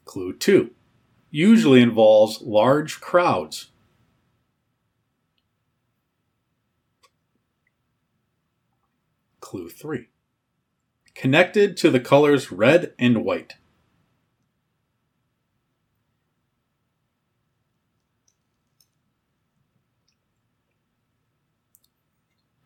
[0.07, 0.71] Clue two.
[1.31, 3.73] Usually involves large crowds.
[9.55, 10.09] Clue three.
[11.15, 13.55] Connected to the colors red and white.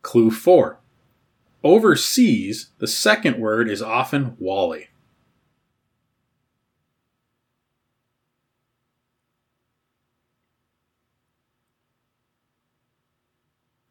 [0.01, 0.81] Clue 4.
[1.62, 4.89] Overseas, the second word is often Wally.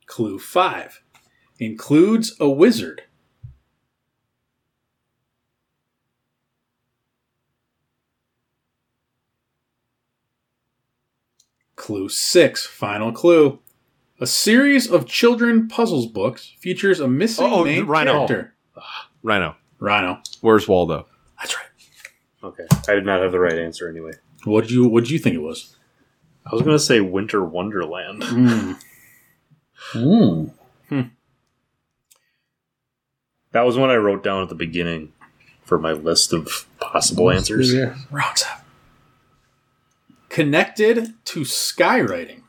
[0.07, 1.03] Clue 5.
[1.59, 3.03] Includes a wizard.
[11.75, 12.65] Clue 6.
[12.65, 13.59] Final clue.
[14.19, 18.13] A series of children puzzles books features a missing Oh, oh, main Rhino.
[18.27, 18.53] character.
[19.21, 19.55] Rhino.
[19.79, 20.21] Rhino.
[20.41, 21.05] Where's Waldo?
[21.39, 21.63] That's right.
[22.43, 24.11] Okay, I did not have the right answer anyway.
[24.45, 25.75] What did you What did you think it was?
[26.45, 28.21] I was gonna say Winter Wonderland.
[29.93, 30.51] Mm.
[30.89, 31.01] Hmm.
[33.51, 35.13] That was one I wrote down at the beginning
[35.63, 37.73] for my list of possible answers.
[37.73, 37.95] Yeah.
[38.11, 38.63] Round seven.
[40.29, 42.41] Connected to skywriting.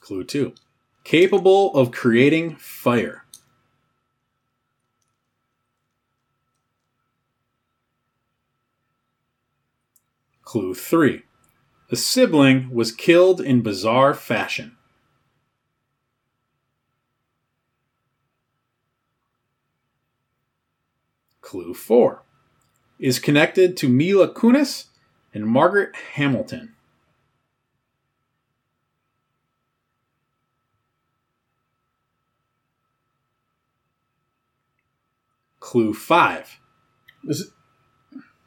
[0.00, 0.54] Clue two.
[1.04, 3.24] Capable of creating fire.
[10.42, 11.24] Clue three.
[11.90, 14.76] A sibling was killed in bizarre fashion.
[21.40, 22.22] Clue 4
[22.98, 24.88] is connected to Mila Kunis
[25.32, 26.74] and Margaret Hamilton.
[35.58, 36.60] Clue 5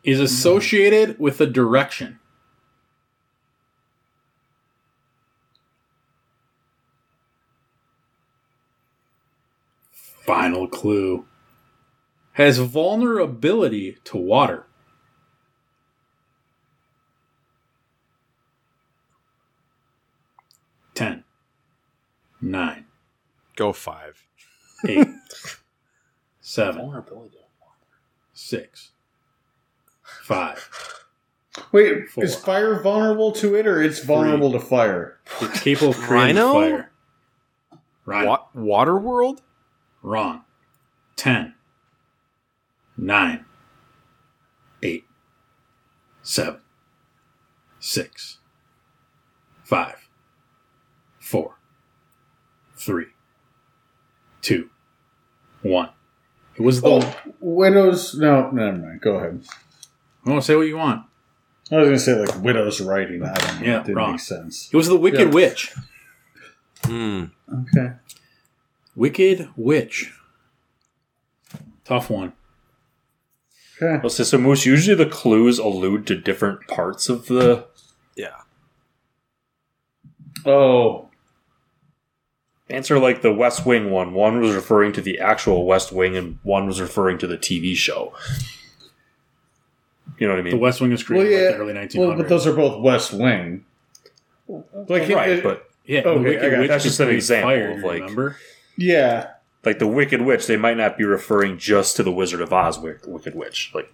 [0.04, 2.20] Is associated with a direction.
[10.32, 11.26] Final clue
[12.36, 14.66] has vulnerability to water.
[20.94, 21.24] Ten,
[22.42, 22.86] nine,
[23.56, 24.24] Go five.
[24.88, 25.08] eight,
[26.42, 27.04] seven,
[28.34, 28.92] six,
[30.24, 30.70] five.
[31.72, 32.24] wait, Four.
[32.24, 35.20] is fire vulnerable to it, or it's vulnerable to fire?
[35.42, 36.54] It's capable of creating Rhino?
[36.54, 36.92] fire.
[38.06, 38.28] Rhino.
[38.30, 39.42] Wa- Water World?
[40.02, 40.42] Wrong.
[41.16, 41.54] Ten.
[42.98, 43.46] Nine.
[44.84, 45.06] Eight.
[46.24, 46.62] Seven.
[47.80, 48.38] Six.
[49.64, 50.08] Five.
[51.20, 51.56] Four.
[52.76, 53.08] Three.
[54.42, 54.70] Two.
[55.62, 55.90] One.
[56.56, 56.88] It was the.
[56.88, 58.16] Oh, widows.
[58.16, 59.02] No, never mind.
[59.02, 59.44] Go ahead.
[60.26, 61.06] Oh, say what you want.
[61.72, 63.24] I was gonna say like widows writing.
[63.24, 63.66] I don't know.
[63.66, 64.12] Yeah, it didn't wrong.
[64.12, 64.70] make sense.
[64.72, 65.26] It was the Wicked Yeah.
[65.34, 65.74] Witch.
[66.84, 67.26] Hmm.
[67.52, 67.94] Okay.
[68.96, 70.14] Wicked Witch.
[71.86, 72.34] Tough one.
[73.82, 74.00] Okay.
[74.02, 77.66] Well, so, so Moose, usually the clues allude to different parts of the.
[78.16, 78.42] Yeah.
[80.46, 81.10] Oh,
[82.72, 84.14] Answer like the West Wing one.
[84.14, 87.76] One was referring to the actual West Wing, and one was referring to the TV
[87.76, 88.14] show.
[90.18, 90.54] You know what I mean?
[90.54, 91.48] The West Wing was well, created yeah.
[91.50, 91.98] like the early 1900s.
[91.98, 93.66] well, but those are both West Wing.
[94.48, 97.50] Like, it- right, it- but yeah, okay, the Wicked Witch that's could just an example
[97.50, 98.38] fire, of, like- remember?
[98.82, 99.32] Yeah.
[99.66, 102.80] like the Wicked Witch, they might not be referring just to the Wizard of Oz
[102.80, 103.72] Wick- Wicked Witch.
[103.74, 103.94] Like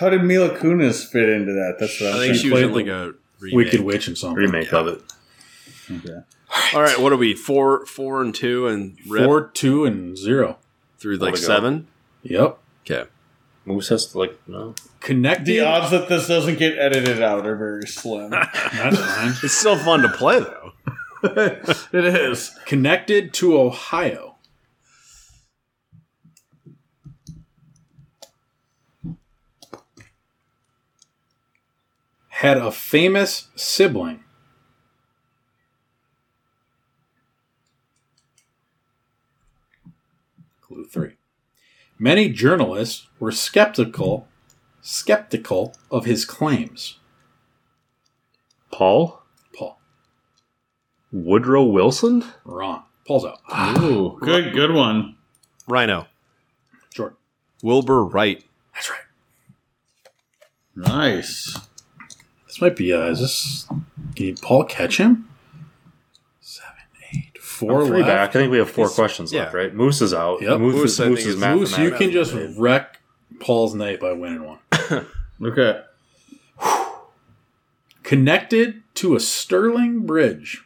[0.00, 1.76] How did Mila Kunis fit into that?
[1.78, 2.42] That's what I I'm think saying.
[2.46, 3.54] she was in played like a remake.
[3.56, 4.36] Wicked Witch and something.
[4.36, 5.02] remake of it.
[5.90, 6.18] Okay.
[6.74, 7.34] All right, what are we?
[7.34, 10.58] Four, four, and two, and rip Four, two, and zero.
[10.98, 11.46] through like to go.
[11.46, 11.86] seven.
[12.22, 12.58] Yep.
[12.90, 13.08] Okay.
[13.66, 14.74] Moose has to like no.
[15.00, 15.44] Connected.
[15.46, 18.30] The odds that this doesn't get edited out are very slim.
[18.72, 19.34] That's fine.
[19.42, 20.72] It's still fun to play though.
[21.22, 22.50] it is.
[22.64, 24.36] Connected to Ohio.
[32.28, 34.22] Had a famous sibling.
[40.60, 41.14] Clue three.
[41.98, 44.28] Many journalists were skeptical
[44.80, 46.98] skeptical of his claims.
[48.70, 49.22] Paul.
[51.12, 52.24] Woodrow Wilson.
[52.44, 52.82] Wrong.
[53.06, 53.40] Paul's out.
[53.82, 55.16] Ooh, good, good one.
[55.66, 56.06] Rhino.
[56.94, 57.16] Short.
[57.62, 58.44] Wilbur Wright.
[58.74, 58.98] That's right.
[60.76, 61.58] Nice.
[62.46, 62.92] This might be.
[62.92, 63.66] Uh, is this?
[64.14, 65.28] Can you Paul catch him?
[66.40, 66.70] Seven,
[67.14, 68.08] eight, four Three left.
[68.08, 68.30] back.
[68.30, 69.44] I think we have four He's- questions yeah.
[69.44, 69.74] left, right?
[69.74, 70.42] Moose is out.
[70.42, 70.60] Yep.
[70.60, 73.00] Moose, Moose, is, I Moose think, is is- Moose, you can just mathematically- wreck
[73.40, 74.58] Paul's night by winning one.
[75.40, 75.82] Okay.
[78.02, 80.64] Connected to a Stirling Bridge.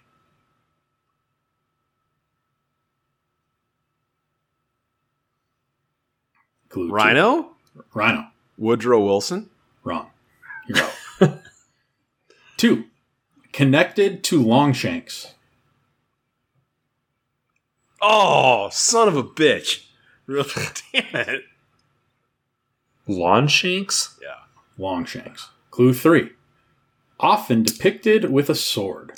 [6.72, 6.94] Clue two.
[6.94, 7.50] Rhino.
[7.92, 8.28] Rhino.
[8.56, 9.50] Woodrow Wilson.
[9.84, 10.08] Wrong.
[10.66, 11.38] You're out.
[12.56, 12.84] Two.
[13.52, 15.34] Connected to Longshanks.
[18.00, 19.84] Oh, son of a bitch!
[20.26, 20.48] Really?
[20.92, 21.42] Damn it!
[23.06, 24.18] Longshanks?
[24.22, 24.28] Yeah.
[24.78, 25.50] Longshanks.
[25.70, 26.30] Clue three.
[27.20, 29.12] Often depicted with a sword.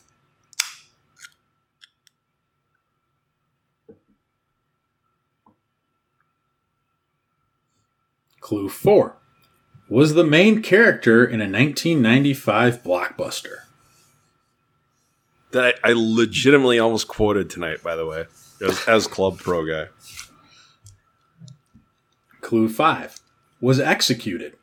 [8.55, 9.16] Clue four.
[9.89, 13.62] Was the main character in a 1995 blockbuster.
[15.51, 17.82] that I, I legitimately almost quoted tonight.
[17.82, 18.26] By the way,
[18.64, 19.89] as, as Club Pro guy.
[22.43, 23.16] Clue five
[23.60, 24.56] was executed.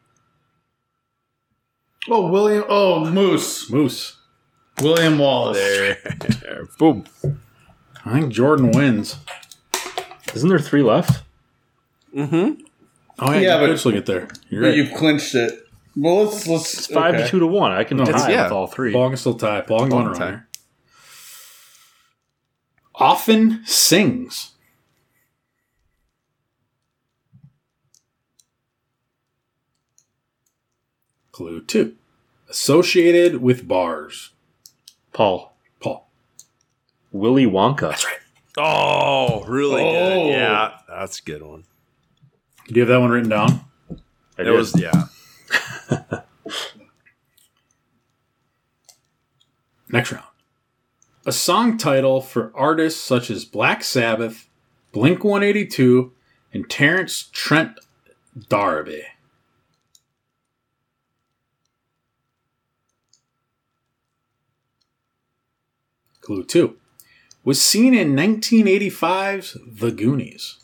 [2.09, 2.63] Oh, William.
[2.69, 3.69] Oh, Moose.
[3.69, 4.15] Moose.
[4.81, 5.57] William Wallace.
[5.57, 7.03] There, boom.
[8.05, 9.17] I think Jordan wins.
[10.33, 11.23] Isn't there three left?
[12.15, 12.60] Mm-hmm.
[13.21, 14.27] Oh yeah, Yeah, you but- could still get there.
[14.49, 14.75] You're But right.
[14.77, 15.53] you've clinched it.
[15.95, 16.73] Well, let's let's.
[16.73, 17.23] It's five okay.
[17.25, 17.71] to two to one.
[17.71, 18.43] I can No, tie it's- yeah.
[18.43, 18.93] with all three.
[18.93, 19.61] Paul can still tie.
[19.61, 20.25] Paul can go Paul on a can tie.
[20.25, 20.47] runner.
[22.95, 24.51] Often sings.
[31.31, 31.95] Clue two.
[32.49, 34.31] Associated with bars.
[35.13, 35.53] Paul.
[35.79, 36.09] Paul.
[37.11, 37.89] Willy Wonka.
[37.91, 38.17] That's right.
[38.57, 39.91] Oh, really Oh.
[40.25, 40.27] good.
[40.31, 41.63] Yeah, that's a good one.
[42.71, 43.65] Do you have that one written down?
[44.37, 44.51] I It did.
[44.51, 45.07] was yeah.
[49.89, 50.23] Next round.
[51.25, 54.47] A song title for artists such as Black Sabbath,
[54.93, 56.13] Blink 182,
[56.53, 57.77] and Terence Trent
[58.47, 59.03] D'Arby.
[66.21, 66.77] Clue 2.
[67.43, 70.60] Was seen in 1985's The Goonies.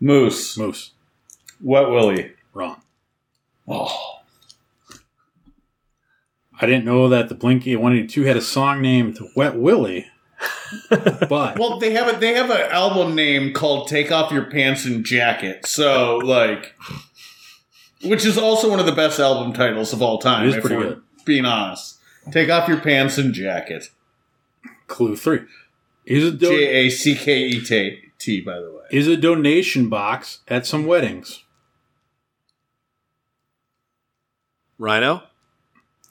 [0.00, 0.56] Moose.
[0.56, 0.92] Moose.
[1.60, 2.32] Wet Willie.
[2.54, 2.80] Wrong.
[3.66, 4.20] Oh.
[6.60, 10.06] I didn't know that the Blink 182 had a song named Wet Willie.
[10.90, 14.84] but Well, they have a they have an album name called "Take Off Your Pants
[14.84, 16.74] and Jacket." So, like,
[18.04, 20.44] which is also one of the best album titles of all time.
[20.44, 21.02] It is if pretty we're good.
[21.24, 21.98] Being honest,
[22.30, 23.90] take off your pants and jacket.
[24.86, 25.40] clue 3.
[26.06, 28.40] Is a do- J A C K E T T.
[28.40, 28.77] By the way.
[28.90, 31.44] Is a donation box at some weddings.
[34.78, 35.24] Rhino,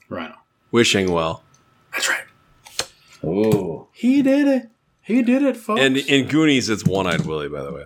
[0.08, 0.34] Rhino.
[0.70, 1.42] wishing well,
[1.92, 2.24] That's right.
[3.24, 3.88] Oh.
[3.92, 4.70] He did it.
[5.02, 5.80] He did it, folks.
[5.80, 7.48] and in Goonies, it's One Eyed Willie.
[7.48, 7.84] By the way,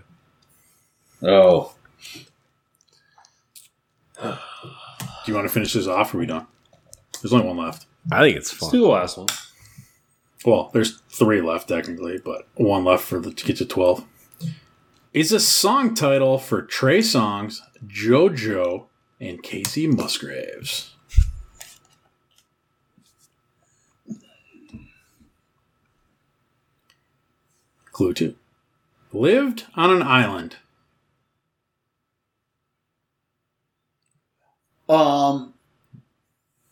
[1.22, 1.72] Oh.
[4.20, 4.34] do
[5.26, 6.12] you want to finish this off?
[6.12, 6.46] Or are we done?
[7.22, 7.86] There's only one left.
[8.10, 8.70] I think it's Let's fun.
[8.72, 9.28] do the last one.
[10.44, 14.04] Well, there's three left technically, but one left for the to get to twelve.
[15.12, 18.86] Is a song title for Trey Songz, JoJo,
[19.20, 20.94] and Kacey Musgraves.
[27.92, 28.36] Clue two.
[29.12, 30.56] Lived on an island.
[34.88, 35.52] Um.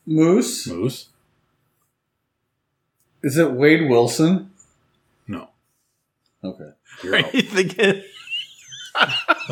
[0.07, 0.67] Moose.
[0.67, 1.11] Moose?
[3.23, 4.51] Is it Wade Wilson?
[5.29, 5.51] No.
[6.43, 6.71] Okay.
[7.05, 8.03] You're out.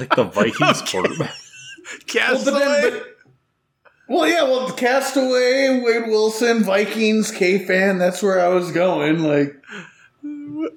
[0.01, 1.19] You thinking Like the Vikings quarterback.
[1.19, 2.53] Well, Castaway?
[2.53, 3.07] but then, but,
[4.09, 4.43] well, yeah.
[4.45, 7.99] Well, Castaway, Wade Wilson, Vikings, K fan.
[7.99, 9.23] That's where I was going.
[9.23, 9.55] Like,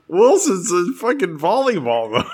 [0.08, 2.24] Wilson's a fucking volleyball.
[2.24, 2.30] though.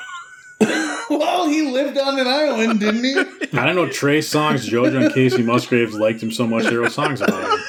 [1.09, 3.15] well, he lived on an island, didn't he?
[3.57, 6.91] I don't know Trey Songz, JoJo, and Kacey Musgraves liked him so much they wrote
[6.91, 7.59] songs about him.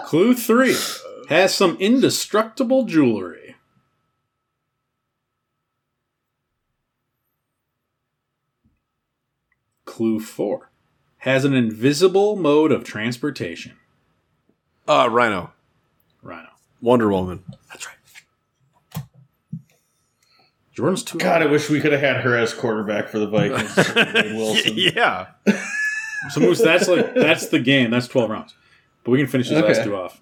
[0.04, 0.76] Clue three
[1.28, 3.47] has some indestructible jewelry.
[9.98, 10.70] Clue four
[11.22, 13.72] has an invisible mode of transportation.
[14.86, 15.50] Uh, Rhino,
[16.22, 16.50] Rhino.
[16.80, 17.42] Wonder Woman.
[17.68, 19.02] That's right.
[20.72, 21.18] Jordan's too.
[21.18, 23.76] God, I wish we could have had her as quarterback for the Vikings.
[24.36, 24.74] Wilson.
[24.76, 25.26] yeah.
[26.30, 27.90] So Moose, that's like that's the game.
[27.90, 28.54] That's twelve rounds.
[29.02, 30.20] But we can finish these last two off.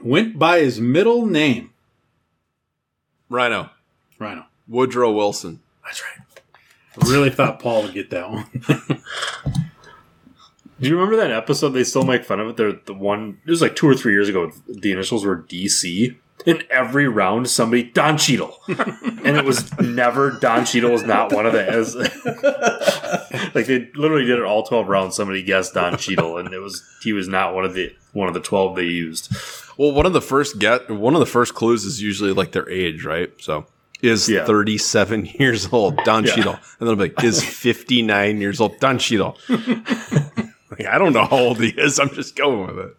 [0.00, 1.72] Went by his middle name.
[3.28, 3.70] Rhino,
[4.18, 4.44] Rhino.
[4.68, 5.60] Woodrow Wilson.
[5.84, 6.26] That's right.
[7.00, 8.46] I really thought Paul would get that one.
[10.80, 11.70] Do you remember that episode?
[11.70, 12.56] They still make fun of it.
[12.56, 13.38] They're the one.
[13.44, 14.52] It was like two or three years ago.
[14.68, 16.16] The initials were DC.
[16.46, 21.46] In every round, somebody Don Cheadle, and it was never Don Cheadle was not one
[21.46, 21.96] of the as
[23.56, 25.16] like they literally did it all twelve rounds.
[25.16, 28.34] Somebody guessed Don Cheadle, and it was he was not one of the one of
[28.34, 29.34] the twelve they used.
[29.76, 32.70] Well, one of the first get one of the first clues is usually like their
[32.70, 33.32] age, right?
[33.40, 33.66] So
[34.02, 34.44] is Yeah.
[34.44, 36.34] 37 years old Don Yeah.
[36.34, 39.36] Cheadle, and then I'll be like, is 59 years old Don Cheadle.
[39.48, 41.98] like, I don't know how old he is.
[41.98, 42.96] I'm just going with it.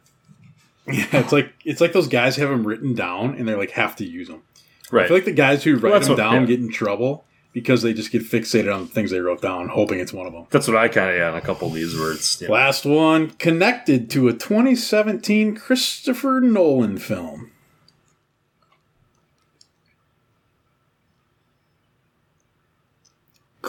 [0.87, 3.95] yeah, it's like it's like those guys have them written down and they're like have
[3.97, 4.41] to use them.
[4.91, 5.05] Right.
[5.05, 6.47] I feel like the guys who write that's them what- down yeah.
[6.47, 9.99] get in trouble because they just get fixated on the things they wrote down, hoping
[9.99, 10.45] it's one of them.
[10.51, 11.35] That's what I kind of yeah.
[11.35, 12.41] A couple of these words.
[12.47, 17.51] Last one connected to a 2017 Christopher Nolan film.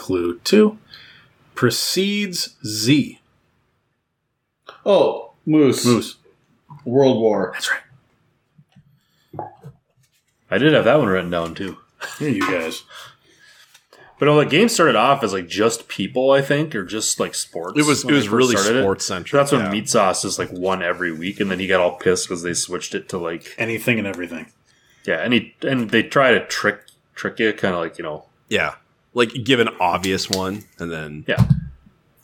[0.01, 0.79] Clue 2
[1.53, 3.19] precedes Z.
[4.83, 5.85] Oh, Moose.
[5.85, 6.17] Moose.
[6.83, 7.51] World War.
[7.53, 9.47] That's right.
[10.49, 11.77] I did have that one written down too.
[12.17, 12.83] Here you guys.
[14.17, 17.35] But no, the game started off as like just people, I think, or just like
[17.35, 17.77] sports.
[17.79, 19.39] It was it was really sports centric.
[19.39, 19.71] That's when yeah.
[19.71, 22.53] Meat Sauce is like one every week, and then he got all pissed because they
[22.55, 24.47] switched it to like Anything and everything.
[25.05, 26.81] yeah, and he and they try to trick
[27.13, 28.75] trick you, kind of like you know Yeah,
[29.13, 31.47] like give an obvious one, and then yeah.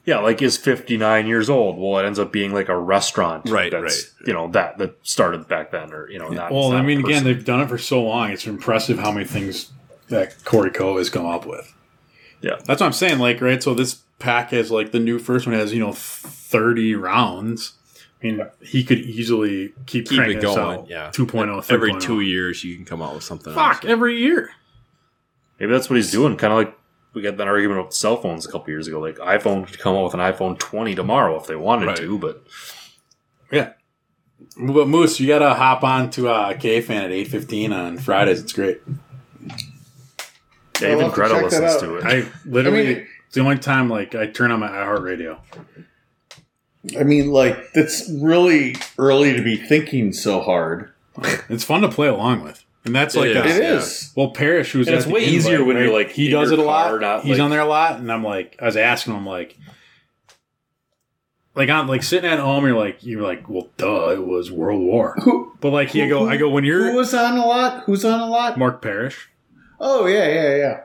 [0.05, 1.77] Yeah, like is fifty nine years old.
[1.77, 3.83] Well, it ends up being like a restaurant, Right, That's,
[4.21, 4.27] right.
[4.27, 6.49] You know that that started back then, or you know, not.
[6.51, 8.31] Well, not I mean, a again, they've done it for so long.
[8.31, 9.71] It's impressive how many things
[10.07, 11.73] that Corey Cove has come up with.
[12.41, 12.55] Yeah.
[12.65, 13.19] That's what I'm saying.
[13.19, 13.61] Like, right?
[13.61, 17.73] So this pack has like the new first one has you know 30 rounds.
[18.21, 20.89] I mean, he could easily keep, Keep it going, out.
[20.89, 21.11] yeah.
[21.13, 22.01] 2.0, every 3.0.
[22.01, 23.53] two years you can come out with something.
[23.53, 23.85] Fuck, else.
[23.85, 24.51] every year.
[25.59, 26.35] Maybe that's what he's doing.
[26.37, 26.77] Kind of like
[27.13, 28.99] we got that argument with cell phones a couple years ago.
[28.99, 31.97] Like iPhone could come out with an iPhone twenty tomorrow if they wanted Right.
[31.97, 32.43] to, but
[33.51, 33.73] Yeah.
[34.59, 38.41] But Moose, you gotta hop on to uh, K fan at 8:15 on Fridays.
[38.41, 38.81] It's great.
[40.81, 42.03] yeah, I'll even Greta listens to it.
[42.05, 45.39] I literally, I mean- it's the only time like I turn on my iHeartRadio.
[46.97, 50.91] I mean, like, it's really early to be thinking so hard.
[51.49, 53.35] It's fun to play along with, and that's It like is.
[53.35, 53.73] a, It yeah.
[53.77, 54.11] is.
[54.15, 56.49] Well, Parrish, who's And at it's way easier invite, when you're, like, he in does
[56.49, 56.87] your it a lot.
[56.89, 59.25] car, not, He's like- on there a lot, and I'm like, I was asking him
[59.25, 59.55] like,
[61.55, 64.81] like I'm like sitting at home, you're like, you're like, well, duh, it was World
[64.81, 67.83] War, Who, but like, he go, I go when you're who was on a lot?
[67.85, 68.57] Who's on a lot?
[68.57, 69.29] Mark Parrish,
[69.79, 70.79] Oh, yeah, yeah, yeah.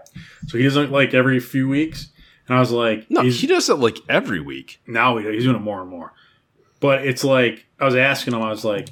[0.48, 2.08] so he does it like every few weeks,
[2.48, 4.80] and I was like, No, he does it like every week.
[4.86, 6.12] now he's doing it more and more.
[6.80, 8.88] But it's like I was asking him, I was like,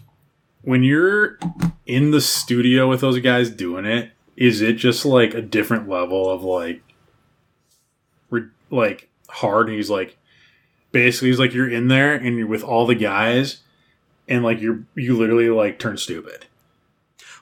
[0.63, 1.39] when you're
[1.87, 6.29] in the studio with those guys doing it, is it just like a different level
[6.31, 6.83] of like,
[8.31, 9.69] re- like hard?
[9.69, 10.17] And he's like,
[10.93, 13.59] basically, he's like you're in there and you're with all the guys,
[14.29, 16.47] and like you're you literally like turn stupid.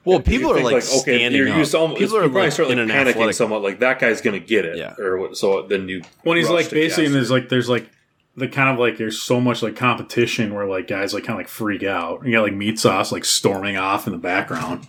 [0.05, 1.59] Well, people are think, like, standing you're up.
[1.59, 3.35] used to almost, people are probably like start like an panicking athletic.
[3.35, 4.95] somewhat like that guy's gonna get it Yeah.
[4.99, 7.91] or what so then you When he's rush like basically, and there's like there's like
[8.39, 11.41] the kind of like there's so much like competition where like guys like kind of
[11.41, 12.21] like freak out.
[12.21, 14.87] And you got like meat sauce like storming off in the background,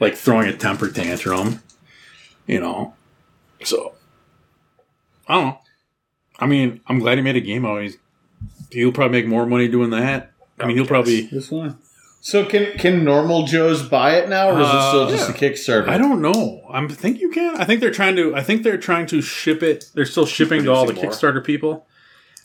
[0.00, 1.62] like throwing a temper tantrum.
[2.46, 2.94] You know,
[3.62, 3.94] so
[5.28, 5.58] I don't know.
[6.38, 7.82] I mean, I'm glad he made a game out.
[7.82, 7.96] He's
[8.72, 10.32] he'll probably make more money doing that.
[10.58, 11.22] I mean, he'll probably.
[11.22, 11.78] This one.
[12.22, 15.32] So can can normal Joes buy it now, or is it still Uh, just a
[15.32, 15.88] Kickstarter?
[15.88, 16.62] I don't know.
[16.70, 17.56] I think you can.
[17.56, 18.36] I think they're trying to.
[18.36, 19.86] I think they're trying to ship it.
[19.94, 21.04] They're still shipping to all the more.
[21.04, 21.86] Kickstarter people,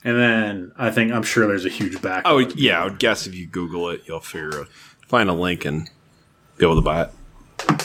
[0.06, 2.22] and then I think I'm sure there's a huge back.
[2.26, 4.68] Oh would, yeah, I would guess if you Google it, you'll figure out,
[5.08, 5.90] find a link and
[6.58, 7.10] be able to buy it.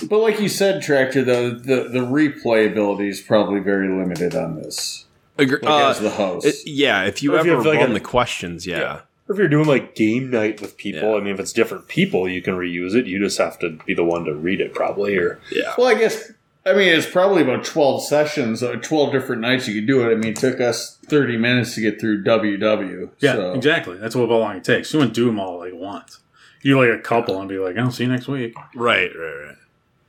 [0.09, 5.07] But like you said, Tractor, though the the replayability is probably very limited on this.
[5.39, 7.67] Agre- Like uh, as the host, it- yeah, if you Or if you ever have,
[7.67, 9.01] like, run a- the questions, yeah.
[9.29, 11.17] Or if you're doing like game night with people, Yeah.
[11.17, 13.07] I mean, if it's different people, you can reuse it.
[13.07, 15.17] You just have to be the one to read it, probably.
[15.17, 16.33] Or yeah, well, I guess
[16.71, 20.13] I mean it's probably about twelve sessions, uh, twelve different nights you could do it.
[20.13, 23.11] I mean, it took us thirty minutes to get through WW.
[23.19, 23.55] Yeah, so.
[23.55, 23.97] exactly.
[23.97, 24.93] That's what how long it takes.
[24.93, 26.21] You wouldn't do them all like once.
[26.63, 29.57] You like a couple and be like, "I'll see you next week." right, right, right.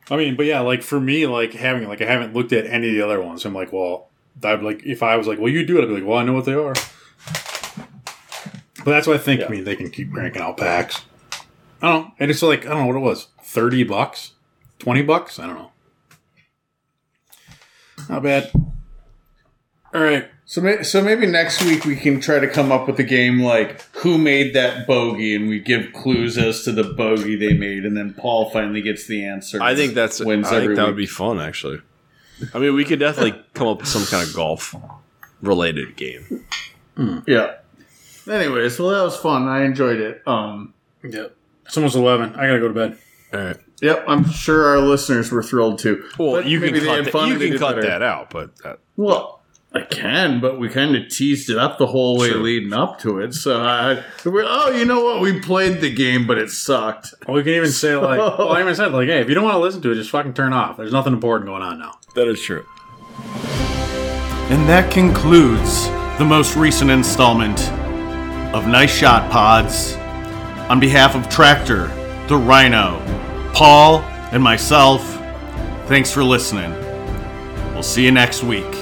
[0.09, 2.89] I mean, but yeah, like for me, like having like I haven't looked at any
[2.89, 3.45] of the other ones.
[3.45, 4.09] I'm like, well,
[4.43, 5.83] I'd like if I was like, well, you do it.
[5.83, 6.73] I'd be like, well, I know what they are.
[8.83, 9.39] But that's what I think.
[9.39, 9.47] Yeah.
[9.47, 11.05] I mean, they can keep cranking out packs.
[11.81, 12.11] I don't know.
[12.19, 14.33] And it's like I don't know what it was, thirty bucks,
[14.79, 15.39] twenty bucks.
[15.39, 15.70] I don't know.
[18.09, 18.51] Not bad.
[19.93, 20.27] All right.
[20.45, 23.39] So, may, so maybe next week we can try to come up with a game
[23.41, 27.85] like who made that bogey, and we give clues as to the bogey they made,
[27.85, 29.61] and then Paul finally gets the answer.
[29.61, 30.19] I think that's.
[30.19, 31.79] wins I think that would be fun, actually.
[32.53, 34.75] I mean, we could definitely come up with some kind of golf
[35.41, 36.45] related game.
[37.27, 37.55] yeah.
[38.29, 39.47] Anyways, well, that was fun.
[39.47, 40.21] I enjoyed it.
[40.27, 40.73] Um,
[41.03, 41.35] Yep.
[41.65, 42.33] It's almost eleven.
[42.35, 42.97] I gotta go to bed.
[43.33, 43.57] All right.
[43.81, 46.03] Yep, I'm sure our listeners were thrilled too.
[46.17, 47.87] Well, But you can cut, that, you can cut better.
[47.87, 49.39] that out, but that, Well,
[49.73, 52.41] I can, but we kind of teased it up the whole way Sure.
[52.41, 53.33] leading up to it.
[53.33, 55.21] So, I, we're, oh, you know what?
[55.21, 57.13] We played the game, but it sucked.
[57.25, 59.45] Or we can even say like, well, I even said like, hey, if you don't
[59.45, 60.75] want to listen to it, just fucking turn off.
[60.77, 61.99] There's nothing important going on now.
[62.15, 62.65] that is true.
[64.51, 65.85] And that concludes
[66.19, 67.71] the most recent installment
[68.53, 69.93] of Nice Shot Pods.
[70.69, 71.87] On behalf of Tractor,
[72.27, 72.97] the Rhino,
[73.53, 73.99] Paul,
[74.31, 75.03] and myself,
[75.87, 76.71] thanks for listening.
[77.73, 78.80] We'll see you next week.